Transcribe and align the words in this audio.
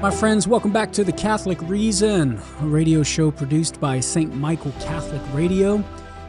My 0.00 0.12
friends, 0.12 0.46
welcome 0.46 0.70
back 0.72 0.92
to 0.92 1.02
The 1.02 1.10
Catholic 1.10 1.60
Reason, 1.62 2.40
a 2.60 2.66
radio 2.66 3.02
show 3.02 3.32
produced 3.32 3.80
by 3.80 3.98
St. 3.98 4.32
Michael 4.32 4.70
Catholic 4.78 5.20
Radio, 5.34 5.78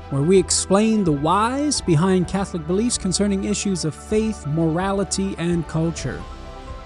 where 0.10 0.24
we 0.24 0.40
explain 0.40 1.04
the 1.04 1.12
whys 1.12 1.80
behind 1.80 2.28
Catholic 2.28 2.66
beliefs 2.66 2.98
concerning 2.98 3.44
issues 3.44 3.86
of 3.86 3.94
faith, 3.94 4.48
morality, 4.48 5.36
and 5.38 5.68
culture. 5.68 6.20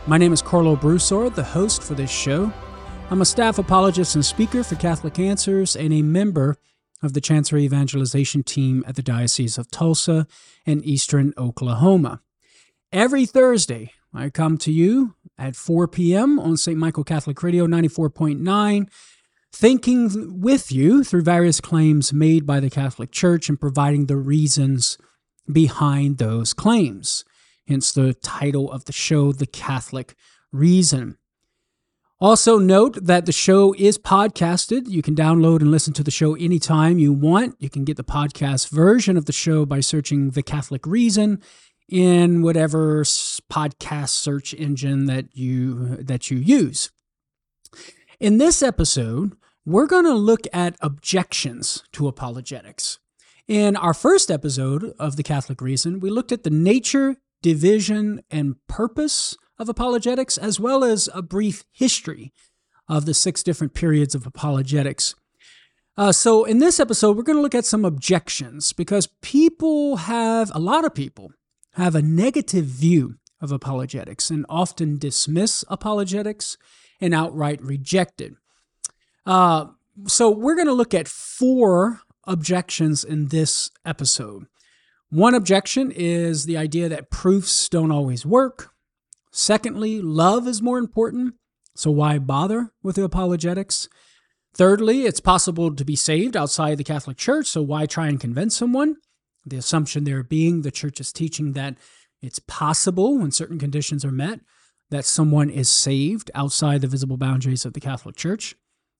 My 0.07 0.17
name 0.17 0.33
is 0.33 0.41
Karlo 0.41 0.75
Broussard, 0.75 1.35
the 1.35 1.43
host 1.43 1.81
for 1.81 1.93
this 1.93 2.11
show. 2.11 2.51
I'm 3.09 3.21
a 3.21 3.25
staff 3.25 3.59
apologist 3.59 4.15
and 4.15 4.25
speaker 4.25 4.61
for 4.61 4.75
Catholic 4.75 5.17
Answers 5.19 5.77
and 5.77 5.93
a 5.93 6.01
member 6.01 6.57
of 7.01 7.13
the 7.13 7.21
Chancery 7.21 7.63
Evangelization 7.63 8.43
Team 8.43 8.83
at 8.85 8.97
the 8.97 9.01
Diocese 9.01 9.57
of 9.57 9.71
Tulsa 9.71 10.27
in 10.65 10.83
eastern 10.83 11.33
Oklahoma. 11.37 12.19
Every 12.91 13.25
Thursday, 13.25 13.93
I 14.13 14.29
come 14.29 14.57
to 14.59 14.71
you 14.71 15.15
at 15.37 15.55
4 15.55 15.87
p.m. 15.87 16.39
on 16.39 16.57
St. 16.57 16.77
Michael 16.77 17.03
Catholic 17.03 17.41
Radio 17.41 17.65
94.9, 17.67 18.87
thinking 19.51 20.41
with 20.41 20.71
you 20.71 21.03
through 21.03 21.23
various 21.23 21.59
claims 21.59 22.13
made 22.13 22.45
by 22.45 22.59
the 22.59 22.69
Catholic 22.69 23.11
Church 23.11 23.49
and 23.49 23.59
providing 23.59 24.05
the 24.05 24.17
reasons 24.17 24.97
behind 25.51 26.17
those 26.17 26.53
claims. 26.53 27.25
Hence 27.67 27.91
the 27.91 28.13
title 28.13 28.71
of 28.71 28.85
the 28.85 28.91
show, 28.91 29.31
The 29.31 29.47
Catholic 29.47 30.15
Reason. 30.51 31.17
Also, 32.19 32.57
note 32.57 32.97
that 33.03 33.25
the 33.25 33.33
show 33.33 33.75
is 33.77 33.97
podcasted. 33.97 34.87
You 34.87 35.01
can 35.01 35.15
download 35.15 35.59
and 35.59 35.71
listen 35.71 35.93
to 35.93 36.03
the 36.03 36.11
show 36.11 36.35
anytime 36.35 36.97
you 36.97 37.11
want. 37.11 37.55
You 37.59 37.69
can 37.69 37.83
get 37.83 37.97
the 37.97 38.03
podcast 38.03 38.69
version 38.69 39.17
of 39.17 39.25
the 39.25 39.33
show 39.33 39.65
by 39.65 39.81
searching 39.81 40.29
The 40.29 40.43
Catholic 40.43 40.85
Reason 40.85 41.41
in 41.93 42.41
whatever 42.41 43.03
podcast 43.03 44.09
search 44.09 44.51
engine 44.55 45.05
that 45.05 45.25
you 45.37 45.95
that 45.97 46.31
you 46.31 46.39
use. 46.39 46.89
In 48.19 48.39
this 48.39 48.63
episode, 48.63 49.37
we're 49.63 49.85
going 49.85 50.05
to 50.05 50.15
look 50.15 50.47
at 50.51 50.75
objections 50.81 51.83
to 51.91 52.07
apologetics. 52.07 52.97
In 53.47 53.75
our 53.75 53.93
first 53.93 54.31
episode 54.31 54.95
of 54.97 55.17
The 55.17 55.23
Catholic 55.23 55.61
Reason, 55.61 55.99
we 55.99 56.09
looked 56.09 56.31
at 56.31 56.43
the 56.43 56.49
nature, 56.49 57.17
division, 57.43 58.23
and 58.31 58.55
purpose 58.67 59.37
of 59.59 59.69
apologetics, 59.69 60.35
as 60.39 60.59
well 60.59 60.83
as 60.83 61.07
a 61.13 61.21
brief 61.21 61.63
history 61.71 62.33
of 62.87 63.05
the 63.05 63.13
six 63.13 63.43
different 63.43 63.75
periods 63.75 64.15
of 64.15 64.25
apologetics. 64.25 65.13
Uh, 65.95 66.11
so, 66.11 66.43
in 66.43 66.57
this 66.57 66.79
episode, 66.79 67.15
we're 67.15 67.21
going 67.21 67.37
to 67.37 67.43
look 67.43 67.53
at 67.53 67.65
some 67.65 67.85
objections 67.85 68.73
because 68.73 69.09
people 69.21 69.97
have, 69.97 70.51
a 70.55 70.59
lot 70.59 70.85
of 70.85 70.95
people 70.95 71.31
have 71.73 71.95
a 71.95 72.01
negative 72.01 72.65
view 72.65 73.15
of 73.41 73.51
apologetics 73.51 74.29
and 74.29 74.45
often 74.47 74.97
dismiss 74.97 75.63
apologetics 75.67 76.57
and 77.01 77.13
outright 77.13 77.61
reject 77.61 78.21
it. 78.21 78.33
Uh, 79.25 79.65
so, 80.07 80.31
we're 80.31 80.55
going 80.55 80.67
to 80.67 80.73
look 80.73 80.93
at 80.93 81.07
four 81.07 82.01
objections 82.25 83.03
in 83.03 83.27
this 83.27 83.69
episode. 83.85 84.45
One 85.09 85.35
objection 85.35 85.91
is 85.91 86.45
the 86.45 86.57
idea 86.57 86.89
that 86.89 87.11
proofs 87.11 87.69
don't 87.69 87.91
always 87.91 88.25
work. 88.25 88.71
Secondly, 89.31 90.01
love 90.01 90.47
is 90.47 90.61
more 90.61 90.77
important, 90.77 91.35
so 91.75 91.91
why 91.91 92.17
bother 92.17 92.71
with 92.81 92.95
the 92.95 93.03
apologetics? 93.03 93.87
Thirdly, 94.55 95.05
it's 95.05 95.19
possible 95.19 95.75
to 95.75 95.85
be 95.85 95.95
saved 95.95 96.37
outside 96.37 96.77
the 96.77 96.83
Catholic 96.83 97.17
Church, 97.17 97.47
so 97.47 97.61
why 97.61 97.85
try 97.85 98.07
and 98.07 98.19
convince 98.19 98.55
someone? 98.55 98.97
The 99.45 99.57
assumption 99.57 100.03
there 100.03 100.23
being 100.23 100.61
the 100.61 100.71
church 100.71 100.99
is 100.99 101.11
teaching 101.11 101.53
that 101.53 101.75
it's 102.21 102.39
possible, 102.39 103.17
when 103.17 103.31
certain 103.31 103.59
conditions 103.59 104.05
are 104.05 104.11
met, 104.11 104.39
that 104.89 105.05
someone 105.05 105.49
is 105.49 105.69
saved 105.69 106.31
outside 106.33 106.81
the 106.81 106.87
visible 106.87 107.17
boundaries 107.17 107.65
of 107.65 107.73
the 107.73 107.81
Catholic 107.81 108.15
Church. 108.15 108.55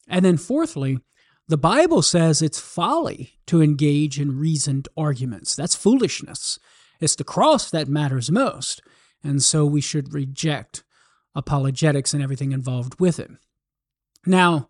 And 0.08 0.26
then, 0.26 0.38
fourthly, 0.38 1.00
the 1.48 1.58
Bible 1.58 2.02
says 2.02 2.42
it's 2.42 2.60
folly 2.60 3.40
to 3.48 3.62
engage 3.62 4.20
in 4.20 4.38
reasoned 4.38 4.88
arguments. 4.98 5.56
That's 5.56 5.76
foolishness. 5.76 6.60
It's 7.00 7.16
the 7.16 7.24
cross 7.24 7.70
that 7.72 7.88
matters 7.88 8.32
most. 8.32 8.82
And 9.24 9.42
so 9.42 9.66
we 9.66 9.82
should 9.82 10.14
reject 10.14 10.84
apologetics 11.36 12.14
and 12.14 12.22
everything 12.22 12.52
involved 12.52 13.00
with 13.00 13.20
it. 13.20 13.32
Now, 14.26 14.68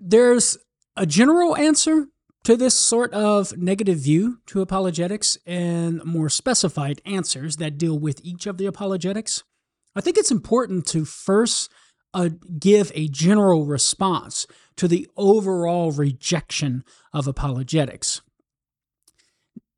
there's 0.00 0.56
a 0.96 1.06
general 1.06 1.56
answer 1.56 2.06
to 2.44 2.56
this 2.56 2.78
sort 2.78 3.12
of 3.12 3.56
negative 3.56 3.98
view 3.98 4.38
to 4.46 4.60
apologetics 4.60 5.36
and 5.46 6.02
more 6.04 6.28
specified 6.28 7.02
answers 7.04 7.56
that 7.56 7.78
deal 7.78 7.98
with 7.98 8.20
each 8.24 8.46
of 8.46 8.58
the 8.58 8.66
apologetics. 8.66 9.42
I 9.94 10.00
think 10.00 10.16
it's 10.16 10.30
important 10.30 10.86
to 10.88 11.04
first 11.04 11.70
uh, 12.14 12.30
give 12.58 12.90
a 12.94 13.08
general 13.08 13.66
response 13.66 14.46
to 14.76 14.88
the 14.88 15.08
overall 15.16 15.92
rejection 15.92 16.84
of 17.12 17.26
apologetics. 17.26 18.22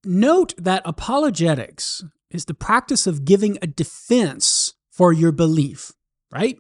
Note 0.05 0.55
that 0.57 0.83
apologetics 0.85 2.05
is 2.31 2.45
the 2.45 2.55
practice 2.55 3.07
of 3.07 3.25
giving 3.25 3.59
a 3.61 3.67
defense 3.67 4.75
for 4.91 5.13
your 5.13 5.33
belief, 5.33 5.93
right? 6.31 6.59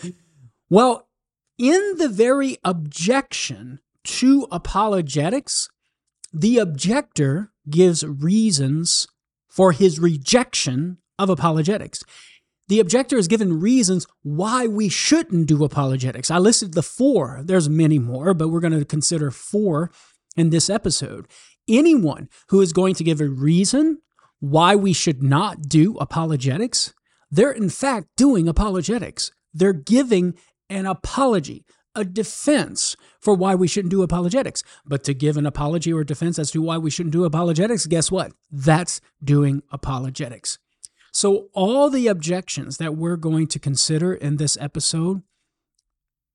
well, 0.70 1.08
in 1.58 1.94
the 1.96 2.08
very 2.08 2.58
objection 2.64 3.80
to 4.04 4.46
apologetics, 4.50 5.68
the 6.32 6.58
objector 6.58 7.52
gives 7.68 8.04
reasons 8.04 9.06
for 9.48 9.72
his 9.72 9.98
rejection 9.98 10.98
of 11.18 11.30
apologetics. 11.30 12.04
The 12.68 12.80
objector 12.80 13.16
is 13.16 13.28
given 13.28 13.60
reasons 13.60 14.06
why 14.22 14.66
we 14.66 14.88
shouldn't 14.90 15.48
do 15.48 15.64
apologetics. 15.64 16.30
I 16.30 16.38
listed 16.38 16.74
the 16.74 16.82
four. 16.82 17.40
There's 17.42 17.68
many 17.68 17.98
more, 17.98 18.34
but 18.34 18.48
we're 18.48 18.60
going 18.60 18.78
to 18.78 18.84
consider 18.84 19.30
four 19.30 19.90
in 20.36 20.50
this 20.50 20.68
episode. 20.68 21.26
Anyone 21.66 22.28
who 22.48 22.60
is 22.60 22.72
going 22.74 22.94
to 22.94 23.04
give 23.04 23.20
a 23.20 23.28
reason 23.28 23.98
why 24.40 24.76
we 24.76 24.92
should 24.92 25.22
not 25.22 25.62
do 25.62 25.96
apologetics, 25.96 26.92
they're 27.30 27.50
in 27.50 27.70
fact 27.70 28.08
doing 28.16 28.48
apologetics. 28.48 29.32
They're 29.54 29.72
giving 29.72 30.34
an 30.68 30.84
apology, 30.86 31.64
a 31.98 32.04
defense 32.04 32.96
for 33.20 33.34
why 33.34 33.54
we 33.54 33.68
shouldn't 33.68 33.90
do 33.90 34.02
apologetics. 34.02 34.62
But 34.86 35.04
to 35.04 35.14
give 35.14 35.36
an 35.36 35.46
apology 35.46 35.92
or 35.92 36.04
defense 36.04 36.38
as 36.38 36.50
to 36.52 36.62
why 36.62 36.78
we 36.78 36.90
shouldn't 36.90 37.12
do 37.12 37.24
apologetics, 37.24 37.86
guess 37.86 38.10
what? 38.10 38.32
That's 38.50 39.00
doing 39.22 39.62
apologetics. 39.70 40.58
So, 41.12 41.48
all 41.52 41.90
the 41.90 42.06
objections 42.06 42.76
that 42.76 42.94
we're 42.94 43.16
going 43.16 43.48
to 43.48 43.58
consider 43.58 44.14
in 44.14 44.36
this 44.36 44.56
episode 44.60 45.22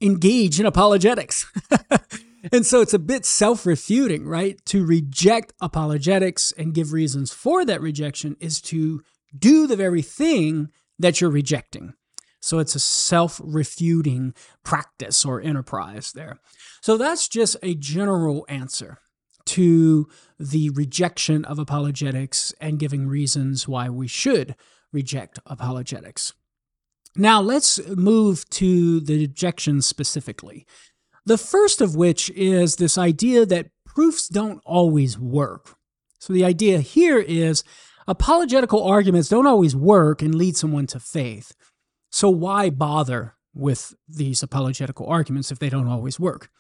engage 0.01 0.59
in 0.59 0.65
apologetics. 0.65 1.49
And 2.51 2.65
so 2.65 2.81
it's 2.81 2.93
a 2.93 2.99
bit 2.99 3.25
self 3.25 3.65
refuting, 3.65 4.27
right? 4.27 4.63
To 4.65 4.85
reject 4.85 5.53
apologetics 5.61 6.51
and 6.57 6.73
give 6.73 6.91
reasons 6.91 7.31
for 7.31 7.63
that 7.63 7.81
rejection 7.81 8.35
is 8.39 8.59
to 8.63 9.01
do 9.37 9.65
the 9.65 9.77
very 9.77 10.01
thing 10.01 10.69
that 10.99 11.21
you're 11.21 11.29
rejecting. 11.29 11.93
So 12.43 12.59
it's 12.59 12.75
a 12.75 12.79
self 12.79 13.39
refuting 13.41 14.33
practice 14.63 15.23
or 15.23 15.39
enterprise 15.39 16.11
there. 16.11 16.39
So 16.81 16.97
that's 16.97 17.29
just 17.29 17.55
a 17.63 17.73
general 17.73 18.45
answer 18.49 18.99
to 19.45 20.09
the 20.37 20.69
rejection 20.71 21.45
of 21.45 21.57
apologetics 21.57 22.53
and 22.59 22.79
giving 22.79 23.07
reasons 23.07 23.65
why 23.65 23.87
we 23.87 24.09
should 24.09 24.57
reject 24.91 25.39
apologetics. 25.45 26.33
Now 27.15 27.39
let's 27.39 27.79
move 27.87 28.49
to 28.49 28.99
the 28.99 29.23
objections 29.23 29.85
specifically. 29.85 30.67
The 31.25 31.37
first 31.37 31.79
of 31.79 31.95
which 31.95 32.29
is 32.31 32.75
this 32.75 32.97
idea 32.97 33.45
that 33.45 33.67
proofs 33.85 34.27
don't 34.27 34.61
always 34.65 35.17
work. 35.17 35.77
So 36.19 36.33
the 36.33 36.43
idea 36.43 36.79
here 36.79 37.19
is 37.19 37.63
apologetical 38.05 38.83
arguments 38.83 39.29
don't 39.29 39.47
always 39.47 39.77
work 39.77 40.21
and 40.21 40.35
lead 40.35 40.57
someone 40.57 40.87
to 40.87 40.99
faith. 40.99 41.53
So 42.13 42.29
why 42.29 42.69
bother 42.69 43.33
with 43.55 43.95
these 44.07 44.43
apologetical 44.43 45.07
arguments 45.07 45.51
if 45.51 45.57
they 45.57 45.69
don't 45.69 45.87
always 45.87 46.19
work? 46.19 46.51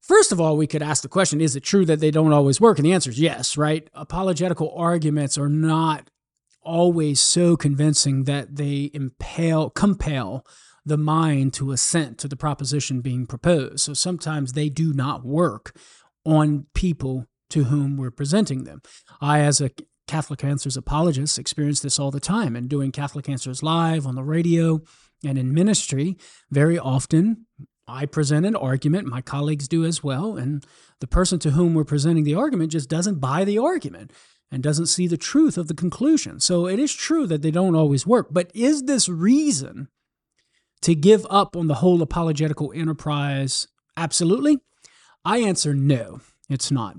First 0.00 0.32
of 0.32 0.40
all, 0.40 0.56
we 0.56 0.66
could 0.66 0.82
ask 0.82 1.02
the 1.02 1.08
question 1.08 1.42
is 1.42 1.54
it 1.54 1.60
true 1.60 1.84
that 1.84 2.00
they 2.00 2.10
don't 2.10 2.32
always 2.32 2.58
work? 2.58 2.78
And 2.78 2.86
the 2.86 2.94
answer 2.94 3.10
is 3.10 3.20
yes, 3.20 3.58
right? 3.58 3.90
Apologetical 3.92 4.72
arguments 4.74 5.36
are 5.36 5.50
not 5.50 6.08
always 6.62 7.20
so 7.20 7.58
convincing 7.58 8.24
that 8.24 8.56
they 8.56 8.90
impel, 8.94 9.68
compel 9.68 10.46
the 10.82 10.96
mind 10.96 11.52
to 11.52 11.70
assent 11.70 12.16
to 12.16 12.26
the 12.26 12.34
proposition 12.34 13.02
being 13.02 13.26
proposed. 13.26 13.80
So 13.80 13.92
sometimes 13.92 14.54
they 14.54 14.70
do 14.70 14.94
not 14.94 15.26
work 15.26 15.76
on 16.24 16.68
people 16.72 17.26
to 17.50 17.64
whom 17.64 17.98
we're 17.98 18.10
presenting 18.10 18.64
them. 18.64 18.80
I, 19.20 19.40
as 19.40 19.60
a 19.60 19.70
Catholic 20.08 20.42
Answers 20.42 20.76
apologists 20.76 21.38
experience 21.38 21.80
this 21.80 21.98
all 21.98 22.10
the 22.10 22.20
time. 22.20 22.56
And 22.56 22.68
doing 22.68 22.90
Catholic 22.90 23.28
Answers 23.28 23.62
live 23.62 24.06
on 24.06 24.14
the 24.14 24.24
radio 24.24 24.80
and 25.24 25.38
in 25.38 25.54
ministry, 25.54 26.16
very 26.50 26.78
often 26.78 27.46
I 27.86 28.06
present 28.06 28.44
an 28.44 28.54
argument, 28.56 29.08
my 29.08 29.22
colleagues 29.22 29.66
do 29.66 29.84
as 29.84 30.04
well, 30.04 30.36
and 30.36 30.64
the 31.00 31.06
person 31.06 31.38
to 31.40 31.52
whom 31.52 31.74
we're 31.74 31.84
presenting 31.84 32.24
the 32.24 32.34
argument 32.34 32.72
just 32.72 32.90
doesn't 32.90 33.20
buy 33.20 33.44
the 33.44 33.58
argument 33.58 34.12
and 34.50 34.62
doesn't 34.62 34.86
see 34.86 35.06
the 35.06 35.16
truth 35.16 35.56
of 35.56 35.68
the 35.68 35.74
conclusion. 35.74 36.40
So 36.40 36.66
it 36.66 36.78
is 36.78 36.92
true 36.92 37.26
that 37.26 37.42
they 37.42 37.50
don't 37.50 37.74
always 37.74 38.06
work. 38.06 38.28
But 38.30 38.50
is 38.54 38.82
this 38.82 39.08
reason 39.08 39.88
to 40.82 40.94
give 40.94 41.26
up 41.30 41.56
on 41.56 41.66
the 41.66 41.76
whole 41.76 42.02
apologetical 42.02 42.72
enterprise? 42.74 43.66
Absolutely. 43.96 44.58
I 45.24 45.38
answer 45.38 45.74
no, 45.74 46.20
it's 46.48 46.70
not. 46.70 46.96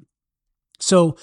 So 0.80 1.18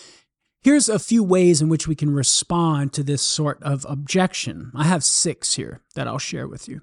here's 0.66 0.88
a 0.88 0.98
few 0.98 1.22
ways 1.22 1.62
in 1.62 1.68
which 1.68 1.86
we 1.86 1.94
can 1.94 2.10
respond 2.10 2.92
to 2.92 3.04
this 3.04 3.22
sort 3.22 3.62
of 3.62 3.86
objection. 3.88 4.72
I 4.74 4.82
have 4.82 5.04
six 5.04 5.54
here 5.54 5.80
that 5.94 6.08
I'll 6.08 6.18
share 6.18 6.48
with 6.48 6.68
you. 6.68 6.80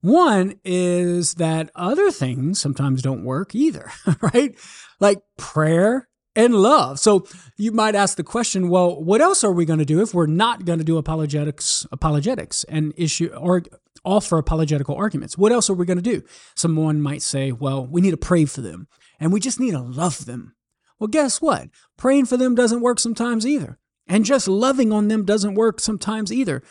One 0.00 0.60
is 0.64 1.34
that 1.34 1.72
other 1.74 2.12
things 2.12 2.60
sometimes 2.60 3.02
don't 3.02 3.24
work 3.24 3.52
either, 3.52 3.90
right? 4.20 4.56
Like 5.00 5.22
prayer 5.36 6.08
and 6.36 6.54
love. 6.54 7.00
So 7.00 7.26
you 7.56 7.72
might 7.72 7.96
ask 7.96 8.16
the 8.16 8.22
question, 8.22 8.68
well, 8.68 9.02
what 9.02 9.20
else 9.20 9.42
are 9.42 9.50
we 9.50 9.64
going 9.64 9.80
to 9.80 9.84
do 9.84 10.00
if 10.00 10.14
we're 10.14 10.26
not 10.26 10.64
going 10.64 10.78
to 10.78 10.84
do 10.84 10.96
apologetics, 10.96 11.84
apologetics 11.90 12.62
and 12.68 12.94
issue 12.96 13.26
or 13.36 13.64
offer 14.04 14.38
apologetical 14.38 14.94
arguments? 14.94 15.36
What 15.36 15.50
else 15.50 15.68
are 15.68 15.74
we 15.74 15.84
going 15.84 16.00
to 16.00 16.02
do? 16.02 16.22
Someone 16.54 17.00
might 17.00 17.22
say, 17.22 17.50
well, 17.50 17.84
we 17.84 18.02
need 18.02 18.12
to 18.12 18.16
pray 18.16 18.44
for 18.44 18.60
them 18.60 18.86
and 19.18 19.32
we 19.32 19.40
just 19.40 19.58
need 19.58 19.72
to 19.72 19.80
love 19.80 20.26
them. 20.26 20.54
Well, 21.00 21.08
guess 21.08 21.40
what? 21.40 21.70
Praying 21.96 22.26
for 22.26 22.36
them 22.36 22.54
doesn't 22.54 22.82
work 22.82 23.00
sometimes 23.00 23.46
either. 23.46 23.78
And 24.06 24.24
just 24.24 24.46
loving 24.46 24.92
on 24.92 25.08
them 25.08 25.24
doesn't 25.24 25.54
work 25.54 25.80
sometimes 25.80 26.32
either. 26.32 26.62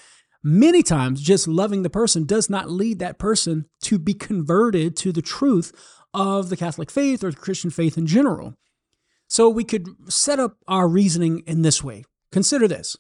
Many 0.44 0.84
times, 0.84 1.22
just 1.22 1.48
loving 1.48 1.84
the 1.84 1.90
person 1.90 2.26
does 2.26 2.50
not 2.50 2.70
lead 2.70 3.00
that 3.00 3.18
person 3.18 3.66
to 3.84 3.98
be 3.98 4.14
converted 4.14 4.96
to 4.98 5.12
the 5.12 5.22
truth 5.22 5.74
of 6.14 6.50
the 6.50 6.56
Catholic 6.56 6.90
faith 6.90 7.24
or 7.24 7.32
the 7.32 7.38
Christian 7.38 7.72
faith 7.72 7.98
in 7.98 8.06
general. 8.06 8.54
So 9.28 9.50
we 9.50 9.64
could 9.64 9.88
set 10.08 10.40
up 10.40 10.58
our 10.68 10.88
reasoning 10.88 11.44
in 11.46 11.62
this 11.62 11.84
way. 11.84 12.06
Consider 12.32 12.68
this. 12.68 12.96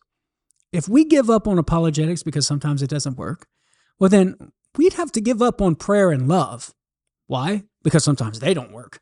If 0.71 0.89
we 0.89 1.05
give 1.05 1.29
up 1.29 1.47
on 1.47 1.57
apologetics 1.57 2.23
because 2.23 2.45
sometimes 2.45 2.81
it 2.81 2.89
doesn't 2.89 3.17
work, 3.17 3.47
well, 3.99 4.09
then 4.09 4.35
we'd 4.77 4.93
have 4.93 5.11
to 5.13 5.21
give 5.21 5.41
up 5.41 5.61
on 5.61 5.75
prayer 5.75 6.11
and 6.11 6.27
love. 6.27 6.73
Why? 7.27 7.63
Because 7.83 8.03
sometimes 8.03 8.39
they 8.39 8.53
don't 8.53 8.71
work. 8.71 8.99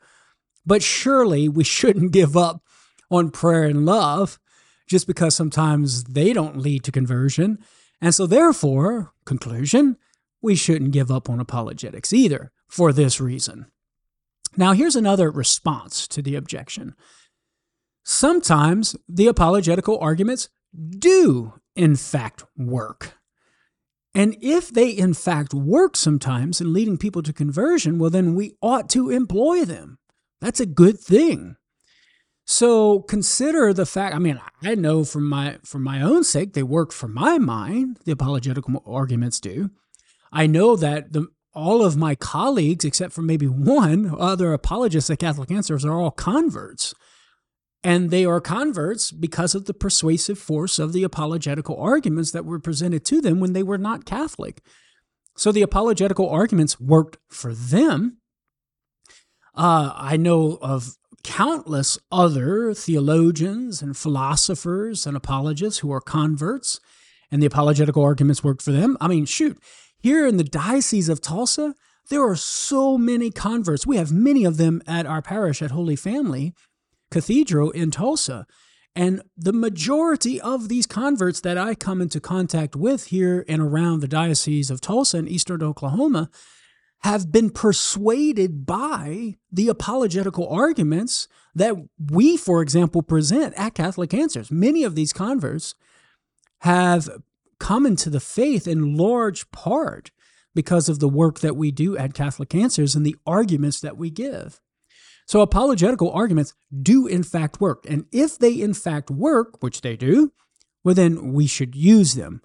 But 0.68 0.84
surely 0.84 1.50
we 1.50 1.64
shouldn't 1.64 2.12
give 2.20 2.38
up 2.38 2.62
on 3.10 3.32
prayer 3.32 3.64
and 3.64 3.88
love 3.88 4.38
just 4.86 5.08
because 5.08 5.36
sometimes 5.36 6.04
they 6.04 6.32
don't 6.32 6.60
lead 6.60 6.84
to 6.84 6.92
conversion 6.92 7.58
and 8.02 8.14
so, 8.14 8.28
therefore, 8.28 9.14
conclusion, 9.26 9.98
we 10.42 10.56
shouldn't 10.56 10.92
give 10.92 11.12
up 11.12 11.30
on 11.30 11.40
apologetics 11.40 12.14
either 12.14 12.52
for 12.68 12.94
this 12.94 13.20
reason. 13.20 13.68
Now, 14.56 14.74
here's 14.74 14.96
another 14.96 15.32
response 15.32 16.08
to 16.10 16.22
the 16.22 16.36
objection. 16.36 16.96
Sometimes 18.04 18.96
the 19.08 19.28
apologetical 19.28 20.00
arguments 20.00 20.50
do, 20.90 21.54
in 21.76 21.96
fact, 21.96 22.44
work. 22.56 23.14
And 24.14 24.36
if 24.42 24.70
they, 24.70 24.90
in 24.90 25.14
fact, 25.14 25.54
work 25.54 25.96
sometimes 25.96 26.62
in 26.62 26.74
leading 26.74 26.98
people 26.98 27.22
to 27.24 27.34
conversion, 27.34 28.00
well, 28.00 28.10
then 28.10 28.36
we 28.36 28.54
ought 28.62 28.90
to 28.92 29.10
employ 29.10 29.66
them. 29.66 30.00
That's 30.42 30.60
a 30.60 30.66
good 30.66 31.00
thing. 31.00 31.56
So 32.46 33.02
consider 33.02 33.74
the 33.74 33.86
fact. 33.86 34.16
I 34.16 34.20
mean, 34.20 34.40
I 34.64 34.76
know 34.76 35.04
for 35.04 35.20
my 35.20 35.58
for 35.64 35.80
my 35.80 36.02
own 36.02 36.24
sake, 36.24 36.54
they 36.54 36.64
work 36.64 36.94
for 36.94 37.10
my 37.10 37.38
mind. 37.38 38.00
The 38.06 38.14
apologetical 38.14 38.82
arguments 38.86 39.42
do. 39.42 39.70
I 40.32 40.48
know 40.48 40.76
that 40.78 41.12
the 41.12 41.28
all 41.54 41.84
of 41.84 41.98
my 41.98 42.16
colleagues, 42.16 42.86
except 42.86 43.14
for 43.14 43.22
maybe 43.22 43.48
one 43.48 44.16
other 44.18 44.54
apologist 44.54 45.10
at 45.10 45.20
Catholic 45.20 45.52
Answers, 45.52 45.84
are 45.84 46.00
all 46.00 46.12
converts. 46.12 46.94
And 47.84 48.12
they 48.12 48.26
are 48.26 48.42
converts 48.42 49.12
because 49.12 49.54
of 49.54 49.66
the 49.66 49.74
persuasive 49.74 50.40
force 50.40 50.80
of 50.80 50.94
the 50.94 51.04
apologetical 51.04 51.80
arguments 51.80 52.32
that 52.32 52.46
were 52.46 52.60
presented 52.60 53.06
to 53.06 53.22
them 53.22 53.40
when 53.40 53.54
they 53.54 53.64
were 53.64 53.78
not 53.78 54.06
Catholic. 54.06 54.62
So 55.36 55.52
the 55.52 55.62
apologetical 55.62 56.30
arguments 56.30 56.80
worked 56.80 57.18
for 57.30 57.54
them. 57.54 58.18
Uh, 59.58 59.92
I 59.96 60.18
know 60.18 60.60
of 60.62 60.98
countless 61.24 61.98
other 62.12 62.76
theologians 62.76 63.82
and 63.82 63.98
philosophers 63.98 65.08
and 65.08 65.18
apologists 65.18 65.80
who 65.80 65.92
are 65.92 66.00
converts, 66.00 66.80
and 67.32 67.42
the 67.42 67.48
apologetical 67.48 68.04
arguments 68.04 68.44
worked 68.44 68.62
for 68.62 68.72
them. 68.72 68.96
I 69.02 69.08
mean, 69.08 69.26
shoot, 69.26 69.58
here 69.98 70.28
in 70.28 70.38
the 70.38 70.44
Diocese 70.44 71.10
of 71.10 71.22
Tulsa, 71.22 71.74
there 72.10 72.24
are 72.24 72.36
so 72.36 73.00
many 73.00 73.32
converts. 73.32 73.88
We 73.88 73.98
have 73.98 74.12
many 74.12 74.46
of 74.46 74.58
them 74.58 74.82
at 74.86 75.08
our 75.08 75.24
parish 75.24 75.62
at 75.62 75.72
Holy 75.72 75.96
Family 75.96 76.54
Cathedral 77.10 77.72
in 77.72 77.90
Tulsa. 77.90 78.46
And 78.96 79.22
the 79.36 79.54
majority 79.54 80.40
of 80.40 80.70
these 80.70 80.86
converts 80.86 81.42
that 81.42 81.58
I 81.58 81.76
come 81.76 82.02
into 82.02 82.20
contact 82.20 82.76
with 82.76 83.08
here 83.08 83.44
and 83.48 83.62
around 83.62 84.00
the 84.00 84.08
Diocese 84.08 84.70
of 84.70 84.82
Tulsa 84.82 85.18
in 85.18 85.28
eastern 85.28 85.64
Oklahoma 85.64 86.30
have 87.02 87.32
been 87.32 87.50
persuaded 87.50 88.66
by 88.66 89.36
the 89.52 89.70
apologetical 89.70 90.48
arguments 90.50 91.28
that 91.54 91.76
we, 92.12 92.38
for 92.38 92.62
example, 92.62 93.02
present 93.02 93.54
at 93.56 93.76
Catholic 93.76 94.14
Answers. 94.14 94.52
Many 94.52 94.84
of 94.84 94.96
these 94.96 95.14
converts 95.14 95.76
have 96.60 97.10
come 97.60 97.86
into 97.86 98.10
the 98.10 98.20
faith 98.20 98.68
in 98.68 98.96
large 98.96 99.50
part 99.52 100.12
because 100.56 100.90
of 100.90 101.00
the 101.00 101.10
work 101.10 101.40
that 101.40 101.56
we 101.56 101.72
do 101.72 101.96
at 101.98 102.14
Catholic 102.14 102.54
Answers 102.56 102.96
and 102.96 103.06
the 103.06 103.16
arguments 103.26 103.80
that 103.82 103.98
we 103.98 104.10
give. 104.10 104.60
So, 105.28 105.42
apologetical 105.42 106.12
arguments 106.12 106.54
do 106.82 107.06
in 107.06 107.22
fact 107.22 107.60
work. 107.60 107.86
And 107.88 108.06
if 108.12 108.40
they 108.40 108.54
in 108.54 108.74
fact 108.74 109.12
work, 109.12 109.62
which 109.62 109.82
they 109.82 109.98
do, 109.98 110.32
well, 110.84 110.96
then 110.96 111.34
we 111.34 111.48
should 111.48 111.76
use 111.76 112.14
them. 112.14 112.42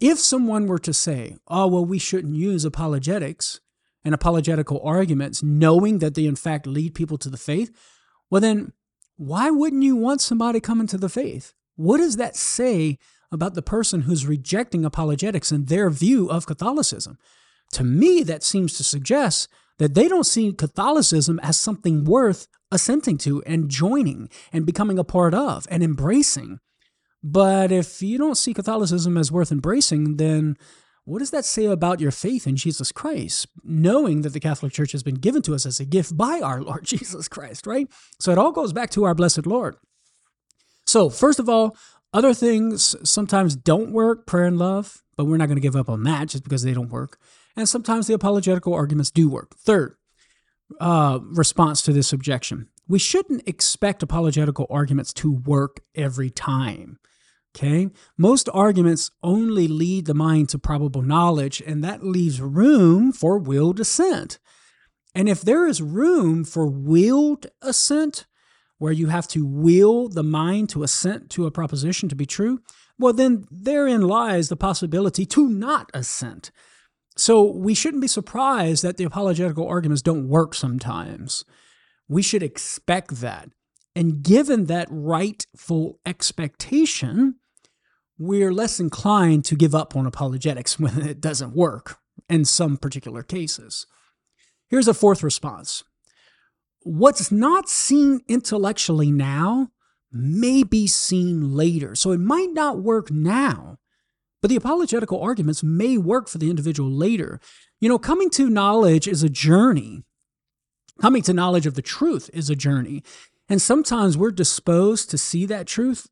If 0.00 0.18
someone 0.18 0.66
were 0.66 0.78
to 0.78 0.94
say, 0.94 1.36
oh, 1.48 1.66
well, 1.66 1.84
we 1.84 1.98
shouldn't 1.98 2.34
use 2.34 2.64
apologetics 2.64 3.60
and 4.08 4.14
apologetical 4.14 4.80
arguments, 4.82 5.42
knowing 5.42 5.98
that 5.98 6.14
they 6.14 6.24
in 6.24 6.34
fact 6.34 6.66
lead 6.66 6.94
people 6.94 7.18
to 7.18 7.28
the 7.28 7.36
faith, 7.36 7.70
well, 8.30 8.40
then 8.40 8.72
why 9.18 9.50
wouldn't 9.50 9.82
you 9.82 9.96
want 9.96 10.22
somebody 10.22 10.60
coming 10.60 10.86
to 10.86 10.96
the 10.96 11.10
faith? 11.10 11.52
What 11.76 11.98
does 11.98 12.16
that 12.16 12.34
say 12.34 12.96
about 13.30 13.52
the 13.52 13.60
person 13.60 14.02
who's 14.02 14.24
rejecting 14.24 14.82
apologetics 14.82 15.52
and 15.52 15.68
their 15.68 15.90
view 15.90 16.30
of 16.30 16.46
Catholicism? 16.46 17.18
To 17.72 17.84
me, 17.84 18.22
that 18.22 18.42
seems 18.42 18.78
to 18.78 18.82
suggest 18.82 19.46
that 19.78 19.92
they 19.92 20.08
don't 20.08 20.24
see 20.24 20.54
Catholicism 20.54 21.38
as 21.40 21.58
something 21.58 22.06
worth 22.06 22.48
assenting 22.72 23.18
to 23.18 23.42
and 23.42 23.68
joining 23.68 24.30
and 24.54 24.64
becoming 24.64 24.98
a 24.98 25.04
part 25.04 25.34
of 25.34 25.66
and 25.70 25.82
embracing. 25.82 26.60
But 27.22 27.70
if 27.70 28.00
you 28.00 28.16
don't 28.16 28.38
see 28.38 28.54
Catholicism 28.54 29.18
as 29.18 29.30
worth 29.30 29.52
embracing, 29.52 30.16
then 30.16 30.56
what 31.08 31.20
does 31.20 31.30
that 31.30 31.44
say 31.44 31.64
about 31.64 32.00
your 32.00 32.10
faith 32.10 32.46
in 32.46 32.56
Jesus 32.56 32.92
Christ, 32.92 33.46
knowing 33.64 34.22
that 34.22 34.34
the 34.34 34.40
Catholic 34.40 34.72
Church 34.72 34.92
has 34.92 35.02
been 35.02 35.14
given 35.14 35.42
to 35.42 35.54
us 35.54 35.64
as 35.64 35.80
a 35.80 35.84
gift 35.84 36.16
by 36.16 36.40
our 36.40 36.62
Lord 36.62 36.84
Jesus 36.84 37.28
Christ, 37.28 37.66
right? 37.66 37.88
So 38.18 38.30
it 38.30 38.38
all 38.38 38.52
goes 38.52 38.72
back 38.72 38.90
to 38.90 39.04
our 39.04 39.14
blessed 39.14 39.46
Lord. 39.46 39.76
So, 40.86 41.10
first 41.10 41.38
of 41.38 41.48
all, 41.48 41.76
other 42.12 42.32
things 42.32 42.96
sometimes 43.08 43.56
don't 43.56 43.92
work, 43.92 44.26
prayer 44.26 44.46
and 44.46 44.58
love, 44.58 45.02
but 45.16 45.24
we're 45.24 45.36
not 45.36 45.46
going 45.46 45.56
to 45.56 45.62
give 45.62 45.76
up 45.76 45.88
on 45.90 46.02
that 46.04 46.28
just 46.28 46.44
because 46.44 46.62
they 46.62 46.72
don't 46.72 46.90
work. 46.90 47.18
And 47.56 47.68
sometimes 47.68 48.06
the 48.06 48.14
apologetical 48.14 48.72
arguments 48.72 49.10
do 49.10 49.28
work. 49.28 49.54
Third, 49.56 49.96
uh, 50.80 51.18
response 51.22 51.82
to 51.82 51.92
this 51.92 52.12
objection 52.12 52.68
we 52.88 52.98
shouldn't 52.98 53.46
expect 53.46 54.02
apologetical 54.02 54.66
arguments 54.70 55.12
to 55.12 55.30
work 55.30 55.80
every 55.94 56.30
time. 56.30 56.98
Okay. 57.58 57.88
Most 58.16 58.48
arguments 58.54 59.10
only 59.20 59.66
lead 59.66 60.06
the 60.06 60.14
mind 60.14 60.48
to 60.50 60.60
probable 60.60 61.02
knowledge, 61.02 61.60
and 61.66 61.82
that 61.82 62.04
leaves 62.04 62.40
room 62.40 63.10
for 63.10 63.36
willed 63.36 63.80
assent. 63.80 64.38
And 65.12 65.28
if 65.28 65.42
there 65.42 65.66
is 65.66 65.82
room 65.82 66.44
for 66.44 66.68
willed 66.68 67.48
assent, 67.60 68.26
where 68.78 68.92
you 68.92 69.08
have 69.08 69.26
to 69.28 69.44
will 69.44 70.08
the 70.08 70.22
mind 70.22 70.68
to 70.68 70.84
assent 70.84 71.30
to 71.30 71.46
a 71.46 71.50
proposition 71.50 72.08
to 72.08 72.14
be 72.14 72.26
true, 72.26 72.60
well, 72.96 73.12
then 73.12 73.44
therein 73.50 74.02
lies 74.02 74.48
the 74.48 74.56
possibility 74.56 75.26
to 75.26 75.48
not 75.48 75.90
assent. 75.92 76.52
So 77.16 77.42
we 77.42 77.74
shouldn't 77.74 78.02
be 78.02 78.08
surprised 78.08 78.84
that 78.84 78.98
the 78.98 79.04
apologetical 79.04 79.66
arguments 79.66 80.02
don't 80.02 80.28
work 80.28 80.54
sometimes. 80.54 81.44
We 82.08 82.22
should 82.22 82.44
expect 82.44 83.16
that. 83.16 83.48
And 83.96 84.22
given 84.22 84.66
that 84.66 84.86
rightful 84.92 85.98
expectation, 86.06 87.34
we're 88.18 88.52
less 88.52 88.80
inclined 88.80 89.44
to 89.46 89.54
give 89.54 89.74
up 89.74 89.94
on 89.96 90.06
apologetics 90.06 90.78
when 90.78 91.00
it 91.00 91.20
doesn't 91.20 91.54
work 91.54 91.98
in 92.28 92.44
some 92.44 92.76
particular 92.76 93.22
cases. 93.22 93.86
Here's 94.68 94.88
a 94.88 94.94
fourth 94.94 95.22
response 95.22 95.84
What's 96.82 97.32
not 97.32 97.68
seen 97.68 98.20
intellectually 98.28 99.10
now 99.10 99.68
may 100.12 100.62
be 100.62 100.86
seen 100.86 101.54
later. 101.54 101.94
So 101.94 102.12
it 102.12 102.18
might 102.18 102.50
not 102.52 102.82
work 102.82 103.10
now, 103.10 103.78
but 104.40 104.48
the 104.48 104.56
apologetical 104.56 105.20
arguments 105.20 105.62
may 105.62 105.98
work 105.98 106.28
for 106.28 106.38
the 106.38 106.50
individual 106.50 106.90
later. 106.90 107.40
You 107.80 107.88
know, 107.88 107.98
coming 107.98 108.30
to 108.30 108.48
knowledge 108.48 109.06
is 109.06 109.22
a 109.22 109.28
journey. 109.28 110.04
Coming 111.00 111.22
to 111.22 111.32
knowledge 111.32 111.66
of 111.66 111.74
the 111.74 111.82
truth 111.82 112.30
is 112.32 112.48
a 112.48 112.56
journey. 112.56 113.02
And 113.48 113.60
sometimes 113.60 114.16
we're 114.16 114.30
disposed 114.30 115.10
to 115.10 115.18
see 115.18 115.46
that 115.46 115.66
truth 115.66 116.08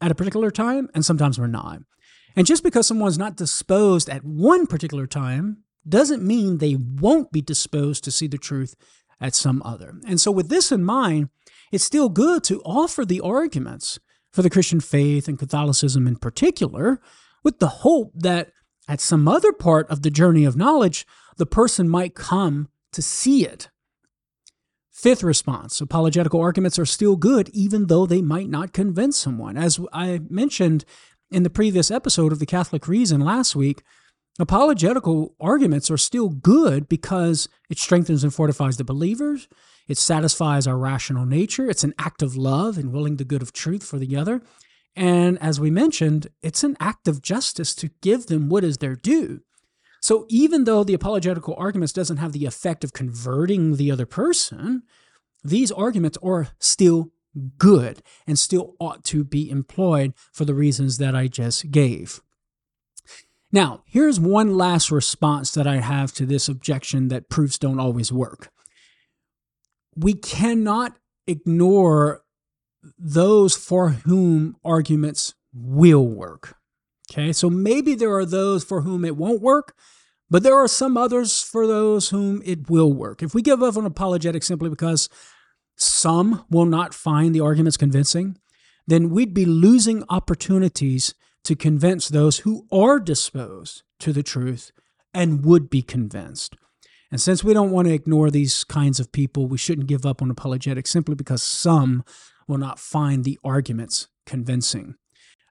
at 0.00 0.10
a 0.10 0.14
particular 0.14 0.50
time, 0.50 0.88
and 0.94 1.04
sometimes 1.04 1.38
we're 1.38 1.46
not. 1.46 1.80
And 2.36 2.46
just 2.46 2.62
because 2.62 2.86
someone's 2.86 3.18
not 3.18 3.36
disposed 3.36 4.08
at 4.08 4.24
one 4.24 4.66
particular 4.66 5.06
time 5.06 5.64
doesn't 5.88 6.22
mean 6.22 6.58
they 6.58 6.76
won't 6.76 7.32
be 7.32 7.40
disposed 7.40 8.04
to 8.04 8.10
see 8.10 8.26
the 8.26 8.38
truth 8.38 8.74
at 9.20 9.34
some 9.34 9.62
other. 9.64 9.94
And 10.06 10.20
so, 10.20 10.30
with 10.30 10.48
this 10.48 10.70
in 10.70 10.84
mind, 10.84 11.30
it's 11.72 11.84
still 11.84 12.08
good 12.08 12.44
to 12.44 12.62
offer 12.62 13.04
the 13.04 13.20
arguments 13.20 13.98
for 14.30 14.42
the 14.42 14.50
Christian 14.50 14.80
faith 14.80 15.26
and 15.26 15.38
Catholicism 15.38 16.06
in 16.06 16.16
particular, 16.16 17.00
with 17.42 17.58
the 17.58 17.68
hope 17.68 18.12
that 18.14 18.52
at 18.86 19.00
some 19.00 19.26
other 19.28 19.52
part 19.52 19.88
of 19.90 20.02
the 20.02 20.10
journey 20.10 20.44
of 20.44 20.56
knowledge, 20.56 21.06
the 21.36 21.46
person 21.46 21.88
might 21.88 22.14
come 22.14 22.68
to 22.92 23.02
see 23.02 23.44
it. 23.44 23.68
Fifth 24.98 25.22
response 25.22 25.80
apologetical 25.80 26.40
arguments 26.40 26.76
are 26.76 26.84
still 26.84 27.14
good, 27.14 27.50
even 27.50 27.86
though 27.86 28.04
they 28.04 28.20
might 28.20 28.48
not 28.48 28.72
convince 28.72 29.16
someone. 29.16 29.56
As 29.56 29.78
I 29.92 30.22
mentioned 30.28 30.84
in 31.30 31.44
the 31.44 31.50
previous 31.50 31.88
episode 31.88 32.32
of 32.32 32.40
the 32.40 32.46
Catholic 32.46 32.88
Reason 32.88 33.20
last 33.20 33.54
week, 33.54 33.84
apologetical 34.40 35.36
arguments 35.40 35.88
are 35.88 35.96
still 35.96 36.30
good 36.30 36.88
because 36.88 37.48
it 37.70 37.78
strengthens 37.78 38.24
and 38.24 38.34
fortifies 38.34 38.76
the 38.76 38.82
believers. 38.82 39.46
It 39.86 39.98
satisfies 39.98 40.66
our 40.66 40.76
rational 40.76 41.26
nature. 41.26 41.70
It's 41.70 41.84
an 41.84 41.94
act 41.96 42.20
of 42.20 42.34
love 42.36 42.76
and 42.76 42.92
willing 42.92 43.18
the 43.18 43.24
good 43.24 43.40
of 43.40 43.52
truth 43.52 43.84
for 43.84 43.98
the 43.98 44.16
other. 44.16 44.42
And 44.96 45.40
as 45.40 45.60
we 45.60 45.70
mentioned, 45.70 46.26
it's 46.42 46.64
an 46.64 46.76
act 46.80 47.06
of 47.06 47.22
justice 47.22 47.72
to 47.76 47.90
give 48.02 48.26
them 48.26 48.48
what 48.48 48.64
is 48.64 48.78
their 48.78 48.96
due. 48.96 49.42
So 50.00 50.26
even 50.28 50.64
though 50.64 50.84
the 50.84 50.94
apologetical 50.94 51.54
arguments 51.58 51.92
doesn't 51.92 52.18
have 52.18 52.32
the 52.32 52.46
effect 52.46 52.84
of 52.84 52.92
converting 52.92 53.76
the 53.76 53.90
other 53.90 54.06
person, 54.06 54.82
these 55.42 55.72
arguments 55.72 56.18
are 56.22 56.48
still 56.58 57.10
good 57.58 58.02
and 58.26 58.38
still 58.38 58.74
ought 58.80 59.04
to 59.04 59.24
be 59.24 59.50
employed 59.50 60.12
for 60.32 60.44
the 60.44 60.54
reasons 60.54 60.98
that 60.98 61.14
I 61.14 61.28
just 61.28 61.70
gave. 61.70 62.20
Now, 63.50 63.82
here's 63.86 64.20
one 64.20 64.56
last 64.56 64.90
response 64.90 65.52
that 65.52 65.66
I 65.66 65.76
have 65.76 66.12
to 66.14 66.26
this 66.26 66.48
objection 66.48 67.08
that 67.08 67.30
proofs 67.30 67.58
don't 67.58 67.80
always 67.80 68.12
work. 68.12 68.50
We 69.96 70.14
cannot 70.14 70.98
ignore 71.26 72.22
those 72.98 73.56
for 73.56 73.90
whom 73.90 74.56
arguments 74.64 75.34
will 75.52 76.06
work. 76.06 76.57
Okay, 77.10 77.32
so 77.32 77.48
maybe 77.48 77.94
there 77.94 78.14
are 78.14 78.26
those 78.26 78.64
for 78.64 78.82
whom 78.82 79.04
it 79.04 79.16
won't 79.16 79.40
work, 79.40 79.74
but 80.28 80.42
there 80.42 80.56
are 80.56 80.68
some 80.68 80.96
others 80.96 81.42
for 81.42 81.66
those 81.66 82.10
whom 82.10 82.42
it 82.44 82.68
will 82.68 82.92
work. 82.92 83.22
If 83.22 83.34
we 83.34 83.40
give 83.40 83.62
up 83.62 83.76
on 83.76 83.86
apologetics 83.86 84.46
simply 84.46 84.68
because 84.68 85.08
some 85.76 86.44
will 86.50 86.66
not 86.66 86.92
find 86.92 87.34
the 87.34 87.40
arguments 87.40 87.76
convincing, 87.76 88.38
then 88.86 89.10
we'd 89.10 89.32
be 89.32 89.46
losing 89.46 90.04
opportunities 90.10 91.14
to 91.44 91.56
convince 91.56 92.08
those 92.08 92.38
who 92.38 92.66
are 92.70 93.00
disposed 93.00 93.82
to 94.00 94.12
the 94.12 94.22
truth 94.22 94.70
and 95.14 95.44
would 95.44 95.70
be 95.70 95.82
convinced. 95.82 96.56
And 97.10 97.20
since 97.20 97.42
we 97.42 97.54
don't 97.54 97.70
want 97.70 97.88
to 97.88 97.94
ignore 97.94 98.30
these 98.30 98.64
kinds 98.64 99.00
of 99.00 99.12
people, 99.12 99.46
we 99.46 99.56
shouldn't 99.56 99.86
give 99.86 100.04
up 100.04 100.20
on 100.20 100.30
apologetics 100.30 100.90
simply 100.90 101.14
because 101.14 101.42
some 101.42 102.04
will 102.46 102.58
not 102.58 102.78
find 102.78 103.24
the 103.24 103.38
arguments 103.42 104.08
convincing. 104.26 104.96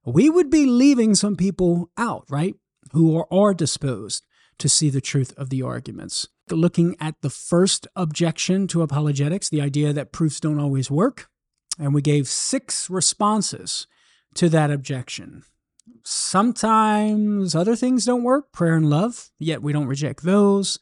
We 0.08 0.30
would 0.30 0.50
be 0.50 0.66
leaving 0.66 1.16
some 1.16 1.36
people 1.36 1.92
out, 1.98 2.24
right? 2.30 2.56
Who 2.94 3.18
are, 3.18 3.28
are 3.30 3.54
disposed 3.54 4.26
to 4.58 4.70
see 4.70 4.90
the 4.90 5.02
truth 5.02 5.34
of 5.36 5.50
the 5.50 5.62
arguments. 5.62 6.30
Looking 6.50 6.96
at 7.02 7.16
the 7.22 7.30
first 7.30 7.88
objection 7.94 8.68
to 8.68 8.84
apologetics, 8.84 9.50
the 9.50 9.60
idea 9.60 9.92
that 9.92 10.14
proofs 10.14 10.40
don't 10.40 10.62
always 10.62 10.90
work, 10.90 11.28
and 11.78 11.94
we 11.94 12.02
gave 12.02 12.30
six 12.30 12.90
responses 12.90 13.86
to 14.36 14.48
that 14.48 14.72
objection. 14.72 15.44
Sometimes 16.06 17.54
other 17.54 17.76
things 17.76 18.06
don't 18.06 18.24
work, 18.24 18.54
prayer 18.54 18.76
and 18.76 18.90
love, 18.90 19.30
yet 19.40 19.62
we 19.62 19.74
don't 19.74 19.88
reject 19.88 20.24
those. 20.24 20.80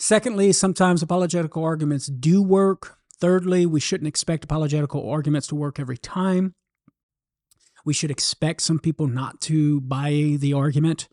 Secondly, 0.00 0.52
sometimes 0.52 1.00
apologetical 1.00 1.62
arguments 1.62 2.08
do 2.08 2.42
work. 2.42 2.96
Thirdly, 3.20 3.66
we 3.66 3.78
shouldn't 3.78 4.08
expect 4.08 4.42
apologetical 4.42 5.08
arguments 5.08 5.46
to 5.46 5.54
work 5.54 5.78
every 5.78 5.98
time. 5.98 6.56
We 7.84 7.94
should 7.94 8.10
expect 8.10 8.62
some 8.62 8.78
people 8.78 9.06
not 9.06 9.40
to 9.42 9.80
buy 9.80 10.36
the 10.38 10.52
argument. 10.52 11.08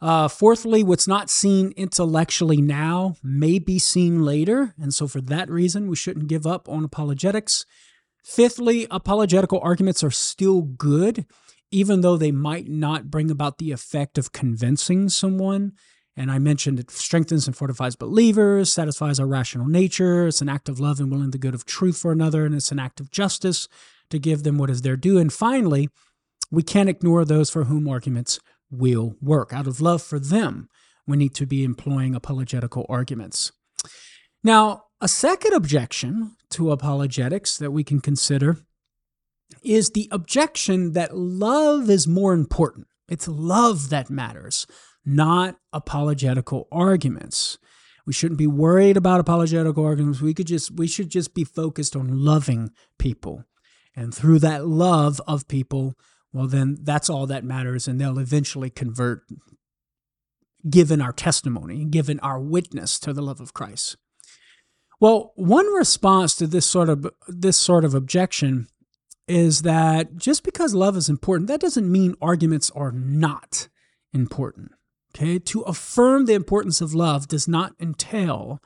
Uh, 0.00 0.28
fourthly, 0.28 0.82
what's 0.82 1.08
not 1.08 1.30
seen 1.30 1.72
intellectually 1.76 2.60
now 2.60 3.16
may 3.22 3.58
be 3.58 3.78
seen 3.78 4.22
later. 4.22 4.74
And 4.78 4.92
so, 4.92 5.06
for 5.06 5.20
that 5.22 5.48
reason, 5.48 5.88
we 5.88 5.96
shouldn't 5.96 6.26
give 6.26 6.46
up 6.46 6.68
on 6.68 6.84
apologetics. 6.84 7.64
Fifthly, 8.22 8.86
apologetical 8.90 9.60
arguments 9.62 10.04
are 10.04 10.10
still 10.10 10.62
good, 10.62 11.24
even 11.70 12.00
though 12.02 12.16
they 12.16 12.32
might 12.32 12.68
not 12.68 13.10
bring 13.10 13.30
about 13.30 13.58
the 13.58 13.72
effect 13.72 14.18
of 14.18 14.32
convincing 14.32 15.08
someone. 15.08 15.72
And 16.16 16.30
I 16.30 16.38
mentioned 16.38 16.78
it 16.78 16.90
strengthens 16.90 17.46
and 17.46 17.56
fortifies 17.56 17.96
believers, 17.96 18.72
satisfies 18.72 19.18
our 19.18 19.26
rational 19.26 19.66
nature. 19.66 20.28
It's 20.28 20.40
an 20.42 20.48
act 20.48 20.68
of 20.68 20.78
love 20.78 21.00
and 21.00 21.10
willing 21.10 21.30
the 21.30 21.38
good 21.38 21.54
of 21.54 21.64
truth 21.64 21.96
for 21.96 22.12
another, 22.12 22.44
and 22.44 22.54
it's 22.54 22.70
an 22.70 22.78
act 22.78 23.00
of 23.00 23.10
justice 23.10 23.68
to 24.10 24.18
give 24.18 24.42
them 24.42 24.58
what 24.58 24.70
is 24.70 24.82
their 24.82 24.96
due. 24.96 25.18
And 25.18 25.32
finally, 25.32 25.88
we 26.50 26.62
can't 26.62 26.88
ignore 26.88 27.24
those 27.24 27.50
for 27.50 27.64
whom 27.64 27.88
arguments 27.88 28.38
will 28.70 29.16
work. 29.20 29.52
Out 29.52 29.66
of 29.66 29.80
love 29.80 30.02
for 30.02 30.18
them, 30.18 30.68
we 31.06 31.16
need 31.16 31.34
to 31.34 31.46
be 31.46 31.64
employing 31.64 32.14
apologetical 32.14 32.86
arguments. 32.88 33.52
Now, 34.42 34.84
a 35.00 35.08
second 35.08 35.54
objection 35.54 36.36
to 36.50 36.70
apologetics 36.70 37.56
that 37.58 37.72
we 37.72 37.84
can 37.84 38.00
consider 38.00 38.58
is 39.62 39.90
the 39.90 40.08
objection 40.10 40.92
that 40.92 41.16
love 41.16 41.90
is 41.90 42.06
more 42.06 42.32
important. 42.32 42.86
It's 43.08 43.28
love 43.28 43.90
that 43.90 44.10
matters, 44.10 44.66
not 45.04 45.56
apologetical 45.72 46.68
arguments. 46.72 47.58
We 48.06 48.12
shouldn't 48.12 48.38
be 48.38 48.46
worried 48.46 48.96
about 48.96 49.20
apologetical 49.20 49.84
arguments. 49.84 50.20
We 50.20 50.34
could 50.34 50.46
just 50.46 50.70
we 50.70 50.86
should 50.86 51.10
just 51.10 51.34
be 51.34 51.44
focused 51.44 51.96
on 51.96 52.24
loving 52.24 52.70
people. 52.98 53.44
And 53.96 54.14
through 54.14 54.40
that 54.40 54.66
love 54.66 55.20
of 55.26 55.46
people, 55.48 55.94
well, 56.32 56.48
then 56.48 56.78
that's 56.82 57.08
all 57.08 57.26
that 57.28 57.44
matters, 57.44 57.86
and 57.86 58.00
they'll 58.00 58.18
eventually 58.18 58.70
convert, 58.70 59.22
given 60.68 61.00
our 61.00 61.12
testimony, 61.12 61.84
given 61.84 62.18
our 62.20 62.40
witness 62.40 62.98
to 63.00 63.12
the 63.12 63.22
love 63.22 63.40
of 63.40 63.54
Christ. 63.54 63.96
Well, 65.00 65.32
one 65.36 65.66
response 65.74 66.34
to 66.36 66.46
this 66.46 66.66
sort 66.66 66.88
of 66.88 67.06
this 67.28 67.56
sort 67.56 67.84
of 67.84 67.94
objection 67.94 68.68
is 69.26 69.62
that 69.62 70.16
just 70.16 70.42
because 70.42 70.74
love 70.74 70.96
is 70.96 71.08
important, 71.08 71.48
that 71.48 71.60
doesn't 71.60 71.90
mean 71.90 72.14
arguments 72.20 72.70
are 72.74 72.92
not 72.92 73.68
important. 74.12 74.72
Okay, 75.14 75.38
to 75.38 75.60
affirm 75.62 76.26
the 76.26 76.34
importance 76.34 76.80
of 76.80 76.94
love 76.94 77.28
does 77.28 77.46
not 77.46 77.74
entail 77.78 78.60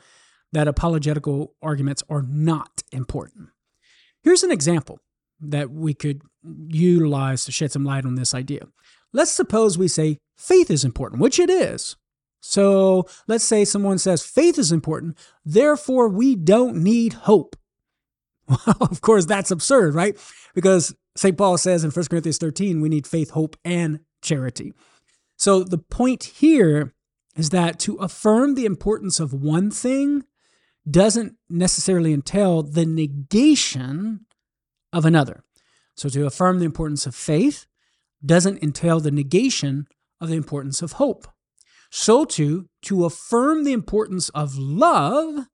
that 0.53 0.67
apologetical 0.67 1.55
arguments 1.61 2.03
are 2.09 2.23
not 2.23 2.83
important. 2.91 3.51
Here's 4.23 4.43
an 4.43 4.51
example 4.51 5.01
that 5.41 5.71
we 5.71 5.95
could 5.95 6.23
utilize 6.69 7.45
to 7.45 7.53
shed 7.53 7.73
some 7.73 7.85
light 7.85 8.05
on 8.05 8.15
this 8.15 8.35
idea. 8.35 8.67
Let's 9.13 9.31
suppose 9.31 9.79
we 9.79 9.89
say 9.89 10.19
faith 10.37 10.71
is 10.71 10.85
important, 10.85 11.21
which 11.21 11.39
it 11.39 11.51
is. 11.51 11.97
So 12.41 13.07
let's 13.27 13.45
say 13.45 13.65
someone 13.65 13.99
says 13.99 14.25
faith 14.25 14.59
is 14.59 14.73
important, 14.73 15.19
therefore 15.45 16.09
we 16.09 16.37
don't 16.37 16.77
need 16.77 17.13
hope. 17.15 17.57
Well, 18.67 18.89
of 18.91 19.03
course, 19.03 19.27
that's 19.27 19.51
absurd, 19.51 19.95
right? 19.95 20.17
Because 20.55 20.95
St. 21.17 21.37
Paul 21.37 21.59
says 21.59 21.85
in 21.85 21.91
1 21.91 22.07
Corinthians 22.07 22.39
13, 22.39 22.81
we 22.81 22.89
need 22.89 23.07
faith, 23.07 23.31
hope, 23.31 23.57
and 23.63 24.01
charity. 24.23 24.73
So 25.37 25.63
the 25.63 25.79
point 25.79 26.25
here 26.25 26.95
is 27.37 27.51
that 27.51 27.79
to 27.81 27.97
affirm 27.97 28.55
the 28.55 28.65
importance 28.65 29.21
of 29.21 29.35
one 29.35 29.71
thing 29.71 30.25
doesn't 30.91 31.35
necessarily 31.51 32.13
entail 32.13 32.63
the 32.63 32.87
negation 32.87 34.27
of 34.93 35.05
another. 35.05 35.43
So 35.97 36.09
to 36.09 36.27
affirm 36.27 36.59
the 36.59 36.65
importance 36.65 37.07
of 37.07 37.15
faith 37.15 37.67
doesn't 38.25 38.63
entail 38.63 39.01
the 39.01 39.11
negation 39.11 39.87
of 40.21 40.29
the 40.29 40.37
importance 40.37 40.83
of 40.83 40.93
hope. 40.93 41.27
So 41.91 42.25
too, 42.25 42.69
to 42.83 43.05
affirm 43.05 43.65
the 43.65 43.73
importance 43.73 44.29
of 44.31 44.57
love 44.57 45.47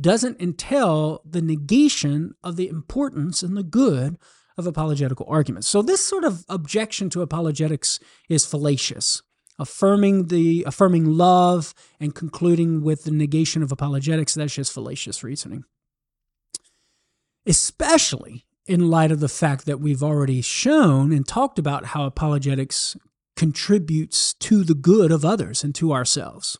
doesn't 0.00 0.40
entail 0.40 1.22
the 1.24 1.42
negation 1.42 2.34
of 2.42 2.56
the 2.56 2.68
importance 2.68 3.42
and 3.42 3.56
the 3.56 3.62
good 3.62 4.16
of 4.56 4.66
apologetical 4.66 5.26
arguments. 5.28 5.68
So 5.68 5.82
this 5.82 6.04
sort 6.04 6.24
of 6.24 6.44
objection 6.48 7.10
to 7.10 7.22
apologetics 7.22 7.98
is 8.28 8.46
fallacious. 8.46 9.22
Affirming 9.56 10.26
the 10.28 10.64
affirming 10.66 11.04
love 11.04 11.74
and 12.00 12.12
concluding 12.14 12.82
with 12.82 13.04
the 13.04 13.12
negation 13.12 13.62
of 13.62 13.70
apologetics, 13.70 14.34
that's 14.34 14.54
just 14.54 14.72
fallacious 14.72 15.22
reasoning. 15.22 15.64
Especially 17.46 18.46
in 18.66 18.90
light 18.90 19.12
of 19.12 19.20
the 19.20 19.28
fact 19.28 19.66
that 19.66 19.80
we've 19.80 20.02
already 20.02 20.40
shown 20.40 21.12
and 21.12 21.26
talked 21.26 21.58
about 21.58 21.86
how 21.86 22.04
apologetics 22.04 22.96
contributes 23.36 24.34
to 24.34 24.64
the 24.64 24.74
good 24.74 25.10
of 25.10 25.24
others 25.24 25.64
and 25.64 25.74
to 25.74 25.92
ourselves. 25.92 26.58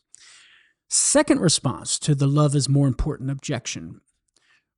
Second 0.89 1.41
response 1.41 1.99
to 1.99 2.15
the 2.15 2.27
love 2.27 2.55
is 2.55 2.69
more 2.69 2.87
important 2.87 3.31
objection 3.31 4.01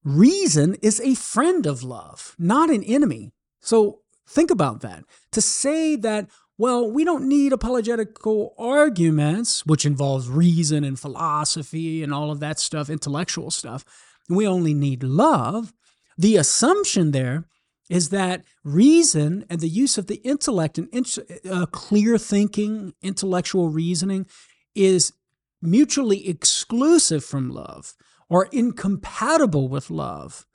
reason 0.06 0.76
is 0.82 1.00
a 1.00 1.16
friend 1.16 1.66
of 1.66 1.82
love, 1.82 2.36
not 2.38 2.70
an 2.70 2.84
enemy. 2.84 3.32
So 3.60 4.02
think 4.26 4.50
about 4.52 4.80
that. 4.80 5.04
To 5.32 5.42
say 5.42 5.96
that 5.96 6.30
Well, 6.58 6.90
we 6.90 7.04
don't 7.04 7.28
need 7.28 7.52
apologetical 7.52 8.54
arguments, 8.56 9.66
which 9.66 9.84
involves 9.84 10.30
reason 10.30 10.84
and 10.84 10.98
philosophy 10.98 12.02
and 12.02 12.14
all 12.14 12.30
of 12.30 12.40
that 12.40 12.58
stuff, 12.58 12.88
intellectual 12.88 13.50
stuff. 13.50 13.84
We 14.30 14.46
only 14.46 14.72
need 14.72 15.02
love. 15.02 15.74
The 16.18 16.36
assumption 16.36 17.10
there 17.10 17.44
is 17.88 18.08
that 18.10 18.44
reason 18.64 19.44
and 19.48 19.60
the 19.60 19.68
use 19.68 19.96
of 19.96 20.06
the 20.06 20.16
intellect 20.16 20.78
and 20.78 20.88
uh, 21.48 21.66
clear 21.66 22.18
thinking, 22.18 22.94
intellectual 23.02 23.68
reasoning 23.68 24.26
is 24.74 25.12
mutually 25.62 26.28
exclusive 26.28 27.24
from 27.24 27.50
love 27.50 27.94
or 28.28 28.48
incompatible 28.52 29.68
with 29.68 29.90
love. 29.90 30.46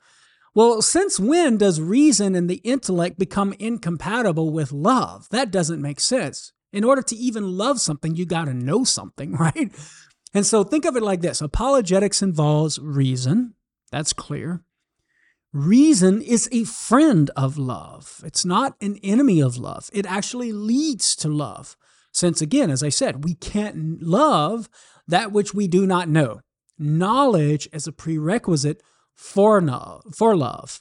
Well, 0.54 0.82
since 0.82 1.18
when 1.18 1.56
does 1.56 1.80
reason 1.80 2.34
and 2.34 2.48
the 2.48 2.56
intellect 2.56 3.18
become 3.18 3.54
incompatible 3.58 4.50
with 4.50 4.70
love? 4.70 5.28
That 5.30 5.50
doesn't 5.50 5.80
make 5.80 6.00
sense. 6.00 6.52
In 6.72 6.84
order 6.84 7.02
to 7.02 7.16
even 7.16 7.56
love 7.56 7.80
something, 7.80 8.14
you 8.14 8.26
got 8.26 8.44
to 8.46 8.54
know 8.54 8.84
something, 8.84 9.32
right? 9.36 9.72
And 10.34 10.46
so 10.46 10.64
think 10.64 10.84
of 10.84 10.96
it 10.96 11.02
like 11.02 11.22
this 11.22 11.40
apologetics 11.40 12.20
involves 12.20 12.78
reason. 12.78 13.54
That's 13.90 14.12
clear. 14.12 14.62
Reason 15.52 16.22
is 16.22 16.48
a 16.50 16.64
friend 16.64 17.30
of 17.36 17.58
love. 17.58 18.22
It's 18.24 18.42
not 18.42 18.74
an 18.80 18.96
enemy 19.02 19.40
of 19.40 19.58
love. 19.58 19.90
It 19.92 20.06
actually 20.06 20.50
leads 20.50 21.14
to 21.16 21.28
love. 21.28 21.76
Since, 22.10 22.40
again, 22.40 22.70
as 22.70 22.82
I 22.82 22.88
said, 22.88 23.24
we 23.24 23.34
can't 23.34 24.02
love 24.02 24.70
that 25.06 25.30
which 25.30 25.52
we 25.52 25.68
do 25.68 25.86
not 25.86 26.08
know. 26.08 26.40
Knowledge 26.78 27.68
is 27.70 27.86
a 27.86 27.92
prerequisite 27.92 28.82
for, 29.14 29.60
no, 29.60 30.00
for 30.14 30.34
love. 30.34 30.80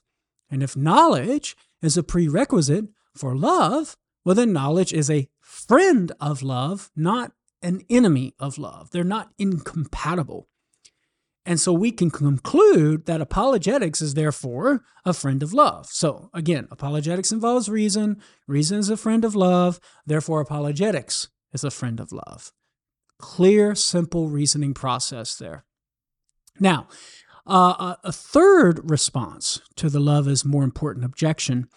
And 0.49 0.63
if 0.63 0.77
knowledge 0.77 1.57
is 1.81 1.97
a 1.97 2.03
prerequisite 2.03 2.85
for 3.13 3.35
love, 3.35 3.97
well, 4.23 4.35
then 4.35 4.53
knowledge 4.53 4.93
is 4.93 5.09
a 5.09 5.27
friend 5.41 6.13
of 6.21 6.41
love, 6.41 6.91
not 6.95 7.33
an 7.61 7.81
enemy 7.89 8.35
of 8.39 8.57
love. 8.57 8.91
They're 8.91 9.03
not 9.03 9.31
incompatible. 9.37 10.47
And 11.45 11.59
so 11.59 11.73
we 11.73 11.91
can 11.91 12.11
conclude 12.11 13.05
that 13.07 13.21
apologetics 13.21 14.01
is 14.01 14.13
therefore 14.13 14.83
a 15.05 15.13
friend 15.13 15.41
of 15.41 15.53
love. 15.53 15.87
So 15.87 16.29
again, 16.33 16.67
apologetics 16.69 17.31
involves 17.31 17.67
reason. 17.67 18.21
Reason 18.47 18.77
is 18.77 18.89
a 18.89 18.97
friend 18.97 19.25
of 19.25 19.35
love. 19.35 19.79
Therefore, 20.05 20.39
apologetics 20.41 21.29
is 21.51 21.63
a 21.63 21.71
friend 21.71 21.99
of 21.99 22.11
love. 22.11 22.51
Clear, 23.17 23.73
simple 23.73 24.29
reasoning 24.29 24.73
process 24.73 25.35
there. 25.35 25.65
Now, 26.59 26.87
uh, 27.47 27.95
a 28.03 28.11
third 28.11 28.89
response 28.89 29.61
to 29.75 29.89
the 29.89 29.99
love 29.99 30.27
is 30.27 30.45
more 30.45 30.63
important 30.63 31.05
objection 31.05 31.67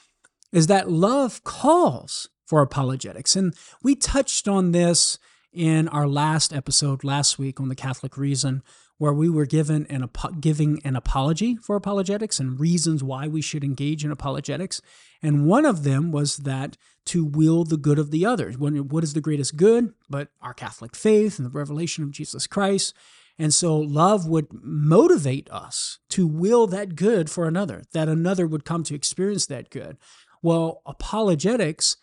is 0.52 0.66
that 0.66 0.90
love 0.90 1.42
calls 1.42 2.28
for 2.46 2.60
apologetics. 2.60 3.34
And 3.34 3.54
we 3.82 3.96
touched 3.96 4.46
on 4.46 4.72
this 4.72 5.18
in 5.52 5.88
our 5.88 6.06
last 6.06 6.52
episode 6.52 7.02
last 7.02 7.38
week 7.38 7.60
on 7.60 7.68
the 7.68 7.74
Catholic 7.74 8.18
reason 8.18 8.62
where 8.98 9.12
we 9.12 9.28
were 9.28 9.46
given 9.46 9.86
an 9.90 10.08
giving 10.40 10.80
an 10.84 10.96
apology 10.96 11.56
for 11.56 11.76
apologetics 11.76 12.38
and 12.38 12.60
reasons 12.60 13.02
why 13.02 13.26
we 13.26 13.42
should 13.42 13.64
engage 13.64 14.04
in 14.04 14.10
apologetics. 14.10 14.80
And 15.22 15.46
one 15.46 15.64
of 15.64 15.82
them 15.82 16.12
was 16.12 16.38
that 16.38 16.76
to 17.06 17.24
will 17.24 17.64
the 17.64 17.76
good 17.76 17.98
of 17.98 18.10
the 18.10 18.24
others. 18.24 18.56
What 18.56 19.04
is 19.04 19.14
the 19.14 19.20
greatest 19.20 19.56
good 19.56 19.92
but 20.08 20.28
our 20.40 20.54
Catholic 20.54 20.94
faith 20.94 21.38
and 21.38 21.46
the 21.46 21.50
revelation 21.50 22.04
of 22.04 22.12
Jesus 22.12 22.46
Christ? 22.46 22.94
And 23.36 23.52
so 23.52 23.76
love 23.76 24.28
would 24.28 24.46
motivate 24.52 25.50
us 25.50 25.98
to 26.10 26.26
will 26.26 26.68
that 26.68 26.94
good 26.94 27.28
for 27.28 27.48
another, 27.48 27.82
that 27.92 28.08
another 28.08 28.46
would 28.46 28.64
come 28.64 28.84
to 28.84 28.94
experience 28.94 29.46
that 29.46 29.70
good. 29.70 29.96
Well, 30.40 30.82
apologetics 30.86 31.96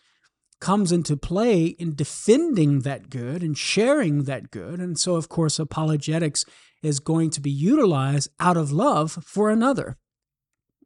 comes 0.60 0.92
into 0.92 1.16
play 1.16 1.64
in 1.64 1.94
defending 1.94 2.80
that 2.80 3.08
good 3.08 3.42
and 3.42 3.56
sharing 3.56 4.24
that 4.24 4.50
good. 4.50 4.78
And 4.78 4.98
so, 4.98 5.16
of 5.16 5.28
course, 5.28 5.58
apologetics 5.58 6.44
is 6.82 7.00
going 7.00 7.30
to 7.30 7.40
be 7.40 7.50
utilized 7.50 8.28
out 8.40 8.56
of 8.56 8.72
love 8.72 9.12
for 9.24 9.50
another. 9.50 9.96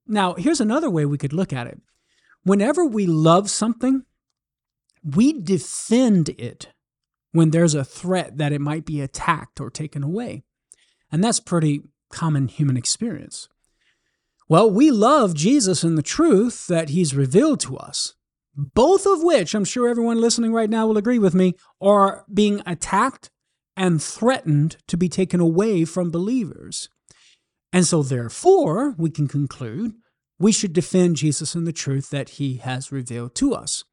Now, 0.07 0.35
here's 0.35 0.61
another 0.61 0.91
way 0.91 1.05
we 1.05 1.19
could 1.19 1.33
look 1.33 1.53
at 1.53 1.67
it. 1.67 1.81
Whenever 2.45 2.85
we 2.85 3.07
love 3.07 3.51
something, 3.51 4.05
we 5.03 5.33
defend 5.33 6.29
it 6.31 6.69
when 7.33 7.51
there's 7.51 7.75
a 7.75 7.85
threat 7.85 8.39
that 8.39 8.53
it 8.53 8.61
might 8.61 8.85
be 8.85 9.01
attacked 9.01 9.61
or 9.61 9.71
taken 9.71 10.03
away. 10.03 10.43
And 11.11 11.23
that's 11.23 11.41
pretty 11.41 11.83
common 12.11 12.49
human 12.49 12.77
experience. 12.77 13.49
Well, 14.49 14.71
we 14.71 14.91
love 14.91 15.35
Jesus 15.35 15.83
and 15.83 15.99
the 15.99 16.03
truth 16.03 16.67
that 16.69 16.91
he's 16.91 17.15
revealed 17.17 17.61
to 17.61 17.77
us, 17.77 18.15
both 18.55 19.07
of 19.07 19.23
which 19.23 19.55
I'm 19.55 19.65
sure 19.65 19.89
everyone 19.89 20.21
listening 20.21 20.53
right 20.53 20.71
now 20.71 20.87
will 20.87 20.97
agree 20.97 21.19
with 21.19 21.35
me 21.35 21.55
are 21.81 22.25
being 22.33 22.63
attacked 22.65 23.31
and 23.77 24.03
threatened 24.03 24.77
to 24.89 24.97
be 24.97 25.09
taken 25.09 25.41
away 25.41 25.85
from 25.85 26.11
believers. 26.11 26.89
And 27.73 27.87
so, 27.87 28.03
therefore, 28.03 28.95
we 28.97 29.11
can 29.11 29.29
conclude 29.29 29.95
we 30.39 30.53
should 30.53 30.73
defend 30.73 31.17
Jesus 31.17 31.55
and 31.55 31.67
the 31.67 31.73
truth 31.73 32.11
that 32.11 32.31
he 32.31 32.57
has 32.57 32.93
revealed 32.93 33.35
to 33.37 33.55
us. 33.55 33.85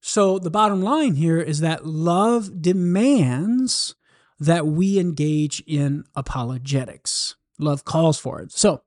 So, 0.00 0.38
the 0.38 0.50
bottom 0.50 0.82
line 0.82 1.14
here 1.14 1.40
is 1.40 1.60
that 1.60 1.86
love 1.86 2.62
demands 2.62 3.94
that 4.38 4.66
we 4.66 4.98
engage 4.98 5.62
in 5.66 6.04
apologetics. 6.14 7.36
Love 7.58 7.84
calls 7.84 8.18
for 8.18 8.40
it. 8.40 8.52
So, 8.52 8.82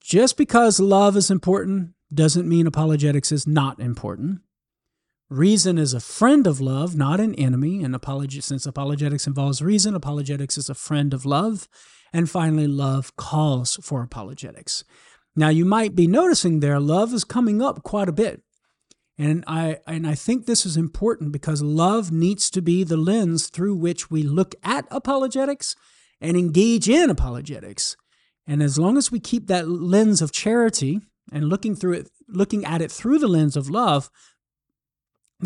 just 0.00 0.36
because 0.36 0.80
love 0.80 1.16
is 1.16 1.30
important 1.30 1.90
doesn't 2.12 2.48
mean 2.48 2.66
apologetics 2.66 3.32
is 3.32 3.46
not 3.46 3.80
important. 3.80 4.40
Reason 5.34 5.78
is 5.78 5.92
a 5.92 5.98
friend 5.98 6.46
of 6.46 6.60
love, 6.60 6.94
not 6.94 7.18
an 7.18 7.34
enemy. 7.34 7.82
And 7.82 7.98
since 8.30 8.66
apologetics 8.66 9.26
involves 9.26 9.60
reason, 9.60 9.96
apologetics 9.96 10.56
is 10.56 10.70
a 10.70 10.76
friend 10.76 11.12
of 11.12 11.26
love. 11.26 11.68
And 12.12 12.30
finally, 12.30 12.68
love 12.68 13.16
calls 13.16 13.74
for 13.82 14.00
apologetics. 14.00 14.84
Now, 15.34 15.48
you 15.48 15.64
might 15.64 15.96
be 15.96 16.06
noticing 16.06 16.60
there, 16.60 16.78
love 16.78 17.12
is 17.12 17.24
coming 17.24 17.60
up 17.60 17.82
quite 17.82 18.08
a 18.08 18.12
bit. 18.12 18.42
And 19.18 19.42
I, 19.48 19.78
and 19.88 20.06
I 20.06 20.14
think 20.14 20.46
this 20.46 20.64
is 20.64 20.76
important 20.76 21.32
because 21.32 21.62
love 21.62 22.12
needs 22.12 22.48
to 22.50 22.62
be 22.62 22.84
the 22.84 22.96
lens 22.96 23.48
through 23.48 23.74
which 23.74 24.12
we 24.12 24.22
look 24.22 24.54
at 24.62 24.86
apologetics 24.92 25.74
and 26.20 26.36
engage 26.36 26.88
in 26.88 27.10
apologetics. 27.10 27.96
And 28.46 28.62
as 28.62 28.78
long 28.78 28.96
as 28.96 29.10
we 29.10 29.18
keep 29.18 29.48
that 29.48 29.68
lens 29.68 30.22
of 30.22 30.30
charity 30.30 31.00
and 31.32 31.48
looking 31.48 31.74
through 31.74 31.94
it, 31.94 32.10
looking 32.28 32.64
at 32.64 32.80
it 32.80 32.92
through 32.92 33.18
the 33.18 33.26
lens 33.26 33.56
of 33.56 33.68
love, 33.68 34.10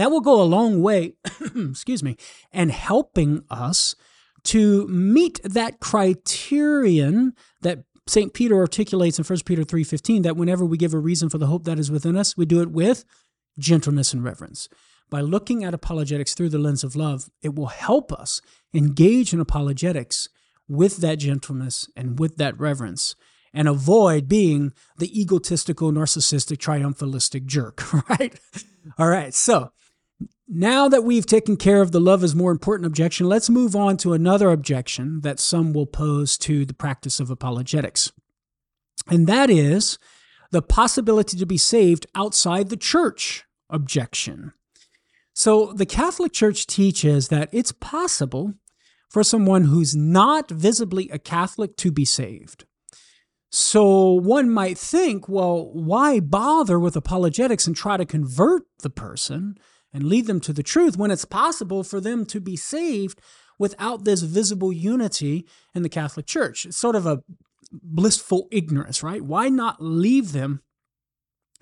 that 0.01 0.11
will 0.11 0.21
go 0.21 0.41
a 0.41 0.45
long 0.45 0.83
way, 0.83 1.15
excuse 1.57 2.03
me, 2.03 2.17
and 2.53 2.71
helping 2.71 3.45
us 3.51 3.95
to 4.45 4.87
meet 4.89 5.41
that 5.43 5.81
criterion 5.81 7.35
that 7.63 7.85
St. 8.07 8.33
Peter 8.33 8.57
articulates 8.57 9.19
in 9.19 9.25
1 9.25 9.39
Peter 9.45 9.65
3:15 9.65 10.23
that 10.23 10.37
whenever 10.37 10.65
we 10.65 10.79
give 10.79 10.95
a 10.95 10.99
reason 10.99 11.29
for 11.29 11.39
the 11.39 11.47
hope 11.47 11.65
that 11.65 11.79
is 11.79 11.91
within 11.91 12.17
us, 12.17 12.37
we 12.37 12.47
do 12.47 12.63
it 12.63 12.71
with 12.71 13.05
gentleness 13.59 14.13
and 14.13 14.25
reverence. 14.25 14.69
By 15.11 15.21
looking 15.21 15.65
at 15.65 15.75
apologetics 15.75 16.35
through 16.35 16.51
the 16.51 16.59
lens 16.59 16.85
of 16.85 16.97
love, 16.97 17.31
it 17.43 17.55
will 17.55 17.67
help 17.67 18.13
us 18.13 18.41
engage 18.75 19.33
in 19.33 19.41
apologetics 19.41 20.29
with 20.69 20.99
that 20.99 21.17
gentleness 21.17 21.89
and 21.97 22.19
with 22.19 22.37
that 22.37 22.59
reverence 22.59 23.17
and 23.55 23.67
avoid 23.67 24.29
being 24.29 24.73
the 24.99 25.21
egotistical, 25.21 25.91
narcissistic, 25.91 26.59
triumphalistic 26.59 27.47
jerk, 27.47 27.93
right? 28.09 28.39
All 28.99 29.09
right, 29.09 29.35
so 29.35 29.73
now 30.49 30.89
that 30.89 31.05
we've 31.05 31.27
taken 31.27 31.57
care 31.57 31.83
of 31.83 31.93
the 31.93 32.01
love 32.01 32.25
is 32.25 32.35
more 32.35 32.51
important 32.51 32.87
objection, 32.87 33.29
let's 33.29 33.51
move 33.51 33.77
on 33.77 33.97
to 33.99 34.15
another 34.15 34.51
objection 34.51 35.21
that 35.21 35.39
some 35.39 35.73
will 35.73 35.87
pose 35.87 36.39
to 36.39 36.65
the 36.65 36.75
practice 36.75 37.21
of 37.21 37.31
apologetics. 37.31 38.13
And 39.09 39.27
that 39.27 39.51
is 39.51 39.99
the 40.51 40.63
possibility 40.63 41.37
to 41.37 41.47
be 41.47 41.59
saved 41.59 42.07
outside 42.15 42.69
the 42.69 42.77
church 42.77 43.45
objection. 43.69 44.53
So 45.35 45.73
the 45.73 45.87
Catholic 45.87 46.33
Church 46.33 46.67
teaches 46.67 47.29
that 47.29 47.51
it's 47.53 47.73
possible 47.73 48.55
for 49.09 49.23
someone 49.23 49.65
who's 49.65 49.95
not 49.95 50.51
visibly 50.51 51.09
a 51.11 51.19
Catholic 51.19 51.77
to 51.77 51.93
be 51.93 52.05
saved. 52.05 52.65
So 53.51 54.13
one 54.13 54.51
might 54.51 54.77
think, 54.77 55.29
well, 55.29 55.71
why 55.73 56.21
bother 56.21 56.79
with 56.79 56.97
apologetics 56.97 57.67
and 57.67 57.77
try 57.77 57.97
to 57.97 58.05
convert 58.05 58.65
the 58.81 58.91
person 58.91 59.59
and 59.93 60.05
lead 60.05 60.27
them 60.27 60.41
to 60.41 60.53
the 60.53 60.63
truth 60.63 60.97
when 60.97 61.11
it's 61.11 61.25
possible 61.25 61.83
for 61.83 62.01
them 62.01 62.27
to 62.27 62.41
be 62.41 62.57
saved 62.57 63.21
without 63.59 64.05
this 64.05 64.23
visible 64.23 64.73
unity 64.73 65.47
in 65.75 65.83
the 65.83 65.89
Catholic 65.89 66.27
Church? 66.27 66.67
It's 66.67 66.77
sort 66.77 66.97
of 66.97 67.07
a 67.07 67.23
blissful 67.73 68.49
ignorance, 68.51 69.03
right? 69.03 69.23
Why 69.23 69.49
not 69.49 69.83
leave 69.83 70.33
them 70.33 70.63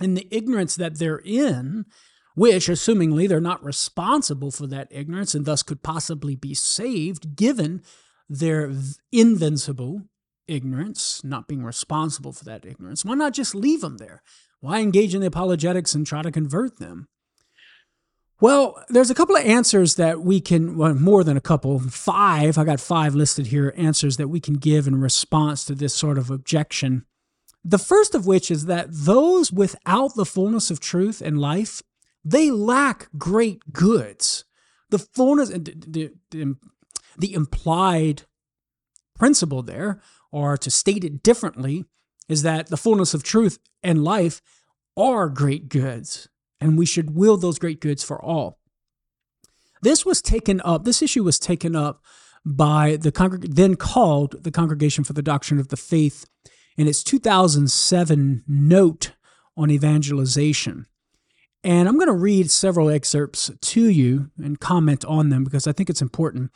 in 0.01 0.15
the 0.15 0.29
ignorance 0.31 0.77
that 0.77 0.99
they're 0.99 1.23
in, 1.25 1.87
which, 2.35 2.67
assumingly, 2.67 3.29
they're 3.29 3.41
not 3.41 3.65
responsible 3.65 4.51
for 4.51 4.67
that 4.67 4.89
ignorance 4.91 5.35
and 5.35 5.47
thus 5.47 5.63
could 5.63 5.83
possibly 5.83 6.37
be 6.37 6.55
saved 6.55 7.35
given 7.35 7.83
their 8.29 8.73
invincible 9.11 10.03
ignorance, 10.47 11.23
not 11.25 11.49
being 11.49 11.65
responsible 11.65 12.33
for 12.33 12.45
that 12.45 12.65
ignorance, 12.65 13.05
why 13.05 13.15
not 13.15 13.33
just 13.33 13.55
leave 13.55 13.81
them 13.81 13.99
there? 13.99 14.23
Why 14.61 14.81
engage 14.81 15.15
in 15.15 15.21
the 15.21 15.27
apologetics 15.27 15.95
and 15.95 16.07
try 16.07 16.23
to 16.23 16.31
convert 16.31 16.79
them? 16.79 17.09
Well, 18.39 18.85
there's 18.91 19.11
a 19.11 19.15
couple 19.15 19.35
of 19.35 19.47
answers 19.47 19.95
that 19.95 20.21
we 20.21 20.41
can, 20.41 20.77
well, 20.77 20.95
more 20.95 21.25
than 21.25 21.39
a 21.39 21.41
couple, 21.43 21.79
five, 21.79 22.59
I 22.59 22.65
got 22.65 22.81
five 22.81 23.15
listed 23.15 23.47
here, 23.47 23.73
answers 23.79 24.19
that 24.19 24.29
we 24.29 24.41
can 24.41 24.55
give 24.55 24.87
in 24.87 25.01
response 25.01 25.65
to 25.65 25.75
this 25.75 25.95
sort 25.95 26.19
of 26.19 26.31
objection. 26.31 27.07
The 27.65 27.79
first 27.79 28.15
of 28.15 28.27
which 28.27 28.51
is 28.51 28.67
that 28.67 28.89
those 28.91 29.51
without 29.51 30.15
the 30.17 30.27
fullness 30.27 30.71
of 30.71 30.81
truth 30.81 31.23
and 31.23 31.41
life, 31.41 31.83
they 32.25 32.51
lack 32.51 33.09
great 33.17 33.73
goods. 33.73 34.45
The 34.91 34.99
fullness, 34.99 35.49
the, 35.49 36.13
the, 36.31 36.57
the 37.17 37.35
implied 37.35 38.25
principle 39.17 39.63
there, 39.63 40.03
or 40.31 40.59
to 40.59 40.71
state 40.71 41.05
it 41.05 41.23
differently, 41.23 41.87
is 42.29 42.43
that 42.43 42.67
the 42.67 42.77
fullness 42.77 43.15
of 43.15 43.23
truth 43.23 43.59
and 43.83 44.05
life 44.05 44.43
are 44.95 45.31
great 45.31 45.71
goods 45.71 46.29
and 46.61 46.79
we 46.79 46.87
should 46.87 47.15
will 47.15 47.37
those 47.37 47.59
great 47.59 47.81
goods 47.81 48.03
for 48.03 48.23
all. 48.23 48.59
This 49.83 50.05
was 50.05 50.23
taken 50.23 50.61
up, 50.63 50.85
this 50.85 51.03
issue 51.03 51.25
was 51.25 51.39
taken 51.39 51.77
up 51.77 52.03
by 52.45 52.97
the 52.97 53.13
congreg- 53.13 53.55
then 53.55 53.75
called 53.75 54.43
the 54.45 54.51
Congregation 54.51 55.05
for 55.05 55.13
the 55.13 55.23
Doctrine 55.23 55.61
of 55.61 55.69
the 55.69 55.77
Faith 55.77 56.27
in 56.77 56.87
its 56.87 57.03
2007 57.03 58.45
note 58.47 59.13
on 59.57 59.71
evangelization. 59.71 60.87
And 61.65 61.89
I'm 61.89 61.97
going 61.97 62.07
to 62.07 62.13
read 62.13 62.51
several 62.51 62.89
excerpts 62.89 63.51
to 63.61 63.89
you 63.91 64.31
and 64.39 64.61
comment 64.61 65.05
on 65.05 65.31
them 65.31 65.43
because 65.43 65.67
I 65.67 65.73
think 65.73 65.91
it's 65.91 66.03
important. 66.03 66.53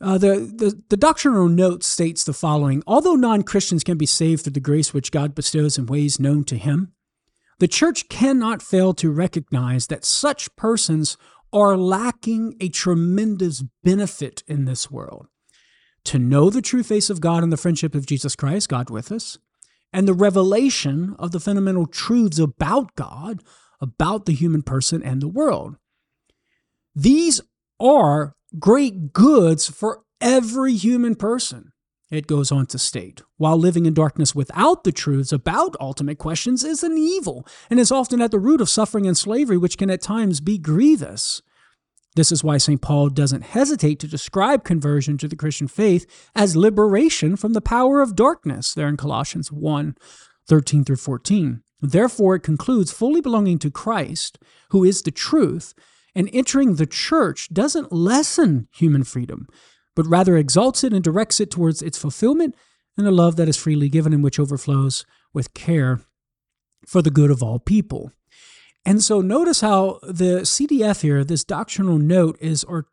Uh, 0.00 0.16
the, 0.16 0.36
the, 0.36 0.82
the 0.88 0.96
doctrinal 0.96 1.48
note 1.48 1.82
states 1.82 2.24
the 2.24 2.32
following 2.32 2.82
Although 2.86 3.16
non 3.16 3.42
Christians 3.42 3.84
can 3.84 3.98
be 3.98 4.06
saved 4.06 4.44
through 4.44 4.54
the 4.54 4.60
grace 4.60 4.94
which 4.94 5.12
God 5.12 5.34
bestows 5.34 5.76
in 5.76 5.84
ways 5.84 6.18
known 6.18 6.44
to 6.44 6.56
Him, 6.56 6.92
the 7.60 7.68
church 7.68 8.08
cannot 8.08 8.62
fail 8.62 8.94
to 8.94 9.10
recognize 9.10 9.86
that 9.86 10.04
such 10.04 10.54
persons 10.56 11.16
are 11.52 11.76
lacking 11.76 12.56
a 12.58 12.68
tremendous 12.68 13.62
benefit 13.84 14.42
in 14.48 14.64
this 14.64 14.90
world. 14.90 15.26
To 16.04 16.18
know 16.18 16.48
the 16.48 16.62
true 16.62 16.82
face 16.82 17.10
of 17.10 17.20
God 17.20 17.42
and 17.42 17.52
the 17.52 17.58
friendship 17.58 17.94
of 17.94 18.06
Jesus 18.06 18.34
Christ, 18.34 18.70
God 18.70 18.88
with 18.88 19.12
us, 19.12 19.38
and 19.92 20.08
the 20.08 20.14
revelation 20.14 21.14
of 21.18 21.32
the 21.32 21.40
fundamental 21.40 21.86
truths 21.86 22.38
about 22.38 22.94
God, 22.94 23.42
about 23.80 24.24
the 24.24 24.32
human 24.32 24.62
person 24.62 25.02
and 25.02 25.20
the 25.20 25.28
world. 25.28 25.76
These 26.94 27.42
are 27.78 28.36
great 28.58 29.12
goods 29.12 29.68
for 29.68 30.02
every 30.20 30.74
human 30.74 31.14
person. 31.14 31.72
It 32.10 32.26
goes 32.26 32.50
on 32.50 32.66
to 32.66 32.78
state, 32.78 33.22
while 33.36 33.56
living 33.56 33.86
in 33.86 33.94
darkness 33.94 34.34
without 34.34 34.82
the 34.82 34.90
truths 34.90 35.30
about 35.30 35.76
ultimate 35.78 36.18
questions 36.18 36.64
is 36.64 36.82
an 36.82 36.98
evil 36.98 37.46
and 37.70 37.78
is 37.78 37.92
often 37.92 38.20
at 38.20 38.32
the 38.32 38.40
root 38.40 38.60
of 38.60 38.68
suffering 38.68 39.06
and 39.06 39.16
slavery, 39.16 39.56
which 39.56 39.78
can 39.78 39.90
at 39.90 40.02
times 40.02 40.40
be 40.40 40.58
grievous. 40.58 41.40
This 42.16 42.32
is 42.32 42.42
why 42.42 42.58
St. 42.58 42.82
Paul 42.82 43.10
doesn't 43.10 43.42
hesitate 43.42 44.00
to 44.00 44.08
describe 44.08 44.64
conversion 44.64 45.18
to 45.18 45.28
the 45.28 45.36
Christian 45.36 45.68
faith 45.68 46.04
as 46.34 46.56
liberation 46.56 47.36
from 47.36 47.52
the 47.52 47.60
power 47.60 48.00
of 48.00 48.16
darkness, 48.16 48.74
there 48.74 48.88
in 48.88 48.96
Colossians 48.96 49.52
1 49.52 49.96
13 50.48 50.84
through 50.84 50.96
14. 50.96 51.62
Therefore, 51.80 52.34
it 52.34 52.42
concludes 52.42 52.92
fully 52.92 53.20
belonging 53.20 53.60
to 53.60 53.70
Christ, 53.70 54.36
who 54.70 54.82
is 54.82 55.02
the 55.02 55.12
truth, 55.12 55.74
and 56.12 56.28
entering 56.32 56.74
the 56.74 56.86
church 56.86 57.48
doesn't 57.52 57.92
lessen 57.92 58.66
human 58.72 59.04
freedom, 59.04 59.46
but 59.94 60.06
rather 60.06 60.36
exalts 60.36 60.84
it 60.84 60.92
and 60.92 61.04
directs 61.04 61.40
it 61.40 61.50
towards 61.50 61.82
its 61.82 61.98
fulfillment 61.98 62.54
and 62.96 63.06
a 63.06 63.10
love 63.10 63.36
that 63.36 63.48
is 63.48 63.56
freely 63.56 63.88
given 63.88 64.12
and 64.12 64.22
which 64.22 64.38
overflows 64.38 65.04
with 65.32 65.54
care 65.54 66.00
for 66.86 67.02
the 67.02 67.10
good 67.10 67.30
of 67.30 67.42
all 67.42 67.58
people. 67.58 68.12
And 68.84 69.02
so 69.02 69.20
notice 69.20 69.60
how 69.60 69.98
the 70.02 70.42
CDF 70.42 71.02
here, 71.02 71.22
this 71.24 71.44
doctrinal 71.44 71.98
note, 71.98 72.38
is 72.40 72.64
or 72.64 72.86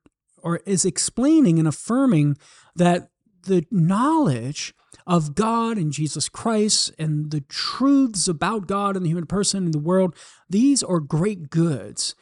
or 0.43 0.57
is 0.65 0.85
explaining 0.85 1.59
and 1.59 1.67
affirming 1.67 2.37
that 2.75 3.09
the 3.43 3.65
knowledge 3.71 4.73
of 5.05 5.35
God 5.35 5.77
and 5.77 5.91
Jesus 5.91 6.29
Christ 6.29 6.91
and 6.99 7.31
the 7.31 7.41
truths 7.41 8.27
about 8.27 8.67
God 8.67 8.95
and 8.95 9.05
the 9.05 9.09
human 9.09 9.25
person 9.25 9.65
and 9.65 9.73
the 9.73 9.79
world, 9.79 10.15
these 10.49 10.83
are 10.83 10.99
great 10.99 11.49
goods. 11.49 12.13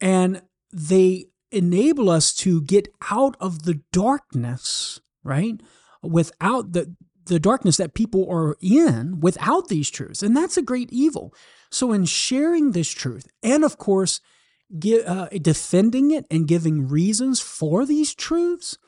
And 0.00 0.42
they 0.72 1.26
enable 1.50 2.10
us 2.10 2.34
to 2.34 2.62
get 2.62 2.88
out 3.10 3.36
of 3.40 3.62
the 3.64 3.80
darkness, 3.92 5.00
right? 5.22 5.60
Without 6.02 6.72
the 6.72 6.94
the 7.28 7.38
darkness 7.38 7.76
that 7.76 7.94
people 7.94 8.26
are 8.30 8.56
in 8.62 9.20
without 9.20 9.68
these 9.68 9.90
truths. 9.90 10.22
And 10.22 10.36
that's 10.36 10.56
a 10.56 10.62
great 10.62 10.90
evil. 10.90 11.34
So, 11.70 11.92
in 11.92 12.06
sharing 12.06 12.72
this 12.72 12.88
truth, 12.88 13.28
and 13.42 13.64
of 13.64 13.78
course, 13.78 14.20
uh, 15.06 15.26
defending 15.40 16.10
it 16.10 16.26
and 16.30 16.48
giving 16.48 16.88
reasons 16.88 17.40
for 17.40 17.86
these 17.86 18.14
truths, 18.14 18.78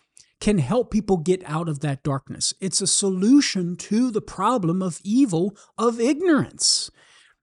can 0.40 0.58
help 0.58 0.90
people 0.90 1.18
get 1.18 1.42
out 1.44 1.68
of 1.68 1.80
that 1.80 2.02
darkness. 2.02 2.54
It's 2.60 2.80
a 2.80 2.86
solution 2.86 3.76
to 3.76 4.10
the 4.10 4.22
problem 4.22 4.82
of 4.82 5.00
evil 5.04 5.54
of 5.76 6.00
ignorance 6.00 6.90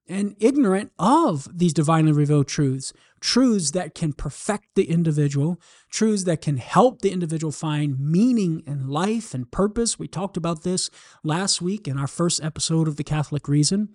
and 0.10 0.36
ignorant 0.39 0.91
of 0.97 1.47
these 1.56 1.73
divinely 1.73 2.12
revealed 2.12 2.47
truths, 2.47 2.93
truths 3.19 3.71
that 3.71 3.95
can 3.95 4.13
perfect 4.13 4.75
the 4.75 4.89
individual, 4.89 5.60
truths 5.89 6.23
that 6.23 6.41
can 6.41 6.58
help 6.58 7.01
the 7.01 7.12
individual 7.12 7.51
find 7.51 7.99
meaning 7.99 8.63
in 8.65 8.88
life 8.88 9.34
and 9.34 9.51
purpose. 9.51 9.97
We 9.97 10.08
talked 10.08 10.38
about 10.38 10.63
this 10.63 10.89
last 11.23 11.62
week 11.62 11.88
in 11.88 11.97
our 11.97 12.08
first 12.08 12.43
episode 12.43 12.88
of 12.88 12.95
The 12.95 13.03
Catholic 13.03 13.47
Reason. 13.47 13.89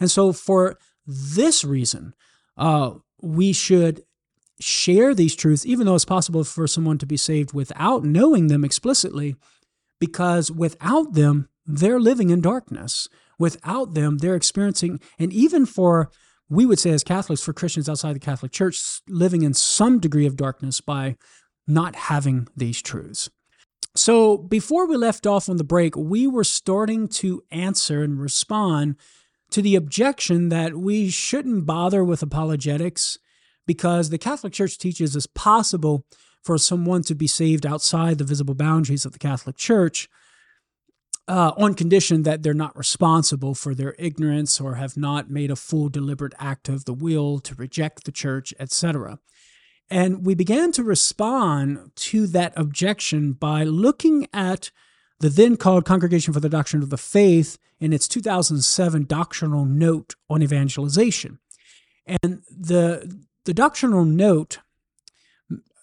And 0.00 0.10
so, 0.10 0.32
for 0.32 0.78
this 1.06 1.64
reason, 1.64 2.14
uh, 2.56 2.94
we 3.20 3.52
should 3.52 4.02
share 4.60 5.14
these 5.14 5.34
truths, 5.34 5.66
even 5.66 5.86
though 5.86 5.94
it's 5.94 6.04
possible 6.04 6.44
for 6.44 6.66
someone 6.66 6.98
to 6.98 7.06
be 7.06 7.16
saved 7.16 7.52
without 7.52 8.04
knowing 8.04 8.46
them 8.46 8.64
explicitly, 8.64 9.36
because 9.98 10.50
without 10.50 11.14
them, 11.14 11.48
they're 11.66 12.00
living 12.00 12.30
in 12.30 12.40
darkness. 12.40 13.08
Without 13.38 13.94
them, 13.94 14.18
they're 14.18 14.36
experiencing, 14.36 15.00
and 15.18 15.32
even 15.32 15.66
for, 15.66 16.10
we 16.48 16.66
would 16.66 16.78
say 16.78 16.90
as 16.90 17.04
Catholics, 17.04 17.42
for 17.42 17.52
Christians 17.52 17.88
outside 17.88 18.14
the 18.14 18.20
Catholic 18.20 18.52
Church, 18.52 19.00
living 19.08 19.42
in 19.42 19.54
some 19.54 19.98
degree 19.98 20.26
of 20.26 20.36
darkness 20.36 20.80
by 20.80 21.16
not 21.66 21.94
having 21.94 22.48
these 22.56 22.82
truths. 22.82 23.30
So 23.94 24.38
before 24.38 24.86
we 24.86 24.96
left 24.96 25.26
off 25.26 25.48
on 25.48 25.58
the 25.58 25.64
break, 25.64 25.96
we 25.96 26.26
were 26.26 26.44
starting 26.44 27.08
to 27.08 27.42
answer 27.50 28.02
and 28.02 28.20
respond 28.20 28.96
to 29.50 29.60
the 29.60 29.76
objection 29.76 30.48
that 30.48 30.74
we 30.74 31.10
shouldn't 31.10 31.66
bother 31.66 32.02
with 32.02 32.22
apologetics 32.22 33.18
because 33.66 34.08
the 34.08 34.18
Catholic 34.18 34.52
Church 34.52 34.78
teaches 34.78 35.14
it's 35.14 35.26
possible 35.26 36.06
for 36.42 36.58
someone 36.58 37.02
to 37.02 37.14
be 37.14 37.26
saved 37.26 37.66
outside 37.66 38.18
the 38.18 38.24
visible 38.24 38.54
boundaries 38.54 39.04
of 39.04 39.12
the 39.12 39.18
Catholic 39.18 39.56
Church 39.56 40.08
uh, 41.28 41.52
on 41.56 41.74
condition 41.74 42.22
that 42.22 42.42
they're 42.42 42.54
not 42.54 42.76
responsible 42.76 43.54
for 43.54 43.74
their 43.74 43.94
ignorance 43.98 44.60
or 44.60 44.74
have 44.74 44.96
not 44.96 45.30
made 45.30 45.50
a 45.50 45.56
full 45.56 45.88
deliberate 45.88 46.34
act 46.38 46.68
of 46.68 46.84
the 46.84 46.94
will 46.94 47.38
to 47.40 47.54
reject 47.54 48.04
the 48.04 48.12
church, 48.12 48.52
etc. 48.58 49.18
And 49.88 50.26
we 50.26 50.34
began 50.34 50.72
to 50.72 50.82
respond 50.82 51.92
to 51.96 52.26
that 52.28 52.52
objection 52.56 53.32
by 53.32 53.64
looking 53.64 54.26
at 54.32 54.70
the 55.20 55.28
then 55.28 55.56
called 55.56 55.84
Congregation 55.84 56.34
for 56.34 56.40
the 56.40 56.48
Doctrine 56.48 56.82
of 56.82 56.90
the 56.90 56.96
Faith 56.96 57.58
in 57.78 57.92
its 57.92 58.08
2007 58.08 59.06
doctrinal 59.06 59.64
note 59.64 60.14
on 60.28 60.42
evangelization. 60.42 61.38
And 62.22 62.42
the, 62.50 63.22
the 63.44 63.54
doctrinal 63.54 64.04
note 64.04 64.58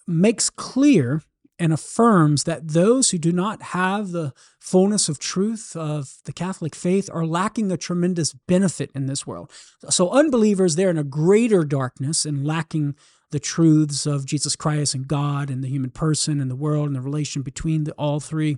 makes 0.06 0.50
clear 0.50 1.22
and 1.60 1.74
affirms 1.74 2.44
that 2.44 2.68
those 2.68 3.10
who 3.10 3.18
do 3.18 3.32
not 3.32 3.62
have 3.62 4.10
the 4.10 4.32
fullness 4.58 5.10
of 5.10 5.18
truth 5.18 5.76
of 5.76 6.14
the 6.24 6.32
Catholic 6.32 6.74
faith 6.74 7.10
are 7.12 7.26
lacking 7.26 7.70
a 7.70 7.76
tremendous 7.76 8.32
benefit 8.32 8.90
in 8.94 9.06
this 9.06 9.26
world. 9.26 9.50
So, 9.90 10.08
unbelievers, 10.10 10.74
they're 10.74 10.90
in 10.90 10.98
a 10.98 11.04
greater 11.04 11.64
darkness 11.64 12.24
and 12.24 12.46
lacking 12.46 12.96
the 13.30 13.38
truths 13.38 14.06
of 14.06 14.24
Jesus 14.24 14.56
Christ 14.56 14.94
and 14.94 15.06
God 15.06 15.50
and 15.50 15.62
the 15.62 15.68
human 15.68 15.90
person 15.90 16.40
and 16.40 16.50
the 16.50 16.56
world 16.56 16.86
and 16.86 16.96
the 16.96 17.00
relation 17.02 17.42
between 17.42 17.84
the, 17.84 17.92
all 17.92 18.20
three. 18.20 18.56